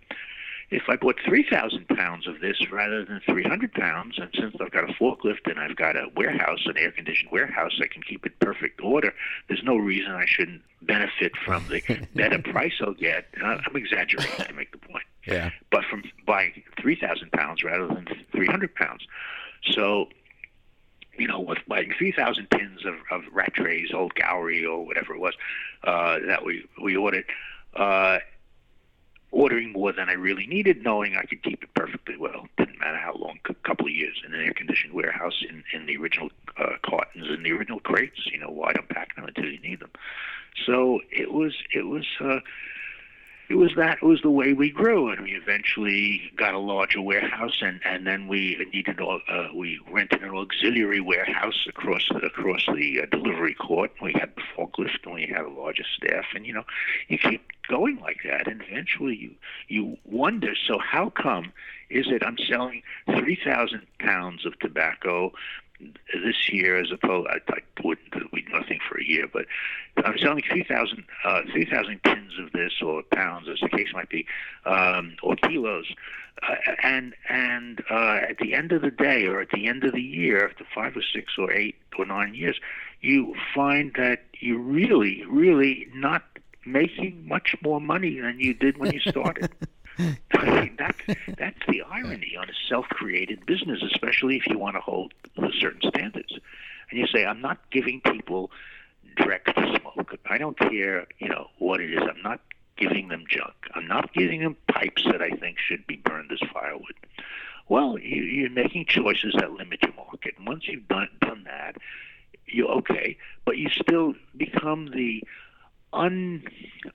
if 0.73 0.89
I 0.89 0.95
bought 0.95 1.19
3,000 1.23 1.87
pounds 1.89 2.27
of 2.27 2.39
this 2.41 2.57
rather 2.71 3.05
than 3.05 3.21
300 3.27 3.73
pounds, 3.73 4.17
and 4.17 4.29
since 4.37 4.55
I've 4.59 4.71
got 4.71 4.89
a 4.89 4.93
forklift 4.93 5.45
and 5.45 5.59
I've 5.59 5.75
got 5.75 5.95
a 5.95 6.07
warehouse, 6.15 6.61
an 6.65 6.77
air 6.77 6.91
conditioned 6.91 7.31
warehouse, 7.31 7.79
I 7.79 7.85
can 7.85 8.01
keep 8.01 8.25
it 8.25 8.39
perfect 8.39 8.81
order, 8.81 9.13
there's 9.47 9.63
no 9.63 9.77
reason 9.77 10.11
I 10.11 10.25
shouldn't 10.25 10.63
benefit 10.81 11.33
from 11.45 11.67
the 11.69 11.81
better 12.15 12.39
price 12.39 12.73
I'll 12.81 12.95
get. 12.95 13.27
I'm 13.43 13.75
exaggerating 13.75 14.45
to 14.45 14.53
make 14.53 14.71
the 14.71 14.79
point. 14.79 15.05
Yeah. 15.27 15.51
But 15.71 15.85
from 15.85 16.03
buying 16.25 16.63
3,000 16.81 17.31
pounds 17.31 17.63
rather 17.63 17.87
than 17.87 18.07
300 18.31 18.73
pounds. 18.73 19.05
So, 19.71 20.07
you 21.19 21.27
know, 21.27 21.39
with 21.39 21.59
buying 21.67 21.93
3,000 21.95 22.49
pins 22.49 22.83
of, 22.83 22.95
of 23.11 23.31
Rattray's, 23.31 23.93
old 23.93 24.15
Gowrie, 24.15 24.65
or 24.65 24.83
whatever 24.85 25.13
it 25.13 25.19
was 25.19 25.35
uh, 25.83 26.17
that 26.25 26.43
we, 26.43 26.65
we 26.81 26.95
ordered, 26.95 27.25
uh, 27.75 28.17
ordering 29.33 29.71
more 29.71 29.91
than 29.91 30.09
I 30.09 30.13
really 30.13 30.45
needed, 30.45 30.83
knowing 30.83 31.17
I 31.17 31.23
could 31.23 31.43
keep 31.43 31.63
it 31.63 31.73
perfectly 31.73 32.15
well. 32.17 32.47
Didn't 32.57 32.79
matter 32.79 32.97
how 32.97 33.15
long, 33.15 33.39
a 33.49 33.53
couple 33.67 33.87
of 33.87 33.91
years 33.91 34.21
in 34.25 34.33
an 34.33 34.45
air-conditioned 34.45 34.93
warehouse 34.93 35.43
in, 35.47 35.63
in 35.73 35.87
the 35.87 35.97
original 35.97 36.29
uh, 36.57 36.77
cartons 36.85 37.27
in 37.29 37.43
the 37.43 37.51
original 37.51 37.79
crates. 37.79 38.27
You 38.31 38.39
know, 38.39 38.49
why 38.49 38.71
unpack 38.75 39.15
them 39.15 39.25
until 39.25 39.45
you 39.45 39.59
need 39.59 39.79
them? 39.79 39.91
So 40.65 41.01
it 41.11 41.33
was 41.33 41.55
it 41.73 41.87
was 41.87 42.05
uh, 42.21 42.39
it 43.49 43.55
was 43.55 43.71
that 43.75 44.01
was 44.01 44.21
the 44.21 44.31
way 44.31 44.53
we 44.53 44.69
grew, 44.69 45.09
and 45.09 45.21
we 45.21 45.31
eventually 45.31 46.31
got 46.37 46.53
a 46.53 46.59
larger 46.59 47.01
warehouse, 47.01 47.57
and 47.61 47.81
and 47.85 48.07
then 48.07 48.27
we 48.27 48.65
needed 48.73 48.99
uh, 49.01 49.47
we 49.53 49.79
rented 49.91 50.23
an 50.23 50.29
auxiliary 50.29 51.01
warehouse 51.01 51.65
across 51.67 52.09
across 52.23 52.65
the 52.73 53.01
uh, 53.01 53.05
delivery 53.11 53.53
court. 53.53 53.91
We 54.01 54.13
had 54.13 54.33
the 54.35 54.43
forklift, 54.55 55.05
and 55.05 55.15
we 55.15 55.27
had 55.27 55.41
a 55.41 55.49
larger 55.49 55.83
staff, 55.95 56.25
and 56.33 56.45
you 56.45 56.53
know, 56.53 56.63
you 57.09 57.17
keep 57.17 57.45
going 57.67 57.99
like 57.99 58.19
that, 58.25 58.47
and 58.47 58.61
eventually 58.61 59.15
you 59.15 59.31
you 59.67 59.97
wonder. 60.05 60.53
So 60.67 60.79
how 60.79 61.09
come 61.09 61.51
is 61.89 62.07
it 62.07 62.23
I'm 62.25 62.37
selling 62.37 62.81
three 63.05 63.39
thousand 63.43 63.85
pounds 63.99 64.45
of 64.45 64.57
tobacco 64.59 65.33
this 65.79 66.49
year 66.49 66.77
as 66.77 66.91
opposed 66.91 67.27
I, 67.29 67.39
I 67.51 67.59
wouldn't 67.83 68.31
we 68.31 68.45
nothing 68.51 68.79
for 68.89 68.99
a 68.99 69.03
year, 69.03 69.27
but 69.31 69.45
I'm 69.97 70.17
selling 70.17 70.43
3,000 70.49 71.03
uh, 71.25 71.41
3,000 71.51 71.99
tins 72.03 72.33
of 72.39 72.51
this 72.51 72.73
or 72.81 73.03
pounds, 73.11 73.47
as 73.49 73.59
the 73.59 73.69
case 73.69 73.89
might 73.93 74.09
be, 74.09 74.25
um, 74.65 75.15
or 75.21 75.35
kilos. 75.35 75.85
Uh, 76.41 76.55
and 76.81 77.13
and 77.29 77.83
uh, 77.89 78.19
at 78.29 78.37
the 78.39 78.53
end 78.53 78.71
of 78.71 78.81
the 78.81 78.91
day, 78.91 79.25
or 79.27 79.39
at 79.41 79.49
the 79.51 79.67
end 79.67 79.83
of 79.83 79.93
the 79.93 80.01
year, 80.01 80.47
after 80.47 80.65
five 80.73 80.97
or 80.97 81.03
six 81.13 81.33
or 81.37 81.51
eight 81.51 81.75
or 81.97 82.05
nine 82.05 82.33
years, 82.33 82.59
you 83.01 83.35
find 83.53 83.93
that 83.95 84.23
you're 84.39 84.57
really, 84.57 85.23
really 85.29 85.87
not 85.93 86.23
making 86.65 87.27
much 87.27 87.55
more 87.61 87.79
money 87.79 88.19
than 88.19 88.39
you 88.39 88.53
did 88.53 88.77
when 88.77 88.91
you 88.91 88.99
started. 88.99 89.51
I 90.33 90.61
mean, 90.61 90.75
that's 90.77 90.97
that's 91.37 91.59
the 91.67 91.81
irony 91.83 92.35
on 92.39 92.49
a 92.49 92.53
self-created 92.67 93.45
business, 93.45 93.81
especially 93.83 94.37
if 94.37 94.47
you 94.47 94.57
want 94.57 94.75
to 94.75 94.81
hold 94.81 95.13
certain 95.59 95.81
standards. 95.89 96.33
And 96.89 96.99
you 96.99 97.07
say, 97.07 97.25
I'm 97.25 97.41
not 97.41 97.59
giving 97.71 98.01
people 98.01 98.51
direct 99.15 99.49
smoke. 99.53 100.17
I 100.25 100.37
don't 100.37 100.57
care, 100.57 101.07
you 101.19 101.29
know, 101.29 101.47
what 101.59 101.81
it 101.81 101.91
is. 101.93 101.99
I'm 102.01 102.21
not 102.21 102.39
giving 102.77 103.07
them 103.09 103.25
junk. 103.29 103.53
I'm 103.75 103.87
not 103.87 104.13
giving 104.13 104.41
them 104.41 104.57
pipes 104.67 105.03
that 105.05 105.21
I 105.21 105.29
think 105.31 105.57
should 105.59 105.85
be 105.87 105.97
burned 105.97 106.31
as 106.31 106.39
firewood. 106.51 106.95
Well, 107.69 107.97
you, 107.97 108.23
you're 108.23 108.49
making 108.49 108.85
choices 108.85 109.33
that 109.39 109.51
limit 109.51 109.81
your 109.81 109.93
market. 109.93 110.35
And 110.37 110.47
once 110.47 110.67
you've 110.67 110.87
done 110.87 111.09
done 111.21 111.43
that, 111.45 111.77
you're 112.45 112.71
okay. 112.71 113.17
But 113.45 113.57
you 113.57 113.69
still 113.69 114.13
become 114.35 114.87
the 114.87 115.23
un, 115.93 116.43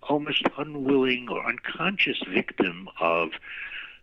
almost 0.02 0.42
unwilling 0.56 1.28
or 1.30 1.46
unconscious 1.46 2.18
victim 2.28 2.88
of 3.00 3.30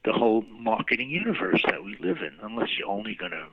the 0.03 0.13
whole 0.13 0.43
marketing 0.49 1.09
universe 1.09 1.61
that 1.65 1.83
we 1.83 1.97
live 1.99 2.17
in, 2.19 2.33
unless 2.41 2.77
you're 2.77 2.87
only 2.87 3.15
going 3.15 3.31
to 3.31 3.45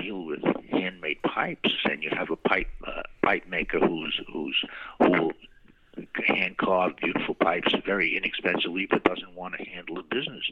deal 0.00 0.24
with 0.24 0.40
handmade 0.70 1.20
pipes 1.22 1.70
and 1.84 2.02
you 2.02 2.10
have 2.10 2.30
a 2.30 2.36
pipe 2.36 2.68
uh, 2.86 3.02
pipe 3.22 3.46
maker 3.48 3.78
who's 3.78 4.20
who's 4.32 4.64
who 4.98 5.10
will 5.10 5.32
hand 6.26 6.56
carve 6.56 6.96
beautiful 6.96 7.34
pipes 7.34 7.74
very 7.84 8.16
inexpensively 8.16 8.86
but 8.90 9.04
doesn't 9.04 9.34
want 9.34 9.54
to 9.56 9.64
handle 9.64 9.96
the 9.96 10.02
business. 10.02 10.44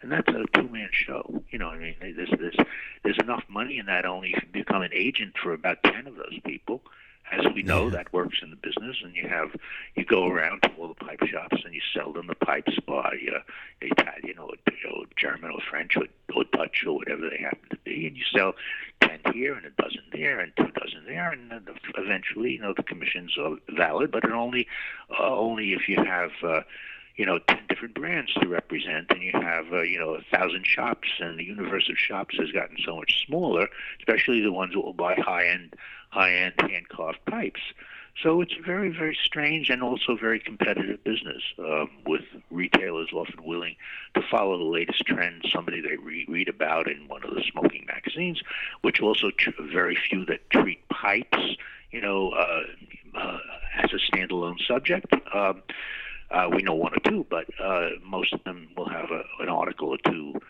And 0.00 0.10
that's 0.10 0.28
a 0.28 0.44
two 0.54 0.68
man 0.68 0.88
show 0.92 1.42
you 1.50 1.58
know 1.58 1.68
i 1.68 1.78
mean? 1.78 1.94
There's 2.00 2.30
there's 2.38 2.56
there's 3.04 3.18
enough 3.18 3.44
money 3.48 3.78
in 3.78 3.86
that 3.86 4.06
only 4.06 4.30
if 4.34 4.42
you 4.42 4.48
become 4.52 4.82
an 4.82 4.92
agent 4.94 5.34
for 5.42 5.52
about 5.52 5.82
ten 5.82 6.06
of 6.06 6.16
those 6.16 6.38
people 6.44 6.80
as 7.32 7.44
we 7.54 7.62
know, 7.62 7.90
that 7.90 8.12
works 8.12 8.38
in 8.42 8.50
the 8.50 8.56
business, 8.56 8.96
and 9.02 9.14
you 9.14 9.28
have 9.28 9.56
you 9.94 10.04
go 10.04 10.26
around 10.26 10.62
to 10.62 10.70
all 10.78 10.88
the 10.88 10.94
pipe 10.94 11.24
shops 11.26 11.62
and 11.64 11.74
you 11.74 11.80
sell 11.94 12.12
them 12.12 12.26
the 12.28 12.34
pipes 12.34 12.78
by 12.86 13.16
uh, 13.34 13.40
Italian 13.80 14.38
or, 14.38 14.50
or 14.90 15.04
German 15.16 15.50
or 15.50 15.60
French 15.68 15.96
or, 15.96 16.04
or 16.34 16.44
Dutch 16.52 16.84
or 16.86 16.96
whatever 16.96 17.28
they 17.28 17.38
happen 17.38 17.68
to 17.70 17.78
be, 17.84 18.06
and 18.06 18.16
you 18.16 18.24
sell 18.34 18.54
ten 19.00 19.20
here 19.32 19.54
and 19.54 19.66
a 19.66 19.82
dozen 19.82 20.02
there 20.12 20.40
and 20.40 20.52
two 20.56 20.70
dozen 20.80 21.04
there, 21.06 21.30
and 21.30 21.50
then 21.50 21.66
eventually, 21.96 22.52
you 22.52 22.60
know, 22.60 22.74
the 22.76 22.82
commissions 22.82 23.36
are 23.38 23.56
valid, 23.70 24.10
but 24.10 24.24
it 24.24 24.32
only 24.32 24.66
uh, 25.18 25.36
only 25.36 25.72
if 25.72 25.88
you 25.88 25.96
have. 25.96 26.30
Uh, 26.42 26.60
you 27.16 27.24
know, 27.24 27.38
10 27.48 27.60
different 27.70 27.94
brands 27.94 28.32
to 28.34 28.46
represent, 28.46 29.06
and 29.08 29.22
you 29.22 29.32
have, 29.32 29.72
uh, 29.72 29.80
you 29.80 29.98
know, 29.98 30.10
a 30.10 30.20
thousand 30.30 30.66
shops, 30.66 31.08
and 31.18 31.38
the 31.38 31.44
universe 31.44 31.88
of 31.88 31.96
shops 31.96 32.36
has 32.38 32.52
gotten 32.52 32.76
so 32.84 32.96
much 32.96 33.24
smaller, 33.26 33.68
especially 33.98 34.42
the 34.42 34.52
ones 34.52 34.74
that 34.74 34.82
will 34.82 34.92
buy 34.92 35.14
high-end, 35.14 35.74
high-end 36.10 36.54
hand-carved 36.58 37.24
pipes. 37.26 37.60
So 38.22 38.40
it's 38.40 38.54
a 38.58 38.62
very, 38.62 38.88
very 38.88 39.16
strange 39.22 39.68
and 39.68 39.82
also 39.82 40.16
very 40.16 40.40
competitive 40.40 41.04
business, 41.04 41.42
um, 41.58 41.90
with 42.06 42.24
retailers 42.50 43.10
often 43.12 43.44
willing 43.44 43.76
to 44.14 44.22
follow 44.22 44.56
the 44.56 44.64
latest 44.64 45.04
trends, 45.04 45.50
somebody 45.52 45.82
they 45.82 45.96
re- 45.96 46.24
read 46.26 46.48
about 46.48 46.88
in 46.88 47.08
one 47.08 47.22
of 47.24 47.34
the 47.34 47.42
smoking 47.50 47.84
magazines, 47.86 48.40
which 48.80 49.00
also 49.02 49.30
tr- 49.30 49.50
very 49.60 49.96
few 49.96 50.24
that 50.26 50.48
treat 50.48 50.88
pipes, 50.88 51.56
you 51.90 52.00
know, 52.00 52.30
uh, 52.30 52.62
uh, 53.14 53.38
as 53.76 53.92
a 53.92 53.98
standalone 54.16 54.58
subject. 54.66 55.12
Um, 55.34 55.62
uh, 56.30 56.48
we 56.50 56.62
know 56.62 56.74
one 56.74 56.94
or 56.94 57.00
two, 57.00 57.26
but 57.28 57.46
uh, 57.60 57.90
most 58.02 58.32
of 58.32 58.42
them 58.44 58.68
will 58.76 58.88
have 58.88 59.10
a, 59.10 59.22
an 59.40 59.48
article 59.48 59.90
or 59.90 59.98
two. 59.98 60.40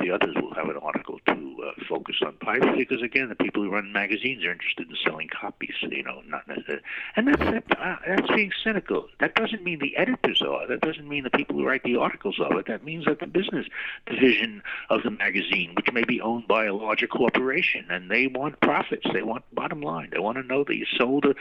The 0.00 0.10
others 0.10 0.34
will 0.36 0.54
have 0.54 0.68
an 0.68 0.78
article 0.78 1.20
to 1.26 1.56
uh, 1.66 1.84
focus 1.86 2.16
on 2.24 2.34
pipes 2.36 2.66
because, 2.76 3.02
again, 3.02 3.28
the 3.28 3.34
people 3.34 3.62
who 3.62 3.70
run 3.70 3.92
magazines 3.92 4.42
are 4.44 4.52
interested 4.52 4.88
in 4.88 4.96
selling 5.04 5.28
copies. 5.28 5.74
You 5.82 6.02
know, 6.02 6.22
not 6.26 6.48
necessarily. 6.48 6.82
And 7.16 7.28
that's 7.28 7.40
that, 7.40 7.64
uh, 7.78 7.96
that's 8.06 8.28
being 8.28 8.50
cynical. 8.62 9.08
That 9.20 9.34
doesn't 9.34 9.62
mean 9.62 9.80
the 9.80 9.94
editors 9.96 10.40
are. 10.40 10.66
That 10.66 10.80
doesn't 10.80 11.06
mean 11.06 11.24
the 11.24 11.30
people 11.30 11.56
who 11.56 11.66
write 11.66 11.82
the 11.82 11.96
articles 11.96 12.40
are. 12.40 12.48
But 12.48 12.66
that 12.66 12.82
means 12.82 13.04
that 13.04 13.20
the 13.20 13.26
business 13.26 13.66
division 14.06 14.62
of 14.88 15.02
the 15.02 15.10
magazine, 15.10 15.74
which 15.74 15.92
may 15.92 16.04
be 16.04 16.20
owned 16.20 16.48
by 16.48 16.64
a 16.64 16.74
larger 16.74 17.06
corporation, 17.06 17.84
and 17.90 18.10
they 18.10 18.26
want 18.26 18.60
profits. 18.60 19.06
They 19.12 19.22
want 19.22 19.44
bottom 19.52 19.82
line. 19.82 20.08
They 20.12 20.18
want 20.18 20.38
to 20.38 20.42
know 20.42 20.64
that 20.64 20.76
you 20.76 20.86
sold 20.96 21.26
a, 21.26 21.34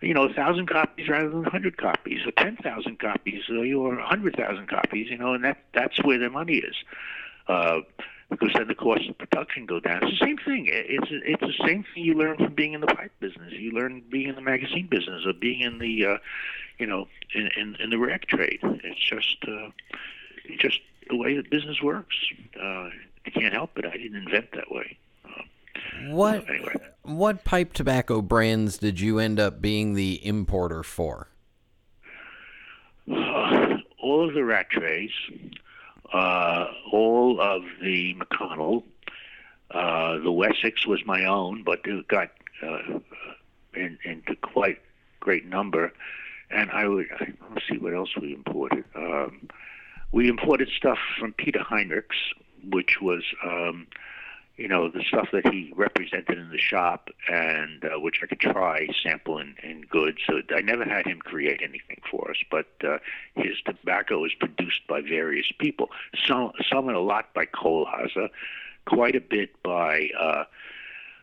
you 0.00 0.14
know, 0.14 0.24
a 0.24 0.32
thousand 0.32 0.68
copies 0.68 1.08
rather 1.08 1.30
than 1.30 1.46
a 1.46 1.50
hundred 1.50 1.76
copies, 1.76 2.24
or 2.24 2.30
ten 2.30 2.56
thousand 2.56 3.00
copies, 3.00 3.42
or 3.50 3.98
a 3.98 4.06
hundred 4.06 4.36
thousand 4.36 4.68
copies. 4.68 5.10
You 5.10 5.18
know, 5.18 5.34
and 5.34 5.42
that 5.44 5.58
that's 5.74 6.02
where 6.04 6.18
their 6.18 6.30
money 6.30 6.58
is. 6.58 6.76
Uh, 7.48 7.80
because 8.30 8.50
then 8.54 8.68
the 8.68 8.74
cost 8.74 9.08
of 9.08 9.16
production 9.16 9.64
go 9.64 9.80
down. 9.80 10.02
It's 10.02 10.18
the 10.18 10.26
same 10.26 10.36
thing. 10.36 10.66
It's 10.68 11.06
it's 11.10 11.40
the 11.40 11.66
same 11.66 11.84
thing 11.94 12.04
you 12.04 12.14
learn 12.14 12.36
from 12.36 12.54
being 12.54 12.74
in 12.74 12.80
the 12.80 12.86
pipe 12.86 13.12
business. 13.20 13.52
You 13.52 13.72
learn 13.72 14.02
being 14.10 14.28
in 14.28 14.34
the 14.34 14.42
magazine 14.42 14.86
business 14.86 15.24
or 15.26 15.32
being 15.32 15.60
in 15.60 15.78
the, 15.78 16.04
uh, 16.04 16.18
you 16.78 16.86
know, 16.86 17.08
in, 17.34 17.48
in 17.56 17.76
in 17.76 17.90
the 17.90 17.98
rag 17.98 18.26
trade. 18.26 18.60
It's 18.62 19.00
just 19.00 19.38
uh, 19.46 19.70
it's 20.44 20.62
just 20.62 20.80
the 21.08 21.16
way 21.16 21.36
that 21.36 21.50
business 21.50 21.80
works. 21.82 22.16
Uh, 22.60 22.90
you 23.24 23.32
can't 23.32 23.54
help 23.54 23.78
it. 23.78 23.86
I 23.86 23.96
didn't 23.96 24.16
invent 24.16 24.52
that 24.52 24.70
way. 24.70 24.98
Uh, 25.24 25.42
what 26.08 26.48
anyway. 26.48 26.74
what 27.02 27.44
pipe 27.44 27.72
tobacco 27.72 28.20
brands 28.20 28.76
did 28.76 29.00
you 29.00 29.18
end 29.18 29.40
up 29.40 29.62
being 29.62 29.94
the 29.94 30.24
importer 30.24 30.82
for? 30.82 31.28
Uh, 33.10 33.78
all 34.02 34.28
of 34.28 34.34
the 34.34 34.40
Rattrays, 34.40 35.10
uh, 36.12 36.66
all 36.92 37.40
of 37.40 37.62
the 37.82 38.14
McConnell. 38.14 38.82
Uh, 39.70 40.18
the 40.18 40.32
Wessex 40.32 40.86
was 40.86 41.00
my 41.04 41.24
own, 41.24 41.62
but 41.62 41.80
it 41.84 42.08
got 42.08 42.30
uh, 42.62 42.98
in, 43.74 43.98
into 44.04 44.34
quite 44.36 44.78
great 45.20 45.46
number. 45.46 45.92
And 46.50 46.70
I 46.70 46.88
would 46.88 47.06
let's 47.52 47.68
see 47.68 47.76
what 47.76 47.94
else 47.94 48.16
we 48.20 48.32
imported. 48.32 48.84
Um, 48.94 49.48
we 50.12 50.28
imported 50.28 50.70
stuff 50.74 50.98
from 51.18 51.34
Peter 51.34 51.60
Heinrichs, 51.60 52.32
which 52.70 53.02
was 53.02 53.22
um, 53.44 53.86
you 54.58 54.68
know 54.68 54.90
the 54.90 55.02
stuff 55.06 55.28
that 55.32 55.46
he 55.52 55.72
represented 55.76 56.36
in 56.36 56.50
the 56.50 56.58
shop, 56.58 57.08
and 57.28 57.84
uh, 57.84 58.00
which 58.00 58.20
I 58.22 58.26
could 58.26 58.40
try 58.40 58.88
sample 59.02 59.38
and, 59.38 59.56
in 59.62 59.82
goods. 59.82 60.18
So 60.26 60.40
I 60.54 60.60
never 60.60 60.84
had 60.84 61.06
him 61.06 61.20
create 61.20 61.60
anything 61.62 62.00
for 62.10 62.30
us, 62.30 62.36
but 62.50 62.66
uh, 62.84 62.98
his 63.36 63.54
tobacco 63.64 64.24
is 64.24 64.32
produced 64.34 64.86
by 64.88 65.00
various 65.00 65.46
people. 65.58 65.90
Some 66.26 66.52
some 66.70 66.88
and 66.88 66.96
a 66.96 67.00
lot 67.00 67.32
by 67.34 67.46
Kohlhase, 67.46 68.28
quite 68.86 69.16
a 69.16 69.20
bit 69.20 69.50
by. 69.62 70.10
Uh, 70.18 70.44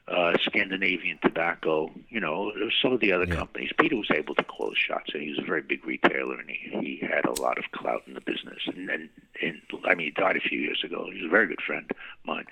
uh, 0.07 0.37
Scandinavian 0.43 1.17
Tobacco, 1.23 1.89
you 2.09 2.19
know, 2.19 2.51
some 2.79 2.93
of 2.93 2.99
the 2.99 3.11
other 3.11 3.25
Yeah. 3.25 3.37
companies. 3.37 3.71
Peter 3.79 3.95
was 3.95 4.11
able 4.11 4.35
to 4.35 4.43
call 4.43 4.69
the 4.69 4.75
shots, 4.75 5.09
and 5.15 5.23
he 5.23 5.29
was 5.29 5.39
a 5.39 5.41
very 5.41 5.63
big 5.63 5.83
retailer, 5.83 6.39
and 6.39 6.47
he, 6.47 6.69
he 6.79 7.07
had 7.07 7.25
a 7.25 7.41
lot 7.41 7.57
of 7.57 7.71
clout 7.71 8.03
in 8.05 8.13
the 8.13 8.21
business. 8.21 8.59
And, 8.67 8.87
and, 8.87 9.09
and 9.41 9.59
I 9.83 9.95
mean, 9.95 10.05
he 10.05 10.11
died 10.11 10.37
a 10.37 10.41
few 10.41 10.59
years 10.59 10.83
ago. 10.83 11.09
He 11.11 11.23
was 11.23 11.25
a 11.25 11.29
very 11.29 11.47
good 11.47 11.61
friend 11.65 11.89
of 11.89 11.97
mine. 12.23 12.45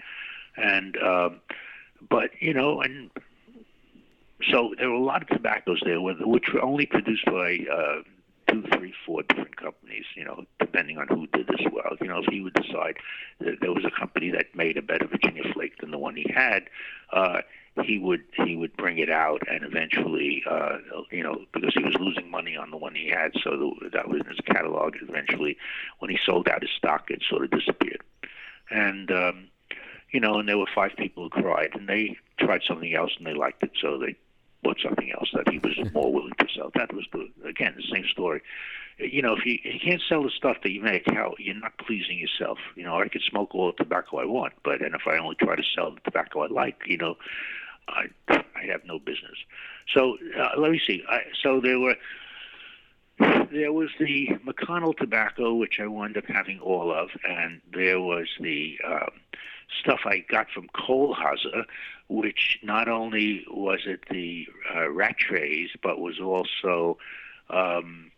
And, 0.58 0.98
um, 0.98 1.42
but, 2.10 2.32
you 2.40 2.54
know, 2.54 2.82
and 2.82 3.10
so 4.52 4.74
there 4.78 4.90
were 4.90 4.96
a 4.96 5.00
lot 5.04 5.22
of 5.22 5.30
tobaccos 5.30 5.82
there, 5.86 6.02
which 6.02 6.46
were 6.54 6.62
only 6.62 6.86
produced 6.86 7.26
by 7.26 7.60
uh, 7.72 8.02
two, 8.48 8.64
three, 8.74 8.94
four 9.06 9.24
different 9.24 9.56
companies, 9.56 10.06
you 10.16 10.26
know, 10.26 10.46
depending 10.60 10.98
on 10.98 11.08
who 11.08 11.28
did 11.28 11.48
this 11.48 11.66
well. 11.72 11.96
You 12.02 12.08
know, 12.08 12.20
if 12.20 12.26
he 12.26 12.42
would 12.42 12.54
decide 12.54 12.98
that 13.40 13.60
there 13.62 13.72
was 13.72 13.86
a 13.86 13.92
company 13.92 14.32
that 14.32 14.56
made 14.56 14.78
a 14.78 14.82
better 14.82 15.08
Virginia 15.08 15.44
flake 15.54 15.78
than 15.80 15.92
the 15.92 15.98
one 15.98 16.16
he 16.16 16.26
had, 16.34 16.64
uh, 17.12 17.42
he 17.84 17.98
would 17.98 18.24
he 18.46 18.56
would 18.56 18.76
bring 18.78 19.00
it 19.00 19.10
out 19.10 19.42
and 19.50 19.64
eventually, 19.64 20.44
uh, 20.48 20.78
you 21.10 21.24
know, 21.24 21.44
because 21.54 21.74
he 21.74 21.84
was 21.84 21.96
losing 22.00 22.30
money 22.30 22.56
on 22.56 22.70
the 22.70 22.78
one 22.78 22.94
he 22.94 23.10
had, 23.10 23.32
so 23.44 23.76
the, 23.82 23.90
that 23.90 24.08
was 24.08 24.22
in 24.22 24.28
his 24.28 24.40
catalog. 24.46 24.96
Eventually, 25.02 25.58
when 26.00 26.12
he 26.12 26.20
sold 26.24 26.48
out 26.48 26.62
his 26.62 26.70
stock, 26.78 27.10
it 27.10 27.24
sort 27.28 27.46
of 27.46 27.52
disappeared. 27.52 28.04
And 28.70 29.12
um, 29.12 29.48
you 30.14 30.20
know, 30.20 30.40
and 30.40 30.48
there 30.48 30.58
were 30.58 30.68
five 30.74 30.92
people 30.96 31.24
who 31.24 31.42
cried, 31.42 31.72
and 31.74 31.90
they 31.90 32.16
tried 32.40 32.62
something 32.66 32.94
else 32.94 33.12
and 33.18 33.26
they 33.26 33.34
liked 33.34 33.64
it, 33.64 33.72
so 33.82 33.98
they 33.98 34.16
bought 34.64 34.80
something 34.82 35.12
else 35.12 35.30
that 35.34 35.50
he 35.50 35.60
was 35.60 35.76
more 35.94 36.14
willing 36.14 36.34
to 36.40 36.48
sell. 36.56 36.72
That 36.76 36.94
was 36.94 37.06
the 37.12 37.28
again 37.46 37.74
the 37.76 37.84
same 37.94 38.06
story. 38.12 38.42
You 39.00 39.24
know, 39.24 39.36
if 39.36 39.46
you, 39.46 39.58
you 39.64 39.80
can't 39.84 40.02
sell 40.08 40.24
the 40.24 40.30
stuff 40.30 40.58
that 40.62 40.72
you 40.72 40.82
make, 40.82 41.04
how 41.08 41.34
you're 41.40 41.56
not 41.56 41.78
pleasing 41.80 42.20
yourself. 42.20 42.60
You 42.76 42.84
know, 42.84 43.00
I 43.00 43.08
could 43.08 43.24
smoke 43.24 43.56
all 43.56 43.74
the 43.76 43.84
tobacco 43.84 44.20
I 44.20 44.26
want, 44.26 44.54
but 44.64 44.82
and 44.82 44.94
if 44.96 45.02
I 45.08 45.18
only 45.18 45.36
try 45.36 45.56
to 45.56 45.64
sell 45.76 45.92
the 45.92 46.00
tobacco 46.02 46.44
I 46.44 46.48
like, 46.48 46.84
you 46.86 46.98
know, 46.98 47.16
I 47.88 48.06
I 48.30 48.66
have 48.68 48.86
no 48.86 49.00
business. 49.00 49.38
So 49.94 50.18
uh, 50.38 50.52
let 50.58 50.72
me 50.72 50.80
see. 50.86 51.04
I, 51.10 51.22
so 51.42 51.60
there 51.60 51.80
were 51.80 51.96
there 53.52 53.74
was 53.74 53.90
the 54.00 54.30
McConnell 54.46 54.96
tobacco, 54.96 55.56
which 55.56 55.80
I 55.80 55.88
wound 55.88 56.18
up 56.18 56.26
having 56.28 56.60
all 56.60 56.94
of, 56.94 57.10
and 57.28 57.62
there 57.72 58.00
was 58.00 58.28
the 58.40 58.78
um, 58.88 59.10
stuff 59.80 60.02
I 60.06 60.20
got 60.30 60.50
from 60.50 60.68
Kohlhase, 60.70 61.66
which 62.08 62.60
not 62.64 62.88
only 62.88 63.46
was 63.50 63.82
it 63.86 64.02
the 64.10 64.48
uh, 64.74 64.88
Rattray's, 64.88 65.72
but 65.82 66.00
was 66.00 66.20
also 66.20 66.98
um, 67.50 68.12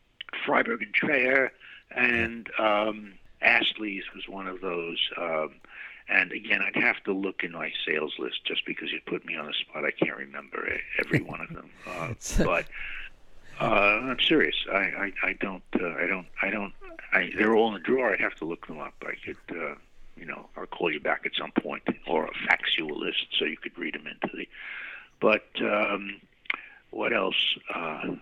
Fribourg 0.45 0.81
and 0.81 0.93
Treyer, 0.93 1.49
and 1.91 2.49
um, 2.59 3.13
Astley's 3.41 4.03
was 4.13 4.27
one 4.27 4.47
of 4.47 4.61
those. 4.61 4.97
Um, 5.17 5.55
and 6.07 6.31
again, 6.31 6.61
I'd 6.61 6.81
have 6.81 7.03
to 7.05 7.13
look 7.13 7.43
in 7.43 7.51
my 7.51 7.71
sales 7.85 8.13
list 8.19 8.45
just 8.45 8.65
because 8.65 8.91
you 8.91 8.99
put 9.05 9.25
me 9.25 9.35
on 9.35 9.47
the 9.47 9.53
spot. 9.53 9.85
I 9.85 9.91
can't 9.91 10.17
remember 10.17 10.67
every 10.99 11.21
one 11.21 11.41
of 11.41 11.49
them, 11.49 11.69
uh, 11.87 12.13
but. 12.43 12.65
Uh, 13.57 14.01
I'm 14.03 14.19
serious. 14.19 14.55
I, 14.69 14.77
I, 14.77 15.13
I 15.23 15.33
don't. 15.39 15.63
Uh, 15.79 15.87
I 15.93 16.07
don't. 16.07 16.27
I 16.41 16.49
don't. 16.49 16.73
I, 17.13 17.31
they're 17.37 17.55
all 17.55 17.69
in 17.69 17.75
the 17.75 17.79
drawer. 17.79 18.11
I'd 18.11 18.19
have 18.19 18.35
to 18.35 18.45
look 18.45 18.67
them 18.67 18.79
up. 18.79 18.93
I 19.01 19.13
could. 19.23 19.37
Uh, 19.49 19.75
you 20.17 20.25
know, 20.25 20.47
I'll 20.55 20.65
call 20.65 20.91
you 20.91 20.99
back 20.99 21.23
at 21.25 21.31
some 21.37 21.51
point, 21.61 21.83
or 22.07 22.29
fax 22.47 22.77
you 22.77 22.87
a 22.87 22.93
list 22.93 23.25
so 23.37 23.45
you 23.45 23.57
could 23.57 23.77
read 23.77 23.95
them 23.95 24.07
into 24.07 24.35
the. 24.35 24.47
But 25.19 25.45
um, 25.61 26.21
what 26.91 27.13
else? 27.13 27.35
Uh, 27.73 28.15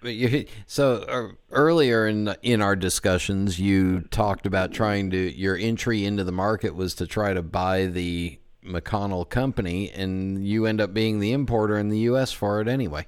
But 0.00 0.14
you, 0.14 0.46
so 0.66 0.96
uh, 1.08 1.34
earlier 1.50 2.06
in 2.06 2.34
in 2.42 2.60
our 2.60 2.76
discussions, 2.76 3.58
you 3.58 4.02
talked 4.10 4.46
about 4.46 4.72
trying 4.72 5.10
to 5.10 5.16
your 5.16 5.56
entry 5.56 6.04
into 6.04 6.24
the 6.24 6.32
market 6.32 6.74
was 6.74 6.94
to 6.96 7.06
try 7.06 7.32
to 7.32 7.42
buy 7.42 7.86
the 7.86 8.38
McConnell 8.64 9.28
company, 9.28 9.90
and 9.90 10.46
you 10.46 10.66
end 10.66 10.80
up 10.80 10.92
being 10.94 11.20
the 11.20 11.32
importer 11.32 11.78
in 11.78 11.88
the 11.88 12.00
U.S. 12.00 12.32
for 12.32 12.60
it 12.60 12.68
anyway. 12.68 13.06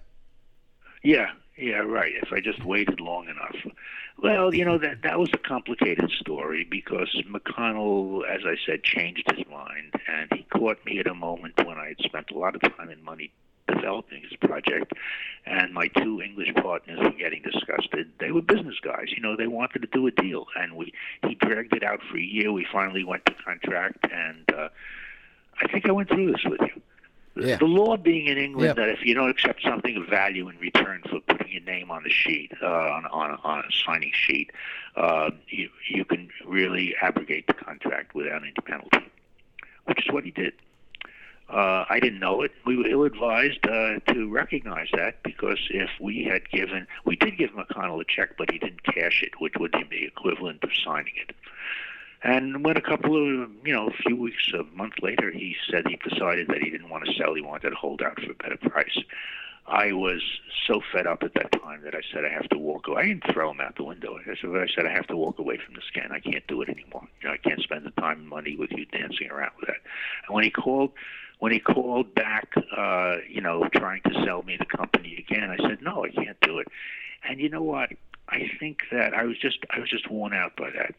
yeah, 1.03 1.31
Yeah, 1.57 1.79
right. 1.79 2.13
If 2.23 2.33
I 2.33 2.41
just 2.41 2.65
waited 2.65 3.01
long 3.01 3.29
enough. 3.29 3.57
Well, 4.19 4.55
you 4.55 4.65
know 4.65 4.79
that 4.79 5.03
that 5.03 5.19
was 5.19 5.31
a 5.35 5.39
complicated 5.39 6.11
story 6.11 6.65
because 6.65 7.15
McConnell, 7.31 8.23
as 8.27 8.41
I 8.47 8.57
said, 8.65 8.83
changed 8.83 9.31
his 9.31 9.47
mind, 9.51 9.93
and 10.09 10.31
he 10.33 10.45
caught 10.45 10.85
me 10.87 10.99
at 10.99 11.07
a 11.07 11.15
moment 11.15 11.55
when 11.67 11.77
I 11.77 11.89
had 11.89 11.99
spent 12.01 12.31
a 12.31 12.39
lot 12.39 12.55
of 12.55 12.63
time 12.63 12.89
and 12.89 13.03
money 13.03 13.31
developing 13.69 14.23
his 14.23 14.37
project, 14.37 14.93
and 15.45 15.75
my 15.75 15.89
two 15.89 16.23
English 16.23 16.55
partners 16.55 16.99
were 16.99 17.11
getting 17.11 17.43
disgusted. 17.43 18.11
They 18.19 18.33
were 18.33 18.41
business 18.41 18.77
guys, 18.81 19.13
you 19.15 19.21
know. 19.21 19.37
They 19.37 19.49
wanted 19.49 19.83
to 19.83 19.89
do 19.89 20.07
a 20.07 20.11
deal, 20.11 20.47
and 20.57 20.77
we 20.77 20.95
he 21.27 21.35
dragged 21.35 21.75
it 21.75 21.83
out 21.83 22.01
for 22.11 22.17
a 22.17 22.23
year. 22.23 22.51
We 22.53 22.67
finally 22.73 23.05
went 23.05 23.27
to 23.27 23.35
contract, 23.35 24.07
and 24.11 24.51
uh, 24.51 24.69
I 25.61 25.69
think 25.69 25.89
I 25.89 25.93
went 25.93 26.09
through 26.09 26.33
this 26.33 26.45
with 26.45 26.61
you. 26.63 26.81
Yeah. 27.37 27.57
The 27.57 27.67
law 27.67 27.97
being 27.97 28.27
in 28.27 28.39
England 28.39 28.69
Yep. 28.69 28.77
that 28.77 28.89
if 28.89 29.05
you 29.05 29.15
don't 29.15 29.29
accept 29.31 29.63
something 29.63 29.97
of 29.97 30.07
value 30.09 30.49
in 30.49 30.59
return 30.59 31.03
for 31.09 31.21
putting 31.21 31.53
your 31.53 31.63
name 31.63 31.91
on 31.91 32.03
the 32.03 32.11
sheet, 32.11 32.53
uh, 32.63 32.67
on, 32.67 33.07
on, 33.07 33.39
on 33.45 33.59
a 33.61 33.73
signing 33.85 34.13
sheet, 34.15 34.51
uh, 34.97 35.31
you, 35.49 35.69
you 35.89 36.05
can 36.05 36.31
really 36.47 36.95
abrogate 37.03 37.47
the 37.47 37.53
contract 37.53 38.15
without 38.15 38.43
any 38.43 38.53
penalty, 38.65 39.11
which 39.85 40.07
is 40.07 40.13
what 40.13 40.25
he 40.25 40.31
did. 40.31 40.55
Uh, 41.49 41.85
I 41.89 42.01
didn't 42.01 42.19
know 42.19 42.43
it. 42.43 42.51
We 42.65 42.77
were 42.77 42.89
ill-advised 42.89 43.65
uh, 43.67 44.01
to 44.13 44.29
recognize 44.29 44.89
that 44.95 45.23
because 45.23 45.59
if 45.71 45.91
we 46.01 46.25
had 46.25 46.51
given, 46.51 46.89
we 47.05 47.15
did 47.15 47.39
give 47.39 47.51
McConnell 47.51 48.01
a 48.01 48.05
check, 48.05 48.31
but 48.37 48.51
he 48.51 48.59
didn't 48.59 48.83
cash 48.83 49.23
it, 49.23 49.41
which 49.41 49.55
would 49.61 49.73
be 49.89 50.05
equivalent 50.07 50.65
of 50.65 50.71
signing 50.85 51.13
it. 51.29 51.37
And 52.23 52.65
when 52.65 52.77
a 52.77 52.83
couple 52.83 53.17
of, 53.17 53.51
you 53.65 53.73
know, 53.73 53.89
a 53.89 54.03
few 54.03 54.17
weeks, 54.17 54.51
a 54.55 54.65
month 54.77 54.95
later, 55.03 55.31
he 55.31 55.57
said 55.71 55.87
he 55.87 55.99
decided 56.09 56.49
that 56.49 56.63
he 56.63 56.71
didn't 56.71 56.89
want 56.89 57.05
to 57.07 57.13
sell, 57.15 57.35
he 57.35 57.43
wanted 57.43 57.71
to 57.71 57.77
hold 57.77 58.03
out 58.03 58.21
for 58.21 58.33
a 58.33 58.35
better 58.35 58.57
price. 58.57 58.99
I 59.69 59.93
was 59.93 60.23
so 60.67 60.81
fed 60.93 61.07
up 61.07 61.23
at 61.25 61.35
that 61.35 61.53
time 61.53 61.83
that 61.83 61.95
I 61.95 62.01
said 62.13 62.25
I 62.25 62.33
have 62.33 62.49
to 62.51 62.59
walk 62.59 62.87
away. 62.87 63.03
I 63.03 63.07
didn't 63.07 63.33
throw 63.33 63.51
him 63.51 63.61
out 63.61 63.77
the 63.77 63.85
window. 63.85 64.17
I 64.17 64.35
said, 64.75 64.87
I 64.87 64.93
have 64.93 65.09
to 65.09 65.17
walk 65.17 65.39
away 65.39 65.59
from 65.65 65.75
this 65.75 65.85
can. 65.93 66.13
I 66.13 66.21
can't 66.21 66.47
do 66.47 66.63
it 66.63 66.69
anymore. 66.69 67.07
You 67.21 67.29
know, 67.29 67.35
I 67.35 67.39
can't 67.39 67.61
spend 67.61 67.85
the 67.85 67.91
time 68.01 68.21
and 68.21 68.29
money 68.29 68.57
with 68.57 68.71
you 68.71 68.87
dancing 68.87 69.29
around 69.31 69.53
with 69.59 69.67
that. 69.67 69.79
And 70.27 70.35
when 70.35 70.45
he 70.45 70.51
called, 70.51 70.93
when 71.41 71.51
he 71.51 71.59
called 71.59 72.15
back, 72.15 72.53
uh, 72.77 73.17
you 73.29 73.41
know, 73.41 73.69
trying 73.75 74.03
to 74.03 74.25
sell 74.25 74.43
me 74.45 74.57
the 74.57 74.67
company 74.67 75.25
again, 75.29 75.51
I 75.51 75.57
said, 75.69 75.83
no, 75.83 76.05
I 76.05 76.11
can't 76.11 76.41
do 76.43 76.59
it. 76.59 76.69
And 77.29 77.41
you 77.41 77.49
know 77.49 77.63
what? 77.63 77.91
I 78.29 78.51
think 78.59 78.79
that 78.93 79.15
I 79.15 79.25
was 79.25 79.39
just 79.39 79.59
I 79.71 79.79
was 79.79 79.89
just 79.89 80.11
worn 80.11 80.33
out 80.33 80.57
by 80.57 80.71
that 80.71 80.95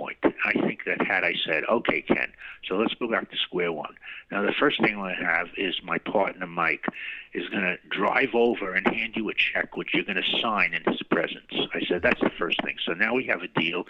point. 0.00 0.16
I 0.44 0.52
think 0.52 0.84
that 0.86 1.06
had 1.06 1.24
I 1.24 1.34
said, 1.44 1.64
okay, 1.68 2.00
Ken, 2.00 2.32
so 2.66 2.76
let's 2.76 2.94
go 2.94 3.06
back 3.06 3.30
to 3.30 3.36
square 3.36 3.70
one. 3.70 3.94
Now, 4.30 4.42
the 4.42 4.54
first 4.58 4.80
thing 4.80 4.98
I 4.98 5.12
have 5.12 5.48
is 5.58 5.74
my 5.82 5.98
partner, 5.98 6.46
Mike, 6.46 6.86
is 7.34 7.48
going 7.50 7.62
to 7.62 7.76
drive 7.90 8.30
over 8.34 8.72
and 8.72 8.86
hand 8.86 9.12
you 9.14 9.28
a 9.28 9.34
check, 9.34 9.76
which 9.76 9.92
you're 9.92 10.04
going 10.04 10.22
to 10.22 10.40
sign 10.40 10.72
in 10.72 10.82
his 10.90 11.02
presence. 11.02 11.52
I 11.74 11.80
said, 11.86 12.00
that's 12.02 12.20
the 12.20 12.30
first 12.38 12.62
thing. 12.64 12.76
So 12.84 12.92
now 12.92 13.14
we 13.14 13.24
have 13.26 13.42
a 13.42 13.60
deal 13.60 13.84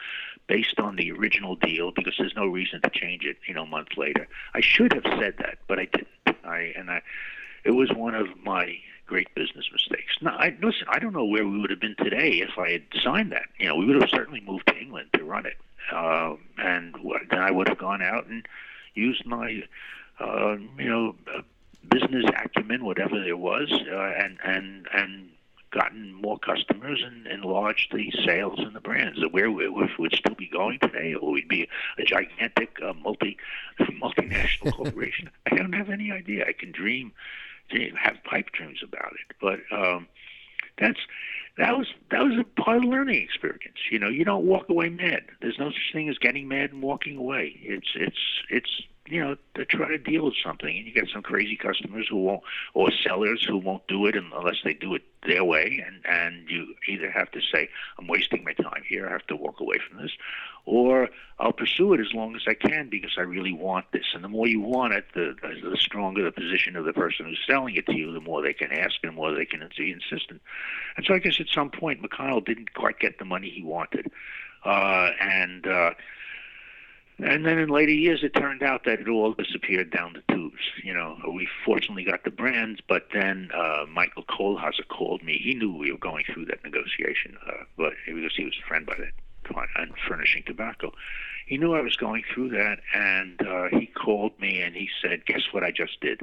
based 0.49 0.81
on 0.81 0.97
the 0.97 1.13
original 1.13 1.55
deal 1.55 1.93
because 1.93 2.15
there's 2.19 2.35
no 2.35 2.47
reason 2.47 2.81
to 2.83 2.91
change 2.91 3.25
it, 3.25 3.37
you 3.47 3.55
know, 3.55 3.63
a 3.63 3.67
month 3.67 3.97
later. 3.97 4.27
I 4.53 4.61
should 4.61 4.93
have 4.93 5.05
said 5.21 5.35
that, 5.39 5.59
but 5.69 5.79
I 5.79 5.85
didn't. 5.87 6.09
I, 6.45 6.73
and 6.77 6.91
I, 6.91 7.03
it 7.65 7.71
was 7.71 7.91
one 7.93 8.17
of 8.17 8.27
my 8.43 8.79
great 9.11 9.35
business 9.35 9.69
mistakes. 9.73 10.17
No, 10.23 10.31
I, 10.31 10.57
listen, 10.63 10.87
I 10.89 11.01
don't 11.01 11.13
know 11.13 11.25
where 11.25 11.45
we 11.45 11.59
would 11.61 11.71
have 11.71 11.81
been 11.81 11.97
today 11.99 12.41
if 12.49 12.57
I 12.57 12.71
had 12.71 12.83
signed 13.03 13.33
that. 13.33 13.47
You 13.59 13.67
know, 13.67 13.75
we 13.75 13.87
would 13.87 14.01
have 14.01 14.09
certainly 14.09 14.41
moved 14.41 14.69
to 14.69 14.79
England 14.79 15.09
to 15.15 15.25
run 15.25 15.47
it, 15.47 15.57
uh, 15.93 16.37
and 16.59 16.95
then 17.29 17.41
I 17.41 17.51
would 17.51 17.69
have 17.69 17.79
gone 17.79 18.03
out 18.03 18.27
and 18.29 18.47
used 18.95 19.27
my, 19.27 19.65
uh, 20.21 20.57
you 20.79 20.89
know, 20.89 21.17
uh, 21.35 21.43
business 21.91 22.25
acumen, 22.27 22.85
whatever 22.85 23.21
there 23.21 23.37
was, 23.37 23.69
uh, 23.91 24.13
and 24.17 24.39
and 24.45 24.87
and 24.95 25.29
gotten 25.73 26.13
more 26.15 26.39
customers 26.39 27.03
and 27.05 27.27
enlarged 27.27 27.93
the 27.93 28.13
sales 28.25 28.59
and 28.59 28.75
the 28.75 28.81
brands. 28.81 29.19
Where 29.33 29.49
if 29.49 29.99
we'd 29.99 30.15
still 30.15 30.37
be 30.37 30.47
going 30.47 30.79
today, 30.79 31.15
or 31.15 31.33
we'd 31.33 31.49
be 31.49 31.69
a 31.99 32.05
gigantic 32.05 32.79
uh, 32.81 32.93
multi 32.93 33.37
multinational 33.81 34.73
corporation. 34.73 35.31
I 35.47 35.57
don't 35.57 35.73
have 35.73 35.91
any 35.91 36.13
idea. 36.13 36.47
I 36.47 36.53
can 36.53 36.71
dream 36.71 37.13
have 38.03 38.23
pipe 38.25 38.51
dreams 38.53 38.81
about 38.83 39.13
it, 39.13 39.37
but 39.41 39.61
um, 39.77 40.07
that's 40.79 40.99
that 41.59 41.77
was 41.77 41.87
that 42.11 42.23
was 42.23 42.39
a 42.39 42.63
part 42.63 42.79
of 42.79 42.83
the 42.85 42.89
learning 42.89 43.23
experience. 43.23 43.79
You 43.91 43.99
know, 43.99 44.09
you 44.09 44.25
don't 44.25 44.45
walk 44.45 44.69
away 44.69 44.89
mad. 44.89 45.23
There's 45.41 45.59
no 45.59 45.71
such 45.71 45.93
thing 45.93 46.09
as 46.09 46.19
getting 46.19 46.49
mad 46.49 46.73
and 46.73 46.83
walking 46.83 47.17
away. 47.17 47.59
It's 47.63 47.89
it's 47.95 48.19
it's 48.49 48.83
you 49.11 49.21
know 49.21 49.37
to 49.55 49.65
try 49.65 49.89
to 49.89 49.99
deal 49.99 50.25
with 50.25 50.35
something, 50.45 50.77
and 50.77 50.87
you 50.87 50.93
get 50.93 51.09
some 51.13 51.23
crazy 51.23 51.57
customers 51.57 52.07
who 52.09 52.17
won't, 52.17 52.43
or 52.75 52.91
sellers 53.05 53.45
who 53.45 53.59
won't 53.59 53.87
do 53.89 54.07
it 54.07 54.15
unless 54.17 54.57
they 54.65 54.75
do 54.75 54.95
it 54.95 55.03
their 55.27 55.45
way, 55.45 55.85
and 55.85 56.01
and 56.07 56.49
you 56.49 56.75
either 56.89 57.11
have 57.11 57.31
to 57.33 57.41
say 57.53 57.69
I'm 57.99 58.07
wasting 58.07 58.45
my 58.45 58.53
time 58.53 58.83
here, 58.89 59.09
I 59.09 59.13
have 59.13 59.27
to 59.27 59.37
walk 59.37 59.61
away 59.61 59.79
from 59.79 60.01
this, 60.01 60.13
or 60.65 61.09
I'll 61.39 61.53
pursue 61.53 61.93
it 61.95 62.01
as 62.01 62.15
long 62.15 62.37
as 62.37 62.43
I 62.47 62.55
can 62.55 62.89
because 62.89 63.13
I 63.19 63.23
really 63.23 63.53
want 63.53 63.87
this. 63.93 64.07
And 64.15 64.23
the 64.23 64.29
more 64.29 64.47
you 64.47 64.61
want 64.61 64.95
it, 64.95 65.07
the 65.15 65.35
the 65.43 65.77
stronger 65.77 66.23
the 66.25 66.33
position 66.33 66.77
of 66.77 66.85
the 66.85 66.93
person 66.93 67.27
who's 67.27 67.41
selling 67.47 67.75
it 67.75 67.87
to 67.87 67.97
you, 67.97 68.13
the 68.13 68.21
more 68.21 68.43
they 68.43 68.55
can 68.55 68.73
ask 68.73 68.95
and 69.03 69.13
the 69.13 69.17
more 69.17 69.35
they 69.35 69.47
can 69.47 69.69
be 69.77 69.91
insistent. 69.91 70.41
And 70.97 71.05
so 71.05 71.15
I 71.15 71.19
guess 71.19 71.41
at 71.41 71.49
some 71.49 71.71
point 71.71 72.03
McConnell 72.03 72.45
didn't 72.45 72.75
quite 72.75 72.99
get 73.01 73.19
the 73.19 73.25
money 73.25 73.51
he 73.51 73.63
wanted, 73.63 74.11
uh, 74.65 75.11
and. 75.21 75.67
Uh, 75.67 75.91
and 77.25 77.45
then 77.47 77.59
in 77.59 77.69
later 77.69 77.93
years, 77.93 78.23
it 78.23 78.35
turned 78.35 78.63
out 78.63 78.85
that 78.85 79.01
it 79.01 79.09
all 79.09 79.33
disappeared 79.33 79.91
down 79.91 80.15
the 80.15 80.35
tubes. 80.35 80.61
You 80.83 80.95
know, 80.95 81.19
we 81.33 81.49
fortunately 81.65 82.05
got 82.05 82.25
the 82.25 82.31
brands, 82.31 82.81
but 82.89 83.09
then 83.13 83.51
uh, 83.55 83.87
Michael 83.89 84.25
Kohlhase 84.25 84.87
called 84.89 85.23
me. 85.23 85.41
He 85.43 85.55
knew 85.55 85.75
we 85.75 85.93
were 85.93 85.99
going 85.99 86.25
through 86.33 86.47
that 86.47 86.63
negotiation, 86.65 87.37
uh, 87.47 87.65
but 87.77 87.93
because 88.07 88.35
he 88.37 88.45
was 88.45 88.57
a 88.63 88.67
friend 88.69 88.87
by 88.87 88.95
that 88.99 89.13
and 89.77 89.93
furnishing 90.09 90.43
tobacco. 90.47 90.93
He 91.47 91.57
knew 91.57 91.75
I 91.75 91.81
was 91.81 91.97
going 91.97 92.23
through 92.33 92.51
that, 92.51 92.79
and 92.95 93.41
uh, 93.47 93.69
he 93.71 93.87
called 93.87 94.39
me 94.39 94.61
and 94.63 94.75
he 94.75 94.89
said, 95.03 95.27
"Guess 95.27 95.53
what 95.53 95.65
I 95.65 95.73
just 95.73 96.01
did?" 96.01 96.21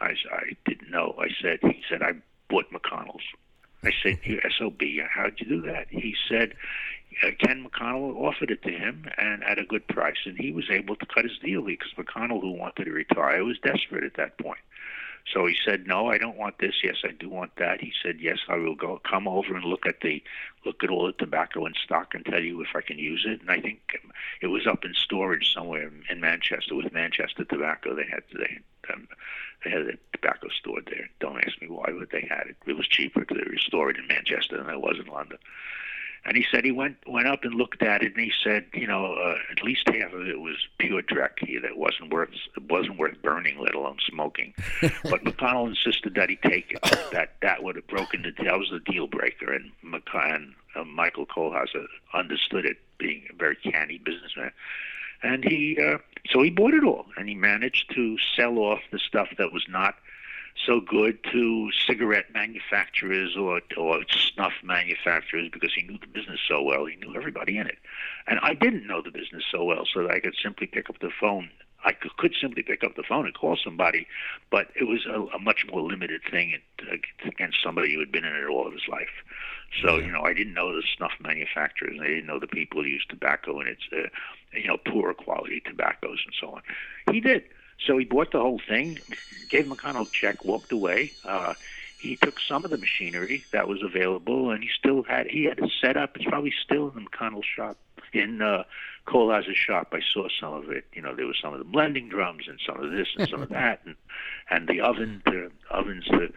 I, 0.00 0.14
I 0.30 0.56
didn't 0.64 0.90
know. 0.90 1.14
I 1.18 1.28
said, 1.40 1.58
"He 1.62 1.82
said 1.88 2.02
I 2.02 2.12
bought 2.48 2.70
McConnell's." 2.72 3.24
I 3.84 3.90
said, 4.02 4.20
"You 4.24 4.40
sob, 4.58 4.80
how'd 5.10 5.40
you 5.40 5.46
do 5.46 5.60
that?" 5.62 5.88
He 5.90 6.14
said, 6.28 6.54
uh, 7.22 7.30
Ken 7.38 7.64
McConnell 7.64 8.16
offered 8.16 8.50
it 8.50 8.62
to 8.62 8.70
him 8.70 9.06
and 9.18 9.42
at 9.44 9.58
a 9.58 9.64
good 9.64 9.86
price, 9.88 10.18
and 10.24 10.38
he 10.38 10.52
was 10.52 10.70
able 10.70 10.96
to 10.96 11.06
cut 11.06 11.24
his 11.24 11.38
deal 11.38 11.62
because 11.62 11.92
McConnell, 11.96 12.40
who 12.40 12.52
wanted 12.52 12.84
to 12.84 12.92
retire, 12.92 13.44
was 13.44 13.58
desperate 13.58 14.04
at 14.04 14.14
that 14.16 14.38
point. 14.38 14.60
So 15.32 15.46
he 15.46 15.56
said, 15.64 15.86
"No, 15.86 16.08
I 16.08 16.18
don't 16.18 16.36
want 16.36 16.58
this. 16.58 16.74
Yes, 16.82 16.96
I 17.04 17.12
do 17.12 17.28
want 17.28 17.54
that." 17.56 17.80
He 17.80 17.92
said, 18.02 18.20
"Yes, 18.20 18.38
I 18.48 18.56
will 18.56 18.74
go 18.74 18.98
come 18.98 19.28
over 19.28 19.54
and 19.54 19.64
look 19.64 19.86
at 19.86 20.00
the 20.00 20.22
look 20.64 20.82
at 20.82 20.90
all 20.90 21.06
the 21.06 21.12
tobacco 21.12 21.64
in 21.66 21.74
stock 21.74 22.14
and 22.14 22.24
tell 22.24 22.42
you 22.42 22.60
if 22.60 22.74
I 22.74 22.80
can 22.80 22.98
use 22.98 23.24
it." 23.26 23.40
And 23.40 23.50
I 23.50 23.60
think 23.60 24.00
it 24.40 24.48
was 24.48 24.66
up 24.66 24.84
in 24.84 24.94
storage 24.94 25.52
somewhere 25.54 25.90
in 26.10 26.20
Manchester 26.20 26.74
with 26.74 26.92
Manchester 26.92 27.44
Tobacco. 27.44 27.94
They 27.94 28.06
had 28.10 28.24
they 28.34 28.58
um, 28.92 29.06
they 29.64 29.70
had 29.70 29.82
a 29.82 29.98
tobacco 30.12 30.48
stored 30.48 30.86
there. 30.86 31.08
Don't 31.20 31.38
ask 31.44 31.60
me 31.62 31.68
why, 31.68 31.92
but 31.96 32.10
they 32.10 32.26
had 32.28 32.48
it. 32.48 32.56
It 32.66 32.76
was 32.76 32.88
cheaper 32.88 33.24
to 33.24 33.34
they 33.34 33.90
it 33.90 33.98
in 33.98 34.08
Manchester 34.08 34.56
than 34.56 34.68
it 34.68 34.80
was 34.80 34.98
in 34.98 35.06
London. 35.06 35.38
And 36.24 36.36
he 36.36 36.44
said 36.52 36.64
he 36.64 36.70
went 36.70 36.96
went 37.06 37.26
up 37.26 37.42
and 37.42 37.54
looked 37.54 37.82
at 37.82 38.02
it, 38.02 38.14
and 38.14 38.24
he 38.24 38.32
said, 38.44 38.66
you 38.74 38.86
know, 38.86 39.14
uh, 39.14 39.36
at 39.50 39.62
least 39.64 39.88
half 39.88 40.12
of 40.12 40.28
it 40.28 40.40
was 40.40 40.56
pure 40.78 41.02
dreck. 41.02 41.62
That 41.62 41.76
wasn't 41.76 42.12
worth 42.12 42.30
it 42.56 42.70
wasn't 42.70 42.98
worth 42.98 43.20
burning, 43.22 43.58
let 43.58 43.74
alone 43.74 43.98
smoking. 44.08 44.54
but 44.80 45.24
McConnell 45.24 45.68
insisted 45.68 46.14
that 46.14 46.30
he 46.30 46.36
take 46.36 46.70
it. 46.70 46.80
That 47.12 47.34
that 47.42 47.64
would 47.64 47.74
have 47.74 47.88
broken 47.88 48.22
the 48.22 48.30
that 48.44 48.58
was 48.58 48.70
the 48.70 48.80
deal 48.80 49.08
breaker, 49.08 49.52
and 49.52 49.72
McConnell, 49.84 50.52
uh, 50.76 50.84
Michael 50.84 51.26
Kohlhase 51.26 51.86
understood 52.14 52.66
it, 52.66 52.78
being 52.98 53.24
a 53.30 53.34
very 53.34 53.56
canny 53.56 53.98
businessman. 53.98 54.52
And 55.24 55.44
he 55.44 55.76
uh, 55.80 55.98
so 56.30 56.42
he 56.42 56.50
bought 56.50 56.74
it 56.74 56.84
all, 56.84 57.06
and 57.16 57.28
he 57.28 57.34
managed 57.34 57.92
to 57.94 58.16
sell 58.36 58.58
off 58.58 58.80
the 58.92 58.98
stuff 58.98 59.28
that 59.38 59.52
was 59.52 59.64
not 59.68 59.96
so 60.66 60.80
good 60.80 61.18
to 61.32 61.70
cigarette 61.86 62.26
manufacturers 62.32 63.36
or 63.36 63.60
or 63.76 64.00
snuff 64.08 64.52
manufacturers 64.62 65.48
because 65.52 65.72
he 65.74 65.82
knew 65.82 65.98
the 65.98 66.06
business 66.06 66.40
so 66.48 66.62
well. 66.62 66.84
He 66.86 66.96
knew 66.96 67.14
everybody 67.16 67.58
in 67.58 67.66
it, 67.66 67.78
and 68.26 68.38
I 68.42 68.54
didn't 68.54 68.86
know 68.86 69.02
the 69.02 69.10
business 69.10 69.44
so 69.50 69.64
well, 69.64 69.84
so 69.92 70.02
that 70.02 70.10
I 70.10 70.20
could 70.20 70.36
simply 70.42 70.66
pick 70.66 70.88
up 70.88 70.98
the 71.00 71.10
phone. 71.20 71.50
I 71.84 71.92
could, 71.92 72.16
could 72.16 72.34
simply 72.40 72.62
pick 72.62 72.84
up 72.84 72.94
the 72.94 73.02
phone 73.02 73.26
and 73.26 73.34
call 73.34 73.56
somebody, 73.56 74.06
but 74.50 74.68
it 74.76 74.84
was 74.84 75.04
a, 75.06 75.20
a 75.34 75.38
much 75.40 75.66
more 75.68 75.82
limited 75.82 76.20
thing 76.30 76.56
against 77.26 77.58
somebody 77.62 77.92
who 77.92 77.98
had 77.98 78.12
been 78.12 78.24
in 78.24 78.36
it 78.36 78.46
all 78.46 78.68
of 78.68 78.72
his 78.72 78.86
life. 78.88 79.10
So 79.80 79.96
you 79.96 80.12
know, 80.12 80.22
I 80.22 80.32
didn't 80.32 80.54
know 80.54 80.74
the 80.74 80.82
snuff 80.96 81.12
manufacturers, 81.20 81.94
and 81.94 82.02
I 82.02 82.08
didn't 82.08 82.26
know 82.26 82.38
the 82.38 82.46
people 82.46 82.82
who 82.82 82.88
used 82.88 83.08
tobacco 83.08 83.58
and 83.58 83.68
its, 83.68 83.82
uh, 83.92 84.08
you 84.52 84.68
know, 84.68 84.76
poor 84.76 85.14
quality 85.14 85.60
tobaccos 85.64 86.22
and 86.24 86.34
so 86.40 86.50
on. 86.50 86.62
He 87.10 87.20
did. 87.20 87.44
So 87.86 87.98
he 87.98 88.04
bought 88.04 88.32
the 88.32 88.40
whole 88.40 88.60
thing, 88.68 88.98
gave 89.48 89.66
McConnell 89.66 90.08
a 90.08 90.10
check, 90.10 90.44
walked 90.44 90.72
away. 90.72 91.12
Uh, 91.24 91.54
he 91.98 92.16
took 92.16 92.40
some 92.40 92.64
of 92.64 92.70
the 92.70 92.78
machinery 92.78 93.44
that 93.52 93.68
was 93.68 93.82
available, 93.82 94.50
and 94.50 94.62
he 94.62 94.68
still 94.76 95.02
had 95.04 95.26
he 95.28 95.44
had 95.44 95.58
it 95.58 95.70
set 95.80 95.96
up. 95.96 96.16
It's 96.16 96.24
probably 96.24 96.52
still 96.64 96.88
in 96.88 97.04
the 97.04 97.10
McConnell 97.10 97.44
shop 97.44 97.76
in 98.12 98.42
uh, 98.42 98.64
Kohlhase's 99.06 99.56
shop. 99.56 99.92
I 99.92 100.00
saw 100.12 100.28
some 100.40 100.52
of 100.52 100.70
it. 100.70 100.84
You 100.92 101.02
know, 101.02 101.14
there 101.14 101.26
was 101.26 101.38
some 101.40 101.52
of 101.52 101.58
the 101.58 101.64
blending 101.64 102.08
drums 102.08 102.44
and 102.48 102.58
some 102.66 102.82
of 102.82 102.90
this 102.90 103.08
and 103.16 103.28
some 103.28 103.42
of 103.42 103.48
that, 103.50 103.80
and 103.84 103.96
and 104.50 104.68
the 104.68 104.80
oven, 104.80 105.22
the 105.26 105.50
ovens, 105.70 106.04
the 106.08 106.32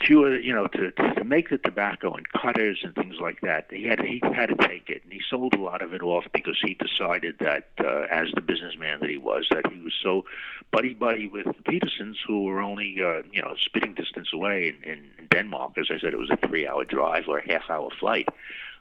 cure, 0.00 0.38
you 0.38 0.54
know, 0.54 0.66
to, 0.68 0.90
to 0.92 1.24
make 1.24 1.50
the 1.50 1.58
tobacco 1.58 2.14
and 2.14 2.26
cutters 2.30 2.80
and 2.82 2.94
things 2.94 3.16
like 3.20 3.40
that. 3.42 3.66
He 3.70 3.84
had 3.84 4.00
he 4.00 4.20
had 4.34 4.48
to 4.48 4.68
take 4.68 4.88
it, 4.88 5.02
and 5.04 5.12
he 5.12 5.20
sold 5.28 5.54
a 5.54 5.60
lot 5.60 5.82
of 5.82 5.92
it 5.94 6.02
off 6.02 6.24
because 6.32 6.58
he 6.62 6.74
decided 6.74 7.36
that, 7.40 7.68
uh, 7.80 8.06
as 8.10 8.28
the 8.34 8.40
businessman 8.40 9.00
that 9.00 9.10
he 9.10 9.18
was, 9.18 9.46
that 9.50 9.70
he 9.72 9.80
was 9.80 9.94
so 10.02 10.24
buddy 10.70 10.94
buddy 10.94 11.26
with 11.28 11.46
the 11.46 11.62
Petersons, 11.64 12.18
who 12.26 12.44
were 12.44 12.60
only 12.60 12.96
uh, 13.02 13.22
you 13.32 13.42
know 13.42 13.54
spitting 13.58 13.94
distance 13.94 14.28
away 14.32 14.74
in, 14.82 14.90
in 14.90 15.28
Denmark. 15.30 15.72
As 15.78 15.86
I 15.90 15.98
said, 15.98 16.12
it 16.12 16.18
was 16.18 16.30
a 16.30 16.46
three-hour 16.46 16.84
drive 16.84 17.24
or 17.28 17.38
a 17.38 17.48
half-hour 17.48 17.90
flight. 17.98 18.28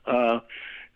Uh, 0.05 0.39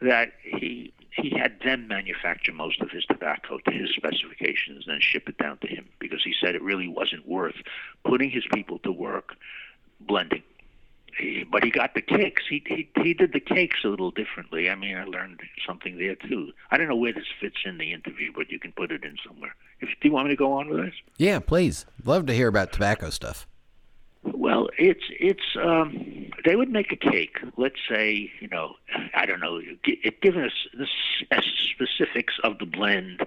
that 0.02 0.34
he 0.44 0.94
he 1.12 1.30
had 1.30 1.60
them 1.64 1.88
manufacture 1.88 2.54
most 2.54 2.82
of 2.82 2.90
his 2.90 3.06
tobacco 3.06 3.60
to 3.60 3.72
his 3.72 3.90
specifications 3.96 4.86
and 4.86 4.94
then 4.96 5.02
ship 5.02 5.28
it 5.28 5.38
down 5.38 5.58
to 5.58 5.68
him 5.68 5.88
because 6.00 6.24
he 6.24 6.34
said 6.40 6.56
it 6.56 6.62
really 6.62 6.88
wasn't 6.88 7.28
worth 7.28 7.56
putting 8.06 8.30
his 8.30 8.46
people 8.54 8.80
to 8.80 8.92
work 8.92 9.36
blending. 10.08 10.44
He, 11.18 11.44
but 11.50 11.64
he 11.64 11.72
got 11.72 11.94
the 11.94 12.02
cakes. 12.02 12.44
He, 12.50 12.64
he 12.66 12.90
he 13.04 13.14
did 13.14 13.34
the 13.34 13.40
cakes 13.40 13.80
a 13.84 13.90
little 13.90 14.12
differently. 14.12 14.70
I 14.70 14.76
mean, 14.76 14.96
I 14.96 15.04
learned 15.04 15.42
something 15.68 15.98
there 15.98 16.16
too. 16.16 16.52
I 16.72 16.78
don't 16.78 16.88
know 16.88 16.96
where 16.96 17.14
this 17.14 17.26
fits 17.40 17.58
in 17.66 17.78
the 17.78 17.92
interview, 17.92 18.32
but 18.34 18.50
you 18.50 18.60
can 18.60 18.72
put 18.72 18.92
it 18.92 19.04
in 19.04 19.18
somewhere. 19.28 19.56
If 19.82 19.90
do 20.02 20.08
you 20.08 20.14
want 20.14 20.28
me 20.28 20.34
to 20.34 20.38
go 20.38 20.54
on 20.54 20.70
with 20.70 20.86
this? 20.86 20.94
Yeah, 21.18 21.40
please. 21.40 21.86
Love 22.04 22.26
to 22.28 22.34
hear 22.34 22.48
about 22.48 22.72
tobacco 22.72 23.10
stuff. 23.10 23.46
Well, 24.24 24.70
it's 24.78 25.04
it's 25.10 25.58
um, 25.62 26.32
they 26.46 26.56
would 26.56 26.70
make 26.70 26.92
a 26.92 26.96
cake. 26.96 27.38
Let's 27.58 27.80
say 27.90 28.32
you 28.40 28.48
know 28.48 28.76
I 29.14 29.26
don't 29.26 29.40
know, 29.40 29.62
gi- 29.86 30.16
given 30.22 30.44
us 30.46 30.52
the 30.74 30.88
specifics 31.74 32.36
of 32.44 32.58
the 32.60 32.66
blend, 32.66 33.22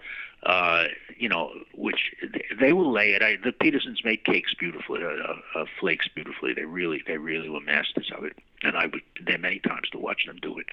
uh, 0.45 0.85
you 1.17 1.29
know, 1.29 1.53
which 1.75 2.13
they 2.61 2.73
will 2.73 2.93
lay 2.93 3.13
it. 3.13 3.23
I, 3.23 3.37
the 3.43 3.53
Petersons 3.53 4.05
made 4.05 4.25
cakes 4.25 4.55
beautifully, 4.55 5.03
uh, 5.03 5.09
uh, 5.09 5.61
uh, 5.61 5.65
flakes 5.81 6.09
beautifully. 6.15 6.53
They 6.53 6.65
really 6.65 7.03
they 7.07 7.19
really 7.19 7.49
were 7.49 7.61
masters 7.61 8.11
of 8.17 8.25
it, 8.25 8.37
and 8.63 8.77
I 8.77 8.87
would 8.87 9.03
there 9.25 9.39
many 9.39 9.59
times 9.61 9.89
to 9.93 9.99
watch 9.99 10.27
them 10.27 10.39
do 10.43 10.59
it. 10.59 10.67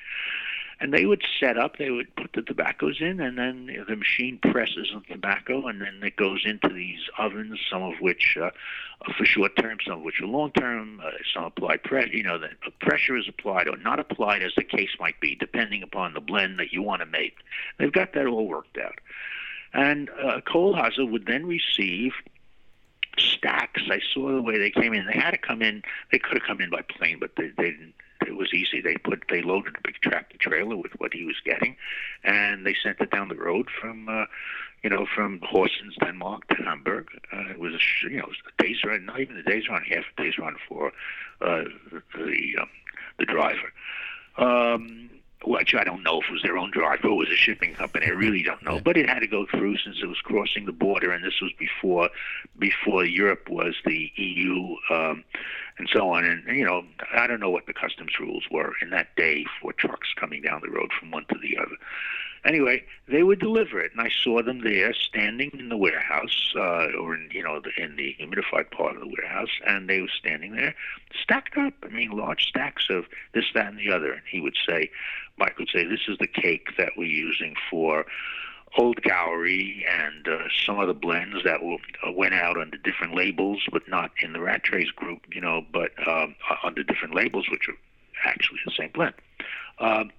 And 0.79 0.91
they 0.91 1.05
would 1.05 1.21
set 1.39 1.59
up. 1.59 1.77
They 1.77 1.91
would 1.91 2.15
put 2.15 2.33
the 2.33 2.41
tobaccos 2.41 3.01
in, 3.01 3.19
and 3.19 3.37
then 3.37 3.69
the 3.87 3.95
machine 3.95 4.39
presses 4.39 4.91
the 4.91 5.13
tobacco, 5.13 5.67
and 5.67 5.79
then 5.79 6.01
it 6.01 6.15
goes 6.15 6.41
into 6.43 6.69
these 6.69 6.99
ovens. 7.19 7.59
Some 7.69 7.83
of 7.83 7.93
which 8.01 8.35
uh, 8.41 8.45
are 8.45 9.13
for 9.15 9.23
short 9.23 9.55
term, 9.57 9.77
some 9.85 9.99
of 9.99 10.01
which 10.01 10.19
are 10.21 10.25
long 10.25 10.51
term. 10.53 10.99
Uh, 10.99 11.11
some 11.35 11.43
apply 11.43 11.77
pressure. 11.77 12.09
You 12.09 12.23
know, 12.23 12.39
the 12.39 12.49
pressure 12.81 13.15
is 13.15 13.27
applied 13.29 13.67
or 13.67 13.77
not 13.77 13.99
applied, 13.99 14.41
as 14.41 14.53
the 14.57 14.63
case 14.63 14.89
might 14.99 15.19
be, 15.19 15.35
depending 15.35 15.83
upon 15.83 16.15
the 16.15 16.19
blend 16.19 16.57
that 16.57 16.73
you 16.73 16.81
want 16.81 17.01
to 17.01 17.05
make. 17.05 17.35
They've 17.77 17.91
got 17.91 18.13
that 18.13 18.25
all 18.25 18.47
worked 18.47 18.79
out. 18.79 18.99
And 19.73 20.09
uh, 20.09 20.41
Kohlhase 20.41 21.09
would 21.09 21.25
then 21.25 21.45
receive 21.45 22.13
stacks. 23.17 23.81
I 23.89 23.99
saw 24.13 24.33
the 24.33 24.41
way 24.41 24.57
they 24.57 24.71
came 24.71 24.93
in. 24.93 25.05
They 25.05 25.19
had 25.19 25.31
to 25.31 25.37
come 25.37 25.61
in. 25.61 25.83
They 26.11 26.19
could 26.19 26.37
have 26.37 26.47
come 26.47 26.61
in 26.61 26.69
by 26.69 26.81
plane, 26.81 27.17
but 27.19 27.31
they, 27.37 27.49
they 27.57 27.71
didn't. 27.71 27.93
It 28.27 28.35
was 28.35 28.53
easy. 28.53 28.81
They 28.81 28.97
put 28.97 29.23
they 29.29 29.41
loaded 29.41 29.75
a 29.77 29.81
big 29.83 29.95
tractor 29.95 30.37
trailer 30.37 30.77
with 30.77 30.91
what 30.99 31.11
he 31.13 31.25
was 31.25 31.37
getting, 31.43 31.75
and 32.23 32.65
they 32.65 32.75
sent 32.75 32.99
it 33.01 33.09
down 33.09 33.29
the 33.29 33.35
road 33.35 33.67
from, 33.81 34.07
uh, 34.07 34.25
you 34.83 34.91
know, 34.91 35.07
from 35.15 35.39
Horsens, 35.39 35.99
Denmark 35.99 36.47
to 36.49 36.55
Hamburg. 36.63 37.07
Uh, 37.33 37.49
it 37.49 37.59
was 37.59 37.73
you 38.03 38.17
know 38.17 38.29
a 38.29 38.63
day's 38.63 38.83
run, 38.83 39.05
not 39.05 39.19
even 39.19 39.37
a 39.37 39.43
day's 39.43 39.67
run, 39.67 39.81
half 39.83 40.03
a 40.17 40.21
day's 40.21 40.37
run 40.37 40.55
for 40.69 40.91
uh, 41.41 41.63
the 42.15 42.55
um, 42.61 42.69
the 43.17 43.25
driver. 43.25 43.73
Um, 44.37 45.09
which 45.45 45.73
I 45.73 45.83
don't 45.83 46.03
know 46.03 46.21
if 46.21 46.27
it 46.29 46.33
was 46.33 46.41
their 46.43 46.57
own 46.57 46.71
driver 46.71 47.07
or 47.07 47.11
it 47.11 47.27
was 47.27 47.29
a 47.29 47.35
shipping 47.35 47.73
company. 47.73 48.07
I 48.07 48.11
really 48.11 48.43
don't 48.43 48.63
know. 48.63 48.79
But 48.79 48.97
it 48.97 49.09
had 49.09 49.19
to 49.19 49.27
go 49.27 49.45
through 49.45 49.77
since 49.77 49.97
it 50.01 50.05
was 50.05 50.19
crossing 50.19 50.65
the 50.65 50.71
border, 50.71 51.11
and 51.11 51.23
this 51.23 51.41
was 51.41 51.51
before 51.57 52.09
before 52.57 53.05
Europe 53.05 53.49
was 53.49 53.75
the 53.85 54.11
EU 54.15 54.75
um, 54.89 55.23
and 55.77 55.89
so 55.91 56.09
on. 56.09 56.25
And 56.25 56.55
you 56.55 56.65
know, 56.65 56.83
I 57.13 57.27
don't 57.27 57.39
know 57.39 57.49
what 57.49 57.65
the 57.65 57.73
customs 57.73 58.19
rules 58.19 58.43
were 58.51 58.73
in 58.81 58.89
that 58.91 59.15
day 59.15 59.45
for 59.61 59.73
trucks 59.73 60.09
coming 60.15 60.41
down 60.41 60.61
the 60.61 60.69
road 60.69 60.91
from 60.97 61.11
one 61.11 61.25
to 61.25 61.37
the 61.41 61.57
other. 61.57 61.75
Anyway, 62.43 62.83
they 63.07 63.21
would 63.21 63.39
deliver 63.39 63.79
it, 63.79 63.91
and 63.91 64.01
I 64.01 64.09
saw 64.09 64.41
them 64.41 64.61
there 64.61 64.93
standing 64.93 65.51
in 65.53 65.69
the 65.69 65.77
warehouse, 65.77 66.53
uh, 66.55 66.87
or 66.99 67.13
in 67.13 67.29
you 67.31 67.43
know 67.43 67.61
in 67.77 67.95
the 67.95 68.15
humidified 68.19 68.71
part 68.71 68.95
of 68.95 69.01
the 69.01 69.13
warehouse, 69.15 69.51
and 69.67 69.87
they 69.87 70.01
were 70.01 70.07
standing 70.07 70.55
there, 70.55 70.73
stacked 71.21 71.57
up. 71.57 71.73
I 71.83 71.89
mean, 71.89 72.11
large 72.11 72.45
stacks 72.45 72.87
of 72.89 73.05
this, 73.33 73.45
that, 73.53 73.67
and 73.67 73.77
the 73.77 73.91
other. 73.91 74.11
And 74.11 74.23
he 74.29 74.41
would 74.41 74.57
say, 74.67 74.89
Mike 75.37 75.59
would 75.59 75.69
say, 75.69 75.83
"This 75.83 76.07
is 76.07 76.17
the 76.17 76.27
cake 76.27 76.69
that 76.77 76.93
we're 76.97 77.05
using 77.05 77.55
for." 77.69 78.05
Old 78.77 79.01
Gowrie 79.01 79.83
and 79.85 80.27
uh, 80.29 80.47
some 80.65 80.79
of 80.79 80.87
the 80.87 80.93
blends 80.93 81.43
that 81.43 81.61
will, 81.61 81.79
uh, 82.07 82.11
went 82.13 82.33
out 82.33 82.57
under 82.57 82.77
different 82.77 83.13
labels, 83.13 83.61
but 83.69 83.87
not 83.89 84.11
in 84.23 84.31
the 84.31 84.39
Rattray's 84.39 84.91
group, 84.91 85.25
you 85.33 85.41
know, 85.41 85.65
but 85.73 85.91
um, 86.07 86.35
under 86.63 86.81
different 86.81 87.13
labels, 87.13 87.49
which 87.49 87.67
are 87.67 87.75
actually 88.23 88.59
the 88.65 88.71
same 88.71 88.89
blend. 88.93 89.13
Um, 89.79 90.11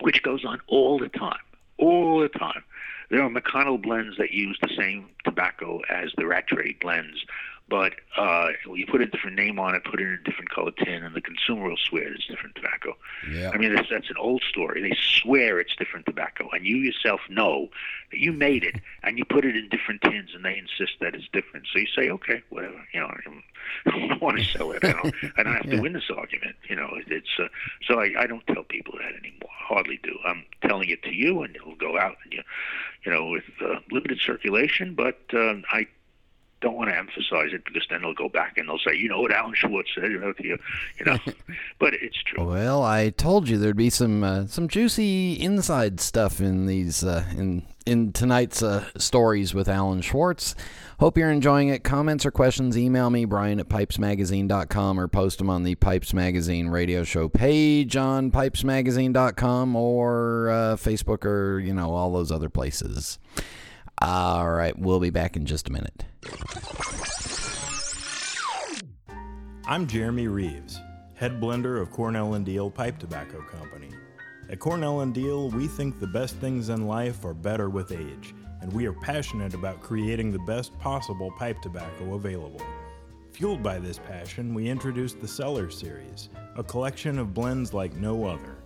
which 0.00 0.22
goes 0.22 0.44
on 0.44 0.60
all 0.66 0.98
the 0.98 1.08
time, 1.08 1.40
all 1.78 2.20
the 2.20 2.28
time. 2.28 2.62
There 3.10 3.22
are 3.22 3.30
McConnell 3.30 3.80
blends 3.80 4.18
that 4.18 4.32
use 4.32 4.58
the 4.60 4.74
same 4.76 5.06
tobacco 5.24 5.80
as 5.88 6.12
the 6.16 6.26
Rattray 6.26 6.76
blends, 6.80 7.24
but 7.68 7.94
uh, 8.16 8.48
you 8.74 8.86
put 8.86 9.00
a 9.02 9.06
different 9.06 9.36
name 9.36 9.58
on 9.58 9.74
it, 9.74 9.84
put 9.84 10.00
it 10.00 10.04
in 10.06 10.14
a 10.14 10.22
different 10.24 10.50
color 10.50 10.70
tin, 10.70 11.04
and 11.04 11.14
the 11.14 11.20
consumer 11.20 11.68
will 11.68 11.76
swear 11.76 12.12
it's 12.12 12.26
different 12.26 12.54
tobacco. 12.54 12.96
Yeah. 13.30 13.50
I 13.52 13.58
mean, 13.58 13.74
that's, 13.74 13.88
that's 13.90 14.08
an 14.10 14.16
old 14.18 14.42
story. 14.48 14.80
They 14.82 14.96
swear 15.00 15.60
it's 15.60 15.76
different 15.76 16.06
tobacco, 16.06 16.48
and 16.52 16.64
you 16.66 16.76
yourself 16.76 17.20
know 17.28 17.68
that 18.10 18.18
you 18.20 18.32
made 18.32 18.64
it, 18.64 18.76
and 19.02 19.18
you 19.18 19.24
put 19.24 19.44
it 19.44 19.54
in 19.56 19.68
different 19.68 20.00
tins, 20.02 20.30
and 20.34 20.44
they 20.44 20.56
insist 20.56 20.98
that 21.00 21.14
it's 21.14 21.28
different. 21.32 21.66
So 21.72 21.78
you 21.78 21.86
say, 21.94 22.08
okay, 22.10 22.42
whatever. 22.48 22.80
You 22.94 23.00
know, 23.00 23.06
I 23.08 23.20
don't 23.90 24.20
want 24.22 24.38
to 24.38 24.44
sell 24.44 24.72
it. 24.72 24.82
I 24.84 24.92
don't. 24.92 25.14
I 25.36 25.42
don't 25.42 25.54
have 25.54 25.62
to 25.70 25.76
Yeah. 25.76 25.80
win 25.82 25.92
this 25.92 26.10
argument. 26.14 26.56
You 26.68 26.76
know, 26.76 26.88
it- 26.96 27.12
it's 27.12 27.38
uh, 27.38 27.48
so 27.86 28.00
I, 28.00 28.12
I 28.18 28.26
don't 28.26 28.46
tell 28.46 28.62
people 28.64 28.94
that 28.98 29.14
anymore. 29.18 29.50
Hardly 29.50 29.98
do. 30.02 30.16
I'm 30.24 30.44
telling 30.62 30.88
it 30.88 31.02
to 31.02 31.12
you, 31.14 31.42
and 31.42 31.54
it'll 31.54 31.74
go 31.76 31.98
out, 31.98 32.16
and 32.24 32.32
you, 32.32 32.42
you 33.04 33.12
know, 33.12 33.26
with 33.28 33.44
uh, 33.60 33.80
limited 33.90 34.20
circulation. 34.24 34.94
But 34.94 35.18
uh, 35.34 35.56
I 35.70 35.86
don't 36.60 36.76
want 36.76 36.90
to 36.90 36.96
emphasize 36.96 37.52
it 37.52 37.64
because 37.64 37.86
then 37.88 38.02
they'll 38.02 38.14
go 38.14 38.28
back 38.28 38.58
and 38.58 38.68
they'll 38.68 38.78
say, 38.78 38.96
you 38.96 39.08
know 39.08 39.20
what 39.20 39.32
Alan 39.32 39.54
Schwartz 39.54 39.90
said, 39.94 40.10
you 40.10 40.18
know, 40.18 40.32
you, 40.38 40.58
you 40.98 41.06
know. 41.06 41.18
but 41.78 41.94
it's 41.94 42.20
true. 42.24 42.44
Well, 42.44 42.82
I 42.82 43.10
told 43.10 43.48
you 43.48 43.58
there'd 43.58 43.76
be 43.76 43.90
some 43.90 44.24
uh, 44.24 44.46
some 44.46 44.68
juicy 44.68 45.34
inside 45.34 46.00
stuff 46.00 46.40
in 46.40 46.66
these 46.66 47.04
uh, 47.04 47.24
in 47.36 47.62
in 47.86 48.12
tonight's 48.12 48.62
uh, 48.62 48.84
stories 48.96 49.54
with 49.54 49.68
Alan 49.68 50.02
Schwartz. 50.02 50.54
Hope 51.00 51.16
you're 51.16 51.30
enjoying 51.30 51.68
it. 51.68 51.84
Comments 51.84 52.24
or 52.26 52.30
questions, 52.32 52.76
email 52.76 53.08
me 53.08 53.24
Brian 53.24 53.60
at 53.60 53.68
pipesmagazine.com 53.68 54.98
or 54.98 55.06
post 55.06 55.38
them 55.38 55.48
on 55.48 55.62
the 55.62 55.76
Pipes 55.76 56.12
Magazine 56.12 56.68
radio 56.68 57.04
show 57.04 57.28
page 57.28 57.96
on 57.96 58.30
pipesmagazine.com 58.32 59.76
or 59.76 60.50
uh, 60.50 60.76
Facebook 60.76 61.24
or 61.24 61.60
you 61.60 61.72
know 61.72 61.92
all 61.94 62.12
those 62.12 62.32
other 62.32 62.48
places. 62.48 63.18
All 64.00 64.48
right, 64.48 64.78
we'll 64.78 65.00
be 65.00 65.10
back 65.10 65.34
in 65.34 65.44
just 65.44 65.68
a 65.68 65.72
minute. 65.72 66.04
I'm 69.66 69.88
Jeremy 69.88 70.28
Reeves, 70.28 70.78
head 71.14 71.40
blender 71.40 71.82
of 71.82 71.90
Cornell 71.90 72.34
and 72.34 72.46
Diehl 72.46 72.72
Pipe 72.72 73.00
Tobacco 73.00 73.42
Company. 73.42 73.90
At 74.48 74.60
Cornell 74.60 75.00
and 75.00 75.12
Diehl, 75.12 75.52
we 75.52 75.66
think 75.66 75.98
the 75.98 76.06
best 76.06 76.36
things 76.36 76.68
in 76.68 76.86
life 76.86 77.24
are 77.24 77.34
better 77.34 77.68
with 77.70 77.90
age, 77.90 78.36
and 78.60 78.72
we 78.72 78.86
are 78.86 78.92
passionate 78.92 79.54
about 79.54 79.82
creating 79.82 80.30
the 80.30 80.38
best 80.40 80.78
possible 80.78 81.32
pipe 81.32 81.60
tobacco 81.60 82.14
available. 82.14 82.62
Fueled 83.32 83.64
by 83.64 83.80
this 83.80 83.98
passion, 83.98 84.54
we 84.54 84.68
introduced 84.68 85.20
the 85.20 85.28
Cellar 85.28 85.70
Series, 85.70 86.28
a 86.54 86.62
collection 86.62 87.18
of 87.18 87.34
blends 87.34 87.74
like 87.74 87.96
no 87.96 88.26
other. 88.26 88.58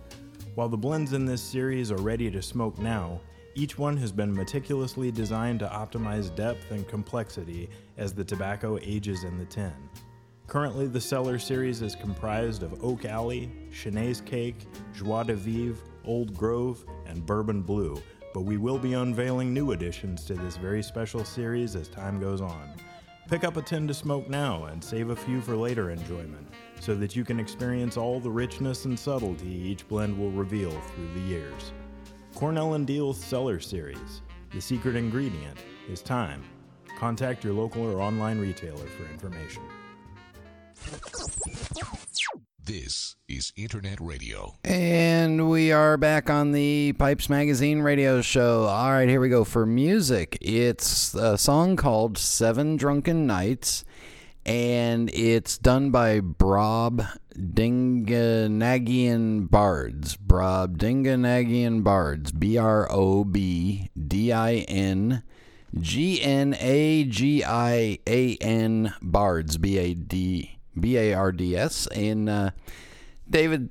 While 0.53 0.69
the 0.69 0.77
blends 0.77 1.13
in 1.13 1.25
this 1.25 1.41
series 1.41 1.91
are 1.91 1.97
ready 1.97 2.29
to 2.29 2.41
smoke 2.41 2.77
now, 2.77 3.19
each 3.55 3.77
one 3.77 3.95
has 3.97 4.11
been 4.11 4.33
meticulously 4.33 5.11
designed 5.11 5.59
to 5.59 5.67
optimize 5.67 6.35
depth 6.35 6.71
and 6.71 6.87
complexity 6.87 7.69
as 7.97 8.13
the 8.13 8.23
tobacco 8.23 8.79
ages 8.81 9.23
in 9.23 9.37
the 9.37 9.45
tin. 9.45 9.73
Currently, 10.47 10.87
the 10.87 10.99
Cellar 10.99 11.39
series 11.39 11.81
is 11.81 11.95
comprised 11.95 12.63
of 12.63 12.83
Oak 12.83 13.05
Alley, 13.05 13.51
Chenaise 13.71 14.25
Cake, 14.25 14.65
Joie 14.93 15.23
de 15.23 15.35
Vivre, 15.35 15.83
Old 16.03 16.35
Grove, 16.35 16.83
and 17.05 17.25
Bourbon 17.25 17.61
Blue, 17.61 18.01
but 18.33 18.41
we 18.41 18.57
will 18.57 18.79
be 18.79 18.93
unveiling 18.93 19.53
new 19.53 19.71
additions 19.71 20.25
to 20.25 20.33
this 20.33 20.57
very 20.57 20.83
special 20.83 21.23
series 21.23 21.75
as 21.75 21.87
time 21.87 22.19
goes 22.19 22.41
on. 22.41 22.73
Pick 23.29 23.43
up 23.43 23.55
a 23.55 23.61
tin 23.61 23.87
to 23.87 23.93
smoke 23.93 24.27
now 24.27 24.65
and 24.65 24.83
save 24.83 25.11
a 25.11 25.15
few 25.15 25.39
for 25.39 25.55
later 25.55 25.91
enjoyment, 25.91 26.47
so 26.79 26.93
that 26.95 27.15
you 27.15 27.23
can 27.23 27.39
experience 27.39 27.97
all 27.97 28.19
the 28.19 28.29
richness 28.29 28.85
and 28.85 28.99
subtlety 28.99 29.47
each 29.47 29.87
blend 29.87 30.17
will 30.17 30.31
reveal 30.31 30.71
through 30.71 31.13
the 31.13 31.21
years. 31.21 31.71
Cornell 32.35 32.73
and 32.73 32.87
Diehl's 32.87 33.17
Cellar 33.17 33.59
Series. 33.59 34.21
The 34.51 34.59
secret 34.59 34.95
ingredient 34.95 35.57
is 35.89 36.01
time. 36.01 36.43
Contact 36.97 37.43
your 37.43 37.53
local 37.53 37.83
or 37.83 38.01
online 38.01 38.39
retailer 38.39 38.85
for 38.85 39.05
information. 39.05 39.61
This 42.65 43.15
is 43.27 43.51
Internet 43.55 43.99
Radio. 43.99 44.55
And 44.63 45.49
we 45.49 45.71
are 45.71 45.97
back 45.97 46.29
on 46.29 46.53
the 46.53 46.93
Pipes 46.93 47.29
Magazine 47.29 47.81
radio 47.81 48.21
show. 48.21 48.63
All 48.63 48.91
right, 48.91 49.09
here 49.09 49.19
we 49.19 49.29
go. 49.29 49.43
For 49.43 49.65
music, 49.65 50.37
it's 50.41 51.13
a 51.13 51.37
song 51.37 51.75
called 51.75 52.17
Seven 52.17 52.77
Drunken 52.77 53.27
Nights. 53.27 53.83
And 54.45 55.09
it's 55.13 55.57
done 55.57 55.91
by 55.91 56.19
Brob 56.19 57.05
Dinganagian 57.33 59.49
Bards. 59.49 60.17
Brobdingnagian 60.17 61.83
Bards. 61.83 62.31
B 62.31 62.57
R 62.57 62.87
O 62.91 63.23
B 63.23 63.89
D 63.95 64.33
I 64.33 64.55
N 64.67 65.23
G 65.79 66.21
N 66.21 66.55
A 66.59 67.05
G 67.05 67.43
I 67.43 67.99
A 68.05 68.37
N 68.41 68.93
Bards. 69.01 69.57
B 69.57 69.77
A 69.77 69.93
D 69.93 70.59
B 70.77 70.97
A 70.97 71.13
R 71.13 71.31
D 71.31 71.55
S. 71.55 71.87
And 71.87 72.29
uh, 72.29 72.51
David 73.29 73.69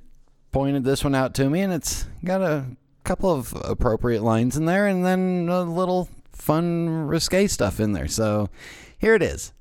pointed 0.53 0.85
this 0.85 1.05
one 1.05 1.15
out 1.15 1.35
to 1.35 1.51
me, 1.51 1.61
and 1.61 1.73
it's 1.73 2.07
got 2.25 2.41
a 2.41 2.65
couple 3.05 3.31
of 3.31 3.55
appropriate 3.65 4.23
lines 4.23 4.57
in 4.57 4.67
there, 4.67 4.87
and 4.87 5.05
then 5.05 5.49
a 5.51 5.63
little 5.63 6.09
fun, 6.33 7.07
risque 7.07 7.47
stuff 7.47 7.81
in 7.81 7.93
there. 7.93 8.09
So 8.09 8.49
here 8.99 9.15
it 9.15 9.23
is. 9.23 9.53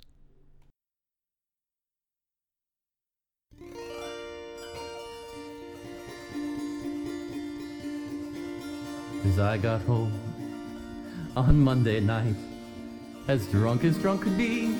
As 9.24 9.38
I 9.38 9.57
got 9.57 9.82
home 9.82 10.11
on 11.38 11.59
Monday 11.59 11.99
night, 11.99 12.36
as 13.28 13.45
drunk 13.47 13.84
as 13.84 13.97
drunk 13.97 14.24
could 14.24 14.38
be, 14.38 14.76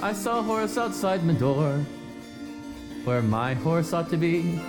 I 0.00 0.12
saw 0.12 0.38
a 0.38 0.42
horse 0.42 0.78
outside 0.78 1.24
my 1.24 1.34
door, 1.34 1.84
where 3.04 3.22
my 3.22 3.54
horse 3.54 3.92
ought 3.92 4.08
to 4.10 4.16
be. 4.16 4.60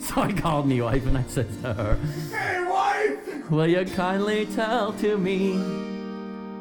So 0.00 0.22
I 0.22 0.32
called 0.32 0.66
me 0.66 0.80
wife 0.80 1.06
and 1.06 1.18
I 1.18 1.24
said 1.28 1.48
to 1.62 1.74
her, 1.74 1.98
Hey, 2.30 2.64
wife! 2.64 3.50
Will 3.50 3.66
you 3.66 3.84
kindly 3.84 4.46
tell 4.46 4.92
to 4.94 5.18
me 5.18 5.97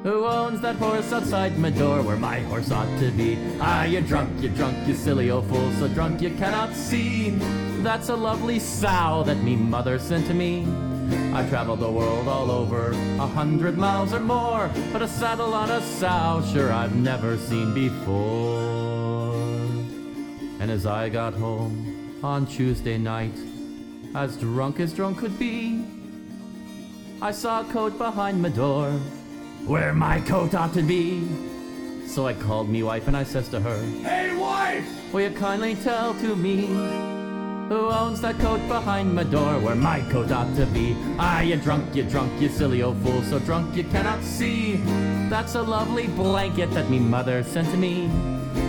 who 0.07 0.25
owns 0.25 0.61
that 0.61 0.77
horse 0.77 1.11
outside 1.11 1.59
my 1.59 1.69
door 1.69 2.01
where 2.01 2.15
my 2.15 2.39
horse 2.43 2.71
ought 2.71 2.87
to 2.97 3.11
be? 3.11 3.37
Ah, 3.59 3.83
you 3.83 3.99
drunk, 3.99 4.41
you 4.41 4.47
drunk, 4.47 4.87
you 4.87 4.95
silly 4.95 5.29
old 5.29 5.45
fool, 5.47 5.69
so 5.73 5.89
drunk 5.89 6.21
you 6.21 6.29
cannot 6.29 6.73
see. 6.73 7.31
That's 7.83 8.07
a 8.07 8.15
lovely 8.15 8.57
sow 8.57 9.23
that 9.25 9.43
me 9.43 9.57
mother 9.57 9.99
sent 9.99 10.25
to 10.27 10.33
me. 10.33 10.65
I've 11.33 11.49
traveled 11.49 11.81
the 11.81 11.91
world 11.91 12.29
all 12.29 12.49
over, 12.51 12.91
a 12.91 13.27
hundred 13.27 13.77
miles 13.77 14.13
or 14.13 14.21
more, 14.21 14.71
but 14.93 15.01
a 15.01 15.09
saddle 15.09 15.53
on 15.53 15.69
a 15.71 15.81
sow, 15.81 16.41
sure 16.53 16.71
I've 16.71 16.95
never 16.95 17.37
seen 17.37 17.73
before. 17.73 19.33
And 20.61 20.71
as 20.71 20.85
I 20.85 21.09
got 21.09 21.33
home 21.33 22.21
on 22.23 22.47
Tuesday 22.47 22.97
night, 22.97 23.37
as 24.15 24.37
drunk 24.37 24.79
as 24.79 24.93
drunk 24.93 25.17
could 25.17 25.37
be, 25.37 25.83
I 27.21 27.31
saw 27.31 27.59
a 27.59 27.65
coat 27.65 27.97
behind 27.97 28.41
my 28.41 28.49
door, 28.49 28.97
where 29.67 29.93
my 29.93 30.21
coat 30.21 30.55
ought 30.55 30.73
to 30.73 30.81
be. 30.81 31.27
So 32.07 32.25
I 32.25 32.33
called 32.33 32.69
me 32.69 32.83
wife 32.83 33.07
and 33.07 33.17
I 33.17 33.23
says 33.23 33.49
to 33.49 33.59
her, 33.59 33.83
Hey, 34.01 34.35
wife! 34.35 35.13
Will 35.13 35.21
you 35.21 35.31
kindly 35.31 35.75
tell 35.75 36.13
to 36.15 36.35
me 36.35 36.67
who 37.67 37.89
owns 37.89 38.21
that 38.21 38.39
coat 38.39 38.65
behind 38.69 39.13
my 39.13 39.23
door 39.25 39.59
where 39.59 39.75
my 39.75 39.99
coat 40.09 40.31
ought 40.31 40.55
to 40.55 40.65
be? 40.67 40.95
Ah, 41.19 41.41
you 41.41 41.57
drunk, 41.57 41.93
you 41.93 42.03
drunk, 42.03 42.41
you 42.41 42.47
silly 42.47 42.81
old 42.81 42.97
fool, 43.03 43.21
so 43.23 43.39
drunk 43.39 43.75
you 43.75 43.83
cannot 43.83 44.23
see. 44.23 44.77
That's 45.29 45.55
a 45.55 45.61
lovely 45.61 46.07
blanket 46.07 46.71
that 46.71 46.89
me 46.89 46.99
mother 46.99 47.43
sent 47.43 47.69
to 47.71 47.77
me. 47.77 48.09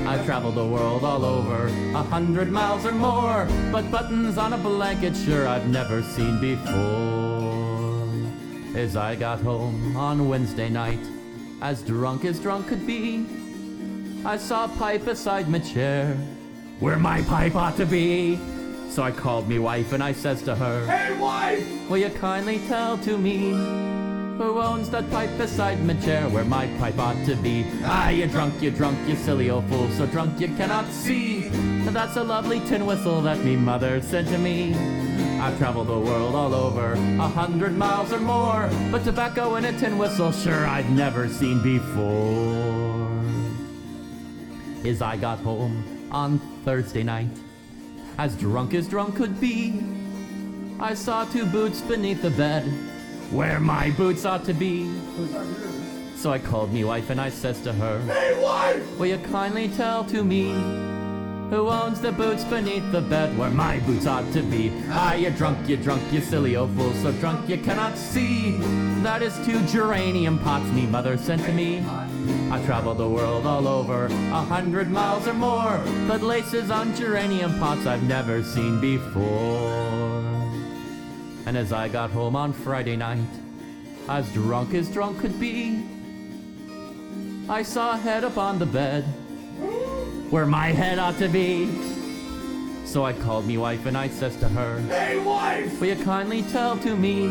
I've 0.05 0.25
traveled 0.27 0.57
the 0.57 0.67
world 0.67 1.05
all 1.05 1.25
over, 1.25 1.69
a 1.95 2.03
hundred 2.03 2.51
miles 2.51 2.85
or 2.85 2.93
more, 2.93 3.47
but 3.71 3.89
buttons 3.91 4.37
on 4.37 4.53
a 4.53 4.59
blanket 4.59 5.17
sure 5.17 5.47
I've 5.47 5.69
never 5.69 6.03
seen 6.03 6.41
before. 6.41 7.28
As 8.79 8.95
I 8.95 9.17
got 9.17 9.41
home 9.41 9.97
on 9.97 10.29
Wednesday 10.29 10.69
night, 10.69 11.01
as 11.61 11.83
drunk 11.83 12.25
as 12.25 12.39
drunk 12.39 12.69
could 12.69 12.87
be, 12.87 13.27
I 14.25 14.37
saw 14.37 14.67
a 14.67 14.69
pipe 14.69 15.05
beside 15.05 15.49
my 15.49 15.59
chair, 15.59 16.15
where 16.79 16.97
my 16.97 17.23
pipe 17.23 17.57
ought 17.57 17.77
to 17.79 17.85
be. 17.85 18.39
So 18.89 19.03
I 19.03 19.11
called 19.11 19.49
me 19.49 19.59
wife 19.59 19.93
and 19.93 20.01
I 20.01 20.13
says 20.13 20.43
to 20.43 20.55
her, 20.55 20.87
Hey, 20.87 21.19
wife! 21.19 21.91
Will 21.91 21.99
you 21.99 22.11
kindly 22.11 22.61
tell 22.69 22.97
to 22.99 23.19
me 23.19 23.51
who 24.39 24.61
owns 24.61 24.91
that 24.91 25.11
pipe 25.11 25.37
beside 25.37 25.85
my 25.85 25.95
chair 25.95 26.29
where 26.29 26.45
my 26.45 26.69
pipe 26.79 27.01
ought 27.01 27.27
to 27.27 27.35
be? 27.35 27.67
Ah, 27.83 28.11
you 28.11 28.29
drunk, 28.29 28.63
you 28.63 28.71
drunk, 28.71 28.97
you 29.09 29.17
silly 29.17 29.51
old 29.51 29.65
fool, 29.65 29.91
so 29.91 30.07
drunk 30.07 30.39
you 30.41 30.55
cannot 30.55 30.87
see. 30.93 31.49
That's 31.89 32.17
a 32.17 32.23
lovely 32.23 32.61
tin 32.61 32.87
whistle 32.87 33.23
that 33.23 33.39
me 33.41 33.57
mother 33.57 34.01
sent 34.01 34.29
to 34.29 34.39
me. 34.39 35.08
I've 35.41 35.57
traveled 35.57 35.87
the 35.87 35.99
world 35.99 36.35
all 36.35 36.53
over, 36.53 36.95
a 36.95 37.29
hundred 37.29 37.77
miles 37.77 38.13
or 38.13 38.19
more, 38.19 38.69
but 38.91 39.05
tobacco 39.05 39.55
in 39.55 39.67
a 39.67 39.79
tin 39.79 39.97
whistle, 39.97 40.33
sure 40.33 40.67
I've 40.67 40.91
never 40.91 41.29
seen 41.29 41.63
before. 41.63 43.09
As 44.85 45.01
I 45.01 45.17
got 45.17 45.39
home 45.39 46.09
on 46.11 46.41
Thursday 46.65 47.05
night, 47.05 47.31
as 48.19 48.35
drunk 48.37 48.75
as 48.75 48.89
drunk 48.89 49.15
could 49.15 49.41
be, 49.41 49.81
I 50.81 50.95
saw 50.95 51.25
two 51.25 51.47
boots 51.47 51.83
beneath 51.83 52.21
the 52.21 52.31
bed, 52.31 52.65
where 53.31 53.61
my 53.61 53.91
boots 53.93 54.25
ought 54.25 54.45
to 54.47 54.53
be. 54.53 54.91
So 56.17 56.33
I 56.33 56.41
called 56.41 56.73
me 56.73 56.83
wife 56.83 57.11
and 57.11 57.21
I 57.21 57.31
says 57.31 57.61
to 57.63 57.73
her, 57.73 58.01
Hey, 58.13 58.43
wife! 58.43 58.99
Will 58.99 59.07
you 59.07 59.19
kindly 59.19 59.69
tell 59.69 60.03
to 60.07 60.25
me 60.25 60.88
who 61.51 61.69
owns 61.69 62.01
the 62.01 62.13
boots 62.13 62.45
beneath 62.45 62.93
the 62.93 63.01
bed 63.01 63.37
where 63.39 63.51
my 63.51 63.79
boots 63.81 64.07
ought 64.07 64.31
to 64.33 64.43
be? 64.43 64.71
Ah, 64.91 65.15
you 65.15 65.31
drunk, 65.31 65.69
you 65.69 65.77
drunk, 65.77 66.03
you 66.13 66.21
silly 66.21 66.57
old 66.57 66.71
fool, 66.77 66.93
so 66.95 67.11
drunk 67.13 67.49
you 67.49 67.57
cannot 67.57 67.97
see. 67.97 68.59
That 69.03 69.23
is 69.23 69.35
two 69.47 69.65
geranium 69.67 70.39
pots 70.41 70.71
me 70.73 70.87
mother 70.87 71.17
sent 71.17 71.43
to 71.45 71.53
me. 71.53 71.83
I 72.51 72.63
traveled 72.67 72.99
the 72.99 73.09
world 73.09 73.47
all 73.47 73.67
over, 73.67 74.07
a 74.07 74.43
hundred 74.43 74.91
miles 74.91 75.27
or 75.27 75.35
more, 75.35 75.81
but 76.07 76.21
laces 76.23 76.71
on 76.71 76.95
geranium 76.95 77.59
pots 77.59 77.87
I've 77.87 78.03
never 78.03 78.43
seen 78.43 78.81
before. 78.81 79.89
And 81.47 81.57
as 81.57 81.73
I 81.73 81.89
got 81.89 82.11
home 82.11 82.37
on 82.37 82.53
Friday 82.53 82.97
night, 82.97 83.25
as 84.07 84.31
drunk 84.35 84.75
as 84.75 84.91
drunk 84.91 85.19
could 85.21 85.41
be, 85.41 85.83
I 87.49 87.63
saw 87.63 87.95
a 87.95 87.97
head 87.97 88.25
upon 88.25 88.59
the 88.59 88.67
bed 88.67 89.07
where 90.31 90.47
my 90.47 90.67
head 90.69 90.99
ought 90.99 91.19
to 91.19 91.29
be. 91.29 91.69
So 92.85 93.05
I 93.05 93.13
called 93.13 93.47
me 93.47 93.59
wife 93.59 93.87
and 93.87 93.97
I 93.97 94.09
says 94.09 94.37
to 94.37 94.49
her, 94.49 94.81
Hey, 94.83 95.19
wife! 95.19 95.81
Will 95.81 95.89
you 95.89 96.05
kindly 96.05 96.43
tell 96.43 96.77
to 96.79 96.97
me 96.97 97.29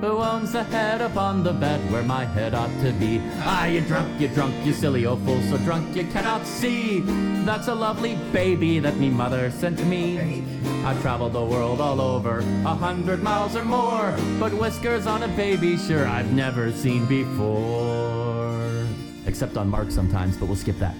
who 0.00 0.18
owns 0.18 0.52
the 0.52 0.62
head 0.62 1.00
upon 1.00 1.42
the 1.42 1.52
bed 1.52 1.80
where 1.90 2.02
my 2.02 2.24
head 2.24 2.54
ought 2.54 2.70
to 2.82 2.92
be? 2.92 3.20
Ah, 3.38 3.66
you 3.66 3.80
drunk, 3.82 4.20
you 4.20 4.28
drunk, 4.28 4.54
you 4.64 4.72
silly 4.72 5.06
old 5.06 5.20
fool, 5.24 5.40
so 5.42 5.58
drunk 5.58 5.96
you 5.96 6.04
cannot 6.04 6.46
see. 6.46 7.00
That's 7.44 7.68
a 7.68 7.74
lovely 7.74 8.16
baby 8.32 8.78
that 8.78 8.96
me 8.96 9.10
mother 9.10 9.50
sent 9.50 9.78
to 9.78 9.84
me. 9.84 10.44
I've 10.84 11.00
traveled 11.02 11.32
the 11.32 11.44
world 11.44 11.80
all 11.80 12.00
over, 12.00 12.38
a 12.38 12.74
hundred 12.74 13.22
miles 13.22 13.56
or 13.56 13.64
more, 13.64 14.16
but 14.38 14.52
whiskers 14.54 15.06
on 15.06 15.24
a 15.24 15.28
baby, 15.28 15.76
sure 15.76 16.06
I've 16.06 16.32
never 16.32 16.72
seen 16.72 17.04
before. 17.06 18.86
Except 19.26 19.56
on 19.56 19.68
Mark 19.68 19.90
sometimes, 19.90 20.36
but 20.36 20.46
we'll 20.46 20.56
skip 20.56 20.78
that. 20.78 20.94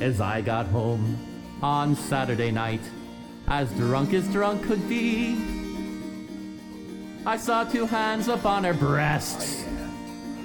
As 0.00 0.20
I 0.20 0.42
got 0.42 0.66
home 0.66 1.18
on 1.62 1.96
Saturday 1.96 2.50
night, 2.50 2.82
as 3.48 3.70
drunk 3.72 4.12
as 4.12 4.28
drunk 4.28 4.62
could 4.64 4.86
be, 4.88 5.38
I 7.24 7.38
saw 7.38 7.64
two 7.64 7.86
hands 7.86 8.28
upon 8.28 8.64
her 8.64 8.74
breasts, 8.74 9.64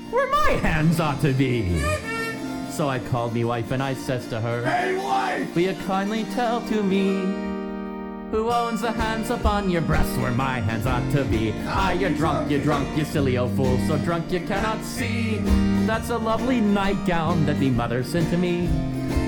where 0.10 0.30
my 0.30 0.52
hands 0.62 1.02
ought 1.02 1.20
to 1.22 1.34
be. 1.34 1.82
So 2.72 2.88
I 2.88 3.00
called 3.00 3.34
me 3.34 3.44
wife 3.44 3.72
and 3.72 3.84
I 3.84 3.94
says 3.94 4.26
to 4.30 4.40
her, 4.40 4.64
Hey, 4.64 4.96
wife! 4.96 5.54
Will 5.54 5.64
you 5.64 5.76
kindly 5.86 6.24
tell 6.34 6.62
to 6.68 6.82
me 6.82 7.22
who 8.32 8.50
owns 8.50 8.80
the 8.80 8.94
hands 8.94 9.30
upon 9.30 9.70
your 9.70 9.82
breasts 9.82 10.18
where 10.18 10.32
my 10.32 10.62
hands 10.62 10.88
ought 10.88 11.12
to 11.12 11.26
be? 11.26 11.54
Ah, 11.66 11.92
you're 11.92 12.10
drunk, 12.12 12.50
you're 12.50 12.62
drunk, 12.62 12.98
you 12.98 13.04
silly 13.04 13.38
old 13.38 13.52
fool, 13.58 13.78
so 13.80 13.98
drunk 13.98 14.32
you 14.32 14.40
cannot 14.40 14.82
see. 14.86 15.40
That's 15.86 16.10
a 16.10 16.18
lovely 16.18 16.62
nightgown 16.62 17.46
that 17.48 17.60
me 17.60 17.70
mother 17.70 18.02
sent 18.02 18.30
to 18.30 18.38
me. 18.38 18.70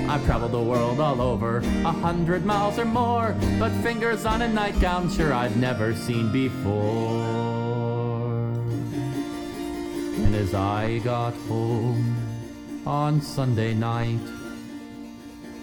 I've 0.06 0.24
traveled 0.26 0.52
the 0.52 0.62
world 0.62 1.00
all 1.00 1.20
over, 1.22 1.58
a 1.58 1.90
hundred 1.90 2.44
miles 2.44 2.78
or 2.78 2.84
more, 2.84 3.34
but 3.58 3.72
fingers 3.82 4.26
on 4.26 4.42
a 4.42 4.48
nightgown, 4.48 5.10
sure 5.10 5.32
I've 5.32 5.56
never 5.56 5.94
seen 5.94 6.30
before. 6.30 7.24
And 10.16 10.34
as 10.34 10.54
I 10.54 10.98
got 10.98 11.32
home 11.48 12.14
on 12.86 13.20
Sunday 13.22 13.72
night, 13.72 14.20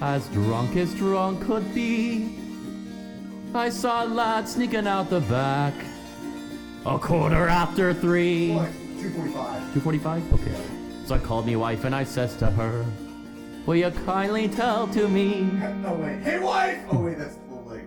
as 0.02 0.28
drunk 0.30 0.76
as 0.76 0.94
drunk 0.96 1.46
could 1.46 1.74
be, 1.76 2.38
I 3.54 3.70
saw 3.70 4.06
a 4.06 4.08
lad 4.08 4.50
sneaking 4.50 4.88
out 4.88 5.12
the 5.12 5.22
back, 5.22 5.74
a 6.86 6.98
quarter 6.98 7.48
after 7.48 7.94
three. 7.94 8.54
What? 8.54 8.72
245. 9.02 9.74
245? 9.74 10.34
Okay. 10.34 11.06
So 11.06 11.16
I 11.16 11.20
called 11.20 11.46
me 11.46 11.56
wife 11.56 11.86
and 11.86 11.94
I 11.94 12.04
says 12.04 12.36
to 12.38 12.48
her, 12.48 12.86
Will 13.66 13.76
you 13.76 13.92
kindly 14.06 14.48
tell 14.48 14.88
to 14.88 15.08
me 15.08 15.42
No, 15.82 15.94
wait. 16.02 16.22
Hey, 16.22 16.40
wife! 16.40 16.80
Oh, 16.90 17.00
wait, 17.04 17.18
that's 17.18 17.36
a 17.36 17.54
little 17.54 17.66
late. 17.70 17.86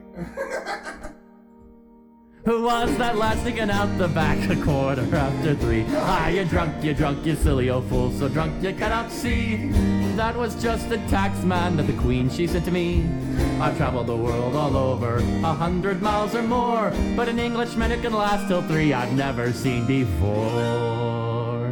Who 2.45 2.63
was 2.65 2.97
that 2.99 3.17
lad 3.17 3.39
sneaking 3.39 3.71
out 3.71 3.97
the 3.97 4.07
back 4.09 4.39
a 4.51 4.57
quarter 4.63 5.17
after 5.17 5.55
three? 5.55 5.85
Ah, 5.93 6.29
you're 6.29 6.45
drunk, 6.45 6.85
you're 6.85 6.93
drunk, 6.95 7.25
you 7.25 7.35
silly 7.37 7.71
old 7.71 7.87
fool, 7.89 8.11
so 8.13 8.29
drunk 8.29 8.63
you 8.63 8.75
cannot 8.75 9.11
see. 9.11 9.71
That 10.15 10.37
was 10.37 10.55
just 10.63 10.91
a 10.91 10.99
tax 11.09 11.43
man 11.43 11.77
that 11.79 11.87
the 11.87 11.95
queen 11.95 12.29
she 12.29 12.47
said 12.47 12.65
to 12.67 12.71
me. 12.71 13.05
I've 13.61 13.77
traveled 13.79 14.09
the 14.09 14.17
world 14.17 14.55
all 14.55 14.77
over, 14.77 15.17
a 15.17 15.55
hundred 15.55 16.03
miles 16.03 16.35
or 16.35 16.43
more, 16.43 16.93
but 17.17 17.29
an 17.31 17.39
Englishman 17.39 17.91
who 17.91 18.01
can 18.03 18.13
last 18.13 18.47
till 18.47 18.63
three 18.63 18.93
I've 18.93 19.15
never 19.15 19.51
seen 19.53 19.87
before. 19.87 21.71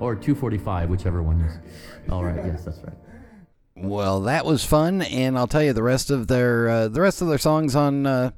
Or 0.00 0.14
245, 0.14 0.88
whichever 0.88 1.24
one 1.24 1.40
is. 1.40 1.58
All 2.08 2.22
right, 2.24 2.36
yes, 2.46 2.64
that's 2.64 2.78
right. 2.84 2.94
Well, 3.80 4.22
that 4.22 4.44
was 4.44 4.64
fun, 4.64 5.02
and 5.02 5.38
I'll 5.38 5.46
tell 5.46 5.62
you 5.62 5.72
the 5.72 5.82
rest 5.84 6.10
of 6.10 6.26
their 6.26 6.68
uh, 6.68 6.88
the 6.88 7.00
rest 7.00 7.22
of 7.22 7.28
their 7.28 7.38
songs 7.38 7.76
on 7.76 8.06
uh, 8.06 8.32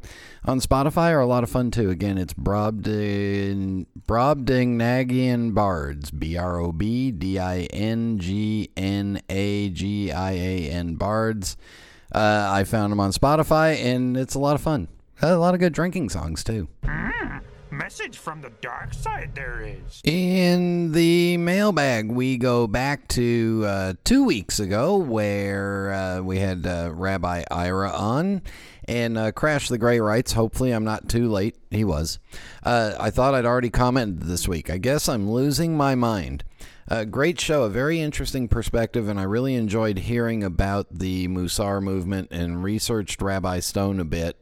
on 0.45 0.61
Spotify 0.61 1.13
are 1.13 1.21
a 1.21 1.27
lot 1.27 1.43
of 1.43 1.51
fun 1.51 1.71
too. 1.71 1.89
Again, 1.89 2.19
it's 2.19 2.35
Brobding 2.35 3.87
Brobdingnagian 4.07 5.55
Bards, 5.55 6.11
B 6.11 6.37
R 6.37 6.59
O 6.59 6.73
B 6.73 7.11
D 7.11 7.39
I 7.39 7.61
N 7.73 8.19
G 8.19 8.71
N 8.77 9.23
A 9.31 9.71
G 9.71 10.13
I 10.13 10.33
A 10.33 10.71
N 10.71 10.97
Bards. 10.97 11.57
Uh, 12.13 12.49
I 12.51 12.65
found 12.65 12.93
them 12.93 13.01
on 13.01 13.13
Spotify, 13.13 13.83
and 13.83 14.17
it's 14.17 14.35
a 14.35 14.39
lot 14.39 14.57
of 14.57 14.61
fun. 14.61 14.89
A 15.23 15.37
lot 15.37 15.55
of 15.55 15.61
good 15.61 15.73
drinking 15.73 16.11
songs 16.11 16.45
too. 16.45 16.69
Message 17.73 18.19
from 18.19 18.41
the 18.41 18.51
dark 18.61 18.93
side 18.93 19.31
there 19.35 19.63
is. 19.63 20.01
In 20.03 20.93
the 20.93 21.37
mailbag, 21.37 22.11
we 22.11 22.37
go 22.37 22.67
back 22.67 23.07
to 23.09 23.63
uh, 23.67 23.93
two 24.03 24.25
weeks 24.25 24.59
ago 24.59 24.97
where 24.97 25.93
uh, 25.93 26.21
we 26.21 26.39
had 26.39 26.67
uh, 26.67 26.91
Rabbi 26.93 27.45
Ira 27.51 27.91
on. 27.91 28.43
And 28.89 29.17
uh, 29.17 29.31
Crash 29.31 29.69
the 29.69 29.79
Gray 29.79 30.01
writes, 30.01 30.33
hopefully 30.33 30.73
I'm 30.73 30.83
not 30.83 31.09
too 31.09 31.29
late. 31.29 31.57
He 31.71 31.85
was. 31.85 32.19
Uh, 32.65 32.95
I 32.99 33.11
thought 33.11 33.35
I'd 33.35 33.47
already 33.47 33.71
commented 33.71 34.23
this 34.23 34.49
week. 34.49 34.69
I 34.69 34.79
guess 34.79 35.09
I'm 35.09 35.31
losing 35.31 35.77
my 35.77 35.95
mind. 35.95 36.43
A 36.89 37.07
great 37.07 37.41
show, 37.41 37.63
a 37.63 37.71
very 37.71 38.01
interesting 38.01 38.49
perspective, 38.49 39.09
and 39.09 39.21
I 39.21 39.23
really 39.23 39.55
enjoyed 39.55 39.99
hearing 39.99 40.43
about 40.43 40.99
the 40.99 41.29
Musar 41.29 41.81
movement 41.81 42.33
and 42.33 42.65
researched 42.65 43.23
Rabbi 43.23 43.61
Stone 43.61 44.01
a 44.01 44.05
bit. 44.05 44.37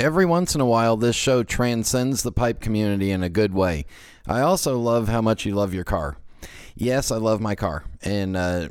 Every 0.00 0.24
once 0.24 0.54
in 0.54 0.62
a 0.62 0.66
while, 0.66 0.96
this 0.96 1.14
show 1.14 1.42
transcends 1.42 2.22
the 2.22 2.32
pipe 2.32 2.62
community 2.62 3.10
in 3.10 3.22
a 3.22 3.28
good 3.28 3.52
way. 3.52 3.84
I 4.26 4.40
also 4.40 4.78
love 4.78 5.08
how 5.08 5.20
much 5.20 5.44
you 5.44 5.54
love 5.54 5.74
your 5.74 5.84
car. 5.84 6.16
Yes, 6.74 7.10
I 7.10 7.18
love 7.18 7.42
my 7.42 7.54
car. 7.54 7.84
And 8.00 8.34
uh, 8.34 8.68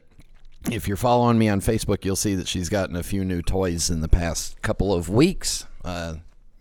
if 0.72 0.88
you're 0.88 0.98
following 0.98 1.38
me 1.38 1.48
on 1.48 1.62
Facebook, 1.62 2.04
you'll 2.04 2.16
see 2.16 2.34
that 2.34 2.48
she's 2.48 2.68
gotten 2.68 2.96
a 2.96 3.04
few 3.04 3.24
new 3.24 3.44
toys 3.44 3.92
in 3.92 4.02
the 4.02 4.08
past 4.08 4.60
couple 4.64 4.92
of 4.92 5.08
weeks. 5.08 5.68
Uh, 5.86 6.16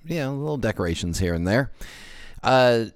yeah, 0.04 0.28
little 0.28 0.58
decorations 0.58 1.18
here 1.18 1.32
and 1.32 1.48
there. 1.48 1.72
Uh, 2.42 2.86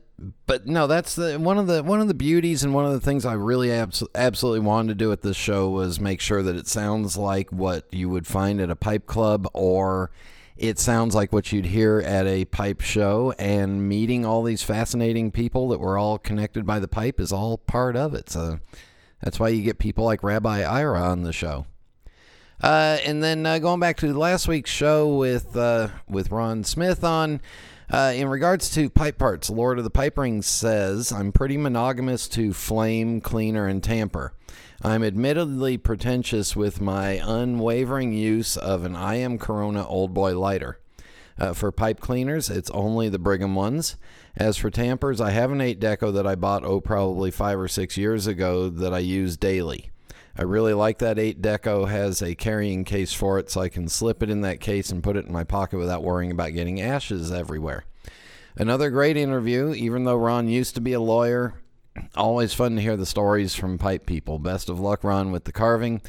but 0.45 0.67
no, 0.67 0.87
that's 0.87 1.15
the 1.15 1.39
one 1.39 1.57
of 1.57 1.69
the 1.69 1.83
one 1.83 2.03
of 2.03 2.07
the 2.07 2.13
beauties 2.13 2.63
and 2.63 2.75
one 2.75 2.85
of 2.85 2.93
the 2.93 3.01
things 3.01 3.25
I 3.25 3.33
really 3.33 3.73
abs- 3.73 4.05
absolutely 4.15 4.61
wanted 4.61 4.89
to 4.89 4.95
do 4.95 5.11
at 5.11 5.23
this 5.23 5.39
show 5.39 5.71
was 5.71 5.99
make 5.99 6.21
sure 6.21 6.43
that 6.43 6.55
it 6.55 6.69
sounds 6.69 7.17
like 7.17 7.51
what 7.51 7.87
you 7.91 8.11
would 8.11 8.27
find 8.27 8.61
at 8.61 8.69
a 8.69 8.77
pipe 8.77 9.07
club 9.07 9.49
or 9.55 10.11
it 10.63 10.79
sounds 10.79 11.13
like 11.13 11.33
what 11.33 11.51
you'd 11.51 11.67
hear 11.67 11.99
at 12.07 12.25
a 12.25 12.45
pipe 12.45 12.81
show 12.81 13.35
and 13.37 13.89
meeting 13.89 14.25
all 14.25 14.45
these 14.45 14.63
fascinating 14.63 15.33
people 15.33 15.69
that 15.71 15.81
were 15.81 15.99
all 15.99 16.19
connected 16.19 16.65
by 16.65 16.79
the 16.79 16.87
pipe 16.87 17.19
is 17.19 17.33
all 17.33 17.59
part 17.59 17.97
of 17.97 18.15
it. 18.15 18.31
So 18.31 18.61
that's 19.21 19.41
why 19.41 19.49
you 19.49 19.63
get 19.63 19.81
people 19.81 20.05
like 20.05 20.23
Rabbi 20.23 20.63
Ira 20.63 21.01
on 21.03 21.25
the 21.25 21.33
show. 21.33 21.67
Uh, 22.63 22.99
and 23.05 23.25
then 23.25 23.45
uh, 23.45 23.59
going 23.59 23.81
back 23.81 23.97
to 23.99 24.17
last 24.17 24.47
week's 24.47 24.71
show 24.71 25.17
with 25.17 25.57
uh, 25.57 25.89
with 26.09 26.31
Ron 26.31 26.63
Smith 26.63 27.03
on, 27.03 27.41
uh, 27.91 28.13
in 28.15 28.29
regards 28.29 28.71
to 28.75 28.89
pipe 28.89 29.19
parts, 29.19 29.51
Lord 29.51 29.79
of 29.79 29.85
the 29.85 29.91
Pipe 29.91 30.17
Rings 30.17 30.47
says 30.47 31.11
I'm 31.11 31.33
pretty 31.33 31.57
monogamous 31.57 32.29
to 32.29 32.53
flame, 32.53 33.21
cleaner, 33.21 33.67
and 33.67 33.83
tamper. 33.83 34.33
I'm 34.85 35.05
admittedly 35.05 35.79
pretentious 35.79 36.57
with 36.57 36.81
my 36.81 37.21
unwavering 37.23 38.13
use 38.13 38.57
of 38.57 38.85
an 38.85 38.97
IM 38.97 39.39
Corona 39.39 39.87
Old 39.87 40.13
Boy 40.13 40.37
lighter. 40.37 40.81
Uh, 41.39 41.53
for 41.53 41.71
pipe 41.71 42.01
cleaners, 42.01 42.51
it's 42.51 42.69
only 42.71 43.09
the 43.09 43.21
Brigham 43.21 43.55
ones. 43.55 43.97
As 44.37 44.57
for 44.57 44.71
tampers, 44.71 45.21
I 45.21 45.31
have 45.31 45.53
an 45.53 45.61
8 45.61 45.79
Deco 45.79 46.13
that 46.15 46.27
I 46.27 46.35
bought, 46.35 46.65
oh, 46.65 46.81
probably 46.81 47.31
five 47.31 47.61
or 47.61 47.69
six 47.69 47.97
years 47.97 48.27
ago 48.27 48.69
that 48.69 48.93
I 48.93 48.99
use 48.99 49.37
daily. 49.37 49.93
I 50.37 50.43
really 50.43 50.75
like 50.75 50.99
that 50.99 51.17
8 51.17 51.41
Deco 51.41 51.89
has 51.89 52.21
a 52.21 52.35
carrying 52.35 52.83
case 52.83 53.13
for 53.13 53.39
it 53.39 53.53
so 53.53 53.61
I 53.61 53.69
can 53.69 53.87
slip 53.87 54.21
it 54.21 54.31
in 54.31 54.41
that 54.41 54.59
case 54.59 54.91
and 54.91 55.01
put 55.01 55.17
it 55.17 55.27
in 55.27 55.33
my 55.33 55.45
pocket 55.45 55.79
without 55.79 56.03
worrying 56.03 56.33
about 56.33 56.55
getting 56.55 56.81
ashes 56.81 57.31
everywhere. 57.31 57.85
Another 58.57 58.91
great 58.91 59.17
interview, 59.17 59.75
even 59.75 60.03
though 60.03 60.17
Ron 60.17 60.49
used 60.49 60.75
to 60.75 60.81
be 60.81 60.93
a 60.93 61.01
lawyer. 61.01 61.55
Always 62.17 62.55
fun 62.55 62.77
to 62.77 62.83
hear 62.83 62.97
the 62.97 63.07
stories 63.07 63.55
from 63.55 63.79
pipe 63.79 64.07
people. 64.07 64.39
Best 64.39 64.69
of 64.69 64.81
luck, 64.81 65.05
Ron, 65.05 65.31
with 65.31 65.45
the 65.45 65.53
carving. 65.53 66.01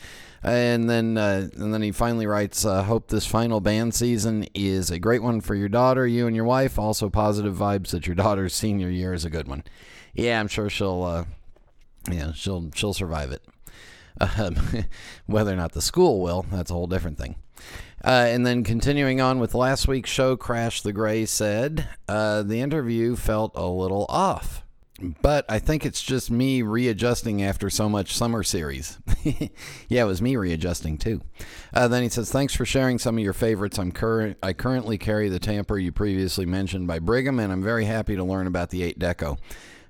And 0.41 0.89
then, 0.89 1.17
uh, 1.17 1.49
and 1.55 1.73
then 1.73 1.81
he 1.81 1.91
finally 1.91 2.25
writes, 2.25 2.65
uh, 2.65 2.83
"Hope 2.83 3.07
this 3.07 3.25
final 3.25 3.59
band 3.59 3.93
season 3.93 4.45
is 4.53 4.91
a 4.91 4.99
great 4.99 5.23
one 5.23 5.39
for 5.41 5.55
your 5.55 5.69
daughter, 5.69 6.05
you 6.05 6.27
and 6.27 6.35
your 6.35 6.45
wife. 6.45 6.77
Also, 6.77 7.09
positive 7.09 7.55
vibes 7.55 7.89
that 7.89 8.07
your 8.07 8.15
daughter's 8.15 8.53
senior 8.53 8.89
year 8.89 9.13
is 9.13 9.25
a 9.25 9.29
good 9.29 9.47
one. 9.47 9.63
Yeah, 10.13 10.39
I'm 10.39 10.47
sure 10.49 10.69
she'll, 10.69 11.03
uh, 11.03 11.25
yeah, 12.11 12.33
she'll 12.33 12.71
she'll 12.75 12.93
survive 12.93 13.31
it. 13.31 13.41
Um, 14.19 14.55
whether 15.25 15.53
or 15.53 15.57
not 15.57 15.71
the 15.71 15.81
school 15.81 16.21
will, 16.21 16.45
that's 16.51 16.71
a 16.71 16.73
whole 16.73 16.87
different 16.87 17.17
thing. 17.17 17.35
Uh, 18.03 18.27
and 18.27 18.45
then 18.45 18.63
continuing 18.63 19.21
on 19.21 19.39
with 19.39 19.55
last 19.55 19.87
week's 19.87 20.09
show, 20.09 20.35
Crash 20.35 20.81
the 20.81 20.91
Gray 20.91 21.25
said 21.25 21.87
uh, 22.09 22.43
the 22.43 22.59
interview 22.59 23.15
felt 23.15 23.53
a 23.55 23.65
little 23.65 24.05
off. 24.09 24.62
But 24.99 25.45
I 25.49 25.57
think 25.57 25.85
it's 25.85 26.03
just 26.03 26.29
me 26.29 26.61
readjusting 26.61 27.41
after 27.41 27.69
so 27.69 27.89
much 27.89 28.15
summer 28.15 28.43
series. 28.43 28.99
yeah, 29.89 30.03
it 30.03 30.07
was 30.07 30.21
me 30.21 30.35
readjusting 30.35 30.99
too. 30.99 31.21
Uh, 31.73 31.87
then 31.87 32.03
he 32.03 32.09
says, 32.09 32.31
"Thanks 32.31 32.55
for 32.55 32.65
sharing 32.65 32.99
some 32.99 33.17
of 33.17 33.23
your 33.23 33.33
favorites. 33.33 33.79
I'm 33.79 33.91
current. 33.91 34.37
I 34.43 34.53
currently 34.53 34.99
carry 34.99 35.29
the 35.29 35.39
tamper 35.39 35.79
you 35.79 35.91
previously 35.91 36.45
mentioned 36.45 36.87
by 36.87 36.99
Brigham, 36.99 37.39
and 37.39 37.51
I'm 37.51 37.63
very 37.63 37.85
happy 37.85 38.15
to 38.15 38.23
learn 38.23 38.45
about 38.45 38.69
the 38.69 38.83
eight 38.83 38.99
deco. 38.99 39.39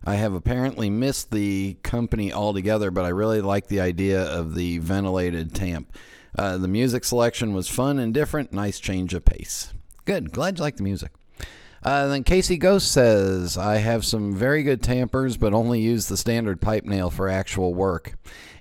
I 0.06 0.16
have 0.16 0.34
apparently 0.34 0.90
missed 0.90 1.32
the 1.32 1.78
company 1.84 2.32
altogether, 2.32 2.90
but 2.90 3.06
I 3.06 3.10
really 3.10 3.42
like 3.42 3.68
the 3.68 3.82
idea 3.82 4.22
of 4.24 4.56
the 4.56 4.78
ventilated 4.78 5.54
tamp. 5.54 5.94
Uh, 6.38 6.58
the 6.58 6.68
music 6.68 7.04
selection 7.04 7.54
was 7.54 7.68
fun 7.68 8.00
and 8.00 8.14
different. 8.14 8.54
Nice 8.54 8.80
change 8.80 9.14
of 9.14 9.26
pace. 9.26 9.74
Good. 10.06 10.32
Glad 10.32 10.60
you 10.60 10.64
like 10.64 10.78
the 10.78 10.84
music." 10.84 11.12
Uh, 11.84 12.08
then 12.08 12.24
Casey 12.24 12.58
Ghost 12.58 12.92
says, 12.92 13.58
I 13.58 13.78
have 13.78 14.06
some 14.06 14.34
very 14.34 14.64
good 14.64 14.82
tampers, 14.82 15.36
but 15.36 15.54
only 15.54 15.82
use 15.82 16.08
the 16.08 16.16
standard 16.16 16.62
pipe 16.62 16.86
nail 16.86 17.10
for 17.10 17.28
actual 17.28 17.74
work. 17.74 18.14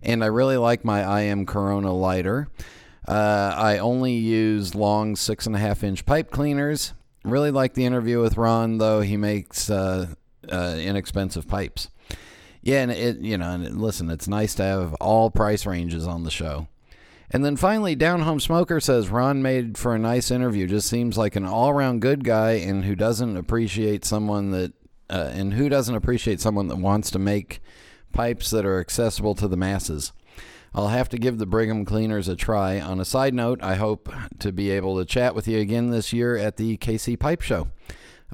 And 0.03 0.25
I 0.25 0.27
really 0.27 0.57
like 0.57 0.85
my 0.85 1.23
IM 1.23 1.47
Corona 1.47 1.93
lighter. 1.93 2.49
Uh, 3.07 3.55
I 3.57 3.79
only 3.79 4.15
use 4.15 4.75
long 4.75 5.15
six 5.15 5.47
and 5.47 5.55
a 5.55 5.61
half 5.61 5.85
inch 5.85 6.05
pipe 6.05 6.31
cleaners. 6.31 6.95
Really 7.25 7.53
like 7.53 7.75
the 7.75 7.85
interview 7.85 8.21
with 8.21 8.37
Ron, 8.37 8.79
though. 8.79 9.01
He 9.01 9.17
makes 9.17 9.71
uh, 9.71 10.15
uh 10.51 10.77
inexpensive 10.81 11.47
pipes. 11.47 11.89
Yeah, 12.63 12.83
and 12.83 12.91
it, 12.91 13.19
you 13.19 13.39
know, 13.39 13.51
and 13.51 13.81
listen, 13.81 14.11
it's 14.11 14.29
nice 14.29 14.55
to 14.57 14.65
have 14.65 14.95
all 14.95 15.31
price 15.31 15.67
ranges 15.67 16.07
on 16.07 16.25
the 16.25 16.31
show. 16.31 16.67
And 17.33 17.45
then 17.45 17.57
finally, 17.57 17.95
Down 17.95 18.21
Home 18.21 18.41
Smoker 18.41 18.79
says 18.79 19.09
Ron 19.09 19.41
made 19.41 19.79
for 19.79 19.95
a 19.95 19.99
nice 19.99 20.31
interview. 20.31 20.67
Just 20.67 20.89
seems 20.89 21.17
like 21.17 21.35
an 21.35 21.47
all 21.47 21.71
around 21.71 22.01
good 22.01 22.25
guy 22.25 22.53
and 22.53 22.85
who 22.85 22.95
doesn't 22.95 23.37
appreciate 23.37 24.05
someone 24.05 24.51
that, 24.51 24.73
uh, 25.09 25.31
and 25.33 25.55
who 25.55 25.71
doesn't 25.71 25.95
appreciate 25.95 26.41
someone 26.41 26.69
that 26.69 26.77
wants 26.77 27.11
to 27.13 27.19
make 27.19 27.61
pipes 28.13 28.51
that 28.51 28.67
are 28.67 28.81
accessible 28.81 29.35
to 29.37 29.49
the 29.49 29.57
masses. 29.57 30.13
I'll 30.75 30.89
have 30.89 31.09
to 31.11 31.19
give 31.19 31.39
the 31.39 31.47
Brigham 31.47 31.85
Cleaners 31.85 32.29
a 32.29 32.37
try. 32.37 32.81
On 32.81 33.01
a 33.01 33.05
side 33.05 33.35
note, 33.35 33.63
I 33.63 33.77
hope 33.77 34.13
to 34.39 34.53
be 34.53 34.71
able 34.71 34.99
to 34.99 35.05
chat 35.05 35.35
with 35.35 35.49
you 35.49 35.59
again 35.59 35.91
this 35.91 36.13
year 36.13 36.37
at 36.37 36.57
the 36.57 36.77
KC 36.79 37.19
Pipe 37.19 37.43
Show. 37.43 37.69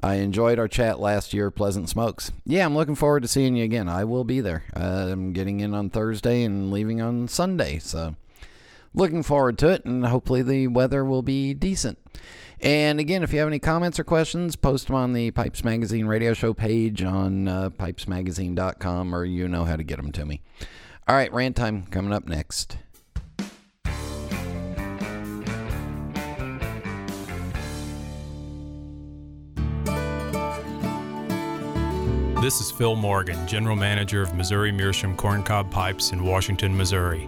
I 0.01 0.15
enjoyed 0.15 0.59
our 0.59 0.69
chat 0.69 0.99
last 0.99 1.33
year, 1.33 1.51
Pleasant 1.51 1.89
Smokes. 1.89 2.31
Yeah, 2.45 2.65
I'm 2.65 2.75
looking 2.75 2.95
forward 2.95 3.23
to 3.23 3.27
seeing 3.27 3.57
you 3.57 3.65
again. 3.65 3.89
I 3.89 4.05
will 4.05 4.23
be 4.23 4.39
there. 4.39 4.63
Uh, 4.73 5.07
I'm 5.09 5.33
getting 5.33 5.59
in 5.59 5.73
on 5.73 5.89
Thursday 5.89 6.43
and 6.43 6.71
leaving 6.71 7.01
on 7.01 7.27
Sunday, 7.27 7.79
so 7.79 8.15
looking 8.93 9.23
forward 9.23 9.57
to 9.59 9.69
it, 9.69 9.85
and 9.85 10.05
hopefully 10.05 10.41
the 10.41 10.67
weather 10.67 11.03
will 11.05 11.21
be 11.21 11.53
decent. 11.53 11.97
And 12.61 12.99
again, 12.99 13.23
if 13.23 13.31
you 13.31 13.39
have 13.39 13.47
any 13.47 13.59
comments 13.59 13.99
or 13.99 14.03
questions, 14.03 14.55
post 14.55 14.87
them 14.87 14.95
on 14.95 15.13
the 15.13 15.31
Pipes 15.31 15.63
Magazine 15.63 16.07
radio 16.07 16.33
show 16.33 16.53
page 16.53 17.01
on 17.01 17.47
uh, 17.47 17.69
pipesmagazine.com, 17.69 19.15
or 19.15 19.23
you 19.23 19.47
know 19.47 19.63
how 19.63 19.75
to 19.77 19.83
get 19.83 19.97
them 19.97 20.11
to 20.11 20.25
me. 20.25 20.41
All 21.07 21.15
right, 21.15 21.31
rant 21.33 21.55
time 21.55 21.85
coming 21.87 22.11
up 22.11 22.27
next. 22.27 22.77
This 32.41 32.61
is 32.61 32.71
Phil 32.71 32.95
Morgan, 32.95 33.45
General 33.47 33.75
Manager 33.75 34.21
of 34.21 34.33
Missouri 34.33 34.71
Meerschaum 34.71 35.17
Corncob 35.17 35.69
Pipes 35.69 36.13
in 36.13 36.23
Washington, 36.23 36.75
Missouri. 36.75 37.27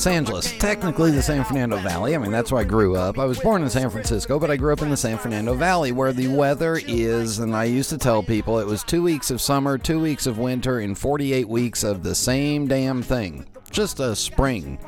Los 0.00 0.06
Angeles, 0.06 0.52
technically 0.56 1.10
the 1.10 1.20
San 1.20 1.44
Fernando 1.44 1.76
Valley. 1.76 2.14
I 2.14 2.18
mean, 2.18 2.32
that's 2.32 2.50
where 2.50 2.62
I 2.62 2.64
grew 2.64 2.96
up. 2.96 3.18
I 3.18 3.26
was 3.26 3.38
born 3.38 3.62
in 3.62 3.68
San 3.68 3.90
Francisco, 3.90 4.38
but 4.38 4.50
I 4.50 4.56
grew 4.56 4.72
up 4.72 4.80
in 4.80 4.88
the 4.88 4.96
San 4.96 5.18
Fernando 5.18 5.52
Valley 5.52 5.92
where 5.92 6.14
the 6.14 6.28
weather 6.28 6.80
is, 6.86 7.38
and 7.38 7.54
I 7.54 7.64
used 7.64 7.90
to 7.90 7.98
tell 7.98 8.22
people 8.22 8.58
it 8.58 8.66
was 8.66 8.82
two 8.82 9.02
weeks 9.02 9.30
of 9.30 9.42
summer, 9.42 9.76
two 9.76 10.00
weeks 10.00 10.26
of 10.26 10.38
winter, 10.38 10.78
and 10.78 10.96
48 10.96 11.46
weeks 11.46 11.84
of 11.84 12.02
the 12.02 12.14
same 12.14 12.66
damn 12.66 13.02
thing. 13.02 13.44
Just 13.70 14.00
a 14.00 14.16
spring. 14.16 14.78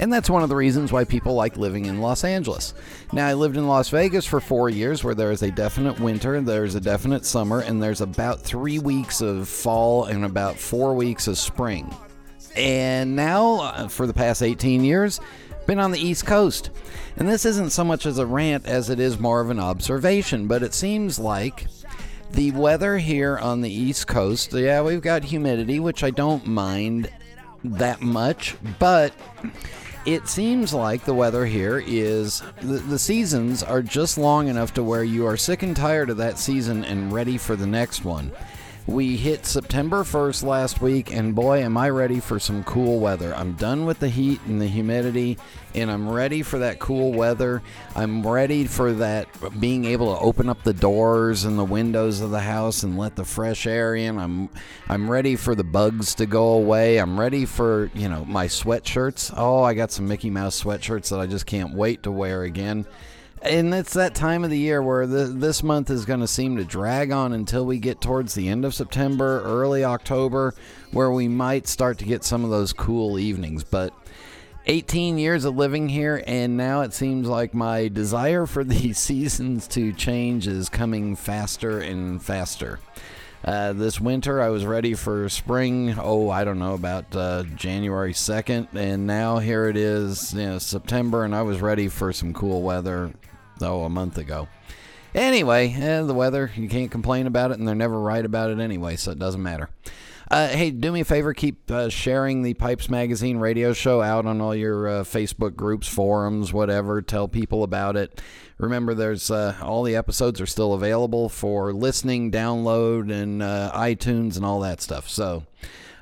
And 0.00 0.12
that's 0.12 0.28
one 0.28 0.42
of 0.42 0.48
the 0.48 0.56
reasons 0.56 0.90
why 0.90 1.04
people 1.04 1.34
like 1.34 1.56
living 1.56 1.84
in 1.84 2.00
Los 2.00 2.24
Angeles. 2.24 2.74
Now, 3.12 3.28
I 3.28 3.34
lived 3.34 3.56
in 3.56 3.68
Las 3.68 3.90
Vegas 3.90 4.26
for 4.26 4.40
four 4.40 4.68
years 4.68 5.04
where 5.04 5.14
there 5.14 5.30
is 5.30 5.42
a 5.42 5.52
definite 5.52 6.00
winter, 6.00 6.40
there's 6.40 6.74
a 6.74 6.80
definite 6.80 7.24
summer, 7.24 7.60
and 7.60 7.80
there's 7.80 8.00
about 8.00 8.40
three 8.40 8.80
weeks 8.80 9.20
of 9.20 9.48
fall 9.48 10.06
and 10.06 10.24
about 10.24 10.56
four 10.56 10.94
weeks 10.94 11.28
of 11.28 11.38
spring. 11.38 11.94
And 12.56 13.16
now, 13.16 13.60
uh, 13.60 13.88
for 13.88 14.06
the 14.06 14.14
past 14.14 14.42
18 14.42 14.84
years, 14.84 15.20
been 15.66 15.78
on 15.78 15.92
the 15.92 16.00
East 16.00 16.26
Coast. 16.26 16.70
And 17.16 17.28
this 17.28 17.44
isn't 17.44 17.70
so 17.70 17.84
much 17.84 18.06
as 18.06 18.18
a 18.18 18.26
rant 18.26 18.66
as 18.66 18.90
it 18.90 18.98
is 18.98 19.18
more 19.18 19.40
of 19.40 19.50
an 19.50 19.60
observation, 19.60 20.46
but 20.46 20.62
it 20.62 20.74
seems 20.74 21.18
like 21.18 21.66
the 22.32 22.50
weather 22.52 22.98
here 22.98 23.38
on 23.38 23.60
the 23.60 23.70
East 23.70 24.06
Coast, 24.06 24.52
yeah, 24.52 24.82
we've 24.82 25.02
got 25.02 25.24
humidity, 25.24 25.80
which 25.80 26.02
I 26.02 26.10
don't 26.10 26.46
mind 26.46 27.10
that 27.64 28.00
much, 28.00 28.56
but 28.78 29.12
it 30.06 30.28
seems 30.28 30.72
like 30.72 31.04
the 31.04 31.14
weather 31.14 31.44
here 31.44 31.82
is 31.86 32.42
the, 32.62 32.78
the 32.78 32.98
seasons 32.98 33.62
are 33.62 33.82
just 33.82 34.16
long 34.16 34.48
enough 34.48 34.72
to 34.74 34.82
where 34.82 35.04
you 35.04 35.26
are 35.26 35.36
sick 35.36 35.62
and 35.62 35.76
tired 35.76 36.10
of 36.10 36.16
that 36.16 36.38
season 36.38 36.84
and 36.84 37.12
ready 37.12 37.36
for 37.36 37.56
the 37.56 37.66
next 37.66 38.04
one. 38.04 38.30
We 38.86 39.16
hit 39.16 39.46
September 39.46 40.02
1st 40.02 40.42
last 40.42 40.80
week, 40.80 41.12
and 41.12 41.34
boy, 41.34 41.62
am 41.62 41.76
I 41.76 41.90
ready 41.90 42.18
for 42.18 42.40
some 42.40 42.64
cool 42.64 42.98
weather. 42.98 43.34
I'm 43.34 43.52
done 43.52 43.84
with 43.84 44.00
the 44.00 44.08
heat 44.08 44.40
and 44.46 44.60
the 44.60 44.66
humidity, 44.66 45.38
and 45.74 45.90
I'm 45.90 46.08
ready 46.08 46.42
for 46.42 46.58
that 46.58 46.78
cool 46.80 47.12
weather. 47.12 47.62
I'm 47.94 48.26
ready 48.26 48.64
for 48.64 48.92
that 48.94 49.28
being 49.60 49.84
able 49.84 50.16
to 50.16 50.20
open 50.20 50.48
up 50.48 50.62
the 50.62 50.72
doors 50.72 51.44
and 51.44 51.58
the 51.58 51.64
windows 51.64 52.20
of 52.20 52.30
the 52.30 52.40
house 52.40 52.82
and 52.82 52.98
let 52.98 53.16
the 53.16 53.24
fresh 53.24 53.66
air 53.66 53.94
in. 53.94 54.18
I'm 54.18 54.48
I'm 54.88 55.10
ready 55.10 55.36
for 55.36 55.54
the 55.54 55.62
bugs 55.62 56.14
to 56.16 56.26
go 56.26 56.54
away. 56.54 56.98
I'm 56.98 57.20
ready 57.20 57.44
for, 57.44 57.90
you 57.94 58.08
know, 58.08 58.24
my 58.24 58.46
sweatshirts. 58.46 59.32
Oh, 59.36 59.62
I 59.62 59.74
got 59.74 59.92
some 59.92 60.08
Mickey 60.08 60.30
Mouse 60.30 60.60
sweatshirts 60.60 61.10
that 61.10 61.20
I 61.20 61.26
just 61.26 61.46
can't 61.46 61.74
wait 61.74 62.02
to 62.04 62.10
wear 62.10 62.42
again. 62.42 62.86
And 63.42 63.72
it's 63.72 63.94
that 63.94 64.14
time 64.14 64.44
of 64.44 64.50
the 64.50 64.58
year 64.58 64.82
where 64.82 65.06
the, 65.06 65.24
this 65.24 65.62
month 65.62 65.88
is 65.88 66.04
going 66.04 66.20
to 66.20 66.26
seem 66.26 66.56
to 66.56 66.64
drag 66.64 67.10
on 67.10 67.32
until 67.32 67.64
we 67.64 67.78
get 67.78 68.00
towards 68.00 68.34
the 68.34 68.48
end 68.48 68.66
of 68.66 68.74
September, 68.74 69.40
early 69.42 69.82
October, 69.82 70.54
where 70.92 71.10
we 71.10 71.26
might 71.26 71.66
start 71.66 71.96
to 71.98 72.04
get 72.04 72.22
some 72.22 72.44
of 72.44 72.50
those 72.50 72.74
cool 72.74 73.18
evenings. 73.18 73.64
But 73.64 73.94
18 74.66 75.16
years 75.16 75.46
of 75.46 75.56
living 75.56 75.88
here, 75.88 76.22
and 76.26 76.58
now 76.58 76.82
it 76.82 76.92
seems 76.92 77.28
like 77.28 77.54
my 77.54 77.88
desire 77.88 78.44
for 78.44 78.62
the 78.64 78.92
seasons 78.92 79.66
to 79.68 79.94
change 79.94 80.46
is 80.46 80.68
coming 80.68 81.16
faster 81.16 81.78
and 81.78 82.22
faster. 82.22 82.78
Uh, 83.42 83.72
this 83.72 83.98
winter, 83.98 84.42
I 84.42 84.50
was 84.50 84.66
ready 84.66 84.92
for 84.92 85.30
spring. 85.30 85.94
Oh, 85.98 86.28
I 86.28 86.44
don't 86.44 86.58
know 86.58 86.74
about 86.74 87.16
uh, 87.16 87.44
January 87.56 88.12
second, 88.12 88.68
and 88.74 89.06
now 89.06 89.38
here 89.38 89.66
it 89.66 89.78
is, 89.78 90.34
you 90.34 90.44
know, 90.44 90.58
September, 90.58 91.24
and 91.24 91.34
I 91.34 91.40
was 91.40 91.62
ready 91.62 91.88
for 91.88 92.12
some 92.12 92.34
cool 92.34 92.60
weather. 92.60 93.14
Oh, 93.62 93.84
a 93.84 93.88
month 93.88 94.18
ago. 94.18 94.48
Anyway, 95.14 95.72
eh, 95.72 96.02
the 96.02 96.14
weather 96.14 96.50
you 96.54 96.68
can't 96.68 96.90
complain 96.90 97.26
about 97.26 97.50
it, 97.50 97.58
and 97.58 97.66
they're 97.66 97.74
never 97.74 98.00
right 98.00 98.24
about 98.24 98.50
it 98.50 98.60
anyway, 98.60 98.96
so 98.96 99.10
it 99.10 99.18
doesn't 99.18 99.42
matter. 99.42 99.68
Uh, 100.30 100.46
hey, 100.46 100.70
do 100.70 100.92
me 100.92 101.00
a 101.00 101.04
favor, 101.04 101.34
keep 101.34 101.68
uh, 101.72 101.88
sharing 101.88 102.42
the 102.42 102.54
Pipes 102.54 102.88
Magazine 102.88 103.38
radio 103.38 103.72
show 103.72 104.00
out 104.00 104.26
on 104.26 104.40
all 104.40 104.54
your 104.54 104.86
uh, 104.86 105.02
Facebook 105.02 105.56
groups, 105.56 105.88
forums, 105.88 106.52
whatever. 106.52 107.02
Tell 107.02 107.26
people 107.26 107.64
about 107.64 107.96
it. 107.96 108.20
Remember, 108.56 108.94
there's 108.94 109.28
uh, 109.28 109.56
all 109.60 109.82
the 109.82 109.96
episodes 109.96 110.40
are 110.40 110.46
still 110.46 110.72
available 110.72 111.28
for 111.28 111.72
listening, 111.72 112.30
download, 112.30 113.10
and 113.10 113.42
uh, 113.42 113.72
iTunes 113.74 114.36
and 114.36 114.44
all 114.44 114.60
that 114.60 114.80
stuff. 114.80 115.08
So, 115.08 115.46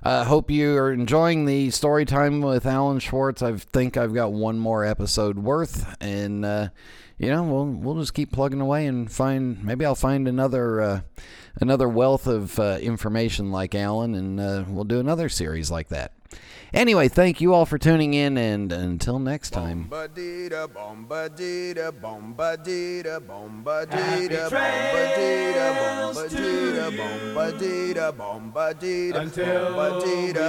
uh, 0.03 0.25
hope 0.25 0.51
you 0.51 0.77
are 0.77 0.93
enjoying 0.93 1.47
the 1.47 1.71
story 1.71 2.05
time 2.05 2.43
with 2.43 2.67
Alan 2.67 2.99
Schwartz. 2.99 3.43
I 3.43 3.57
think 3.57 3.97
I've 3.97 4.13
got 4.13 4.33
one 4.33 4.59
more 4.59 4.85
episode 4.85 5.39
worth, 5.39 5.97
and 6.03 6.45
uh, 6.45 6.69
you 7.19 7.31
know 7.31 7.43
we'll 7.43 7.67
we'll 7.67 7.99
just 7.99 8.15
keep 8.15 8.33
plugging 8.33 8.61
away 8.61 8.87
and 8.87 9.11
find 9.11 9.63
maybe 9.65 9.85
I'll 9.85 9.95
find 9.95 10.29
another 10.29 10.81
uh, 10.81 11.01
another 11.61 11.89
wealth 11.89 12.27
of 12.27 12.59
uh, 12.59 12.79
information 12.81 13.51
like 13.51 13.75
Alan, 13.75 14.15
and 14.15 14.41
uh, 14.41 14.65
we'll 14.69 14.85
do 14.85 15.01
another 15.01 15.29
series 15.29 15.71
like 15.71 15.89
that. 15.89 16.13
Anyway, 16.75 17.09
thank 17.09 17.41
you 17.41 17.55
all 17.55 17.65
for 17.65 17.79
tuning 17.79 18.13
in, 18.13 18.37
and 18.37 18.71
until 18.71 19.19
next 19.19 19.51
time. 19.51 19.89
Bombadita, 19.91 20.69
bombadita, 20.69 21.91
bombadita, 21.93 23.21
bombadita, 23.21 24.51
bombadita, 24.51 25.71
bombadita, 26.11 26.93
bombadita, 26.93 28.13
bombadita, 28.13 29.17
Until 29.17 29.73
bombadita, 29.73 30.49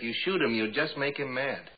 If 0.00 0.04
you 0.04 0.14
shoot 0.24 0.40
him, 0.40 0.54
you'll 0.54 0.72
just 0.72 0.96
make 0.96 1.18
him 1.18 1.34
mad. 1.34 1.70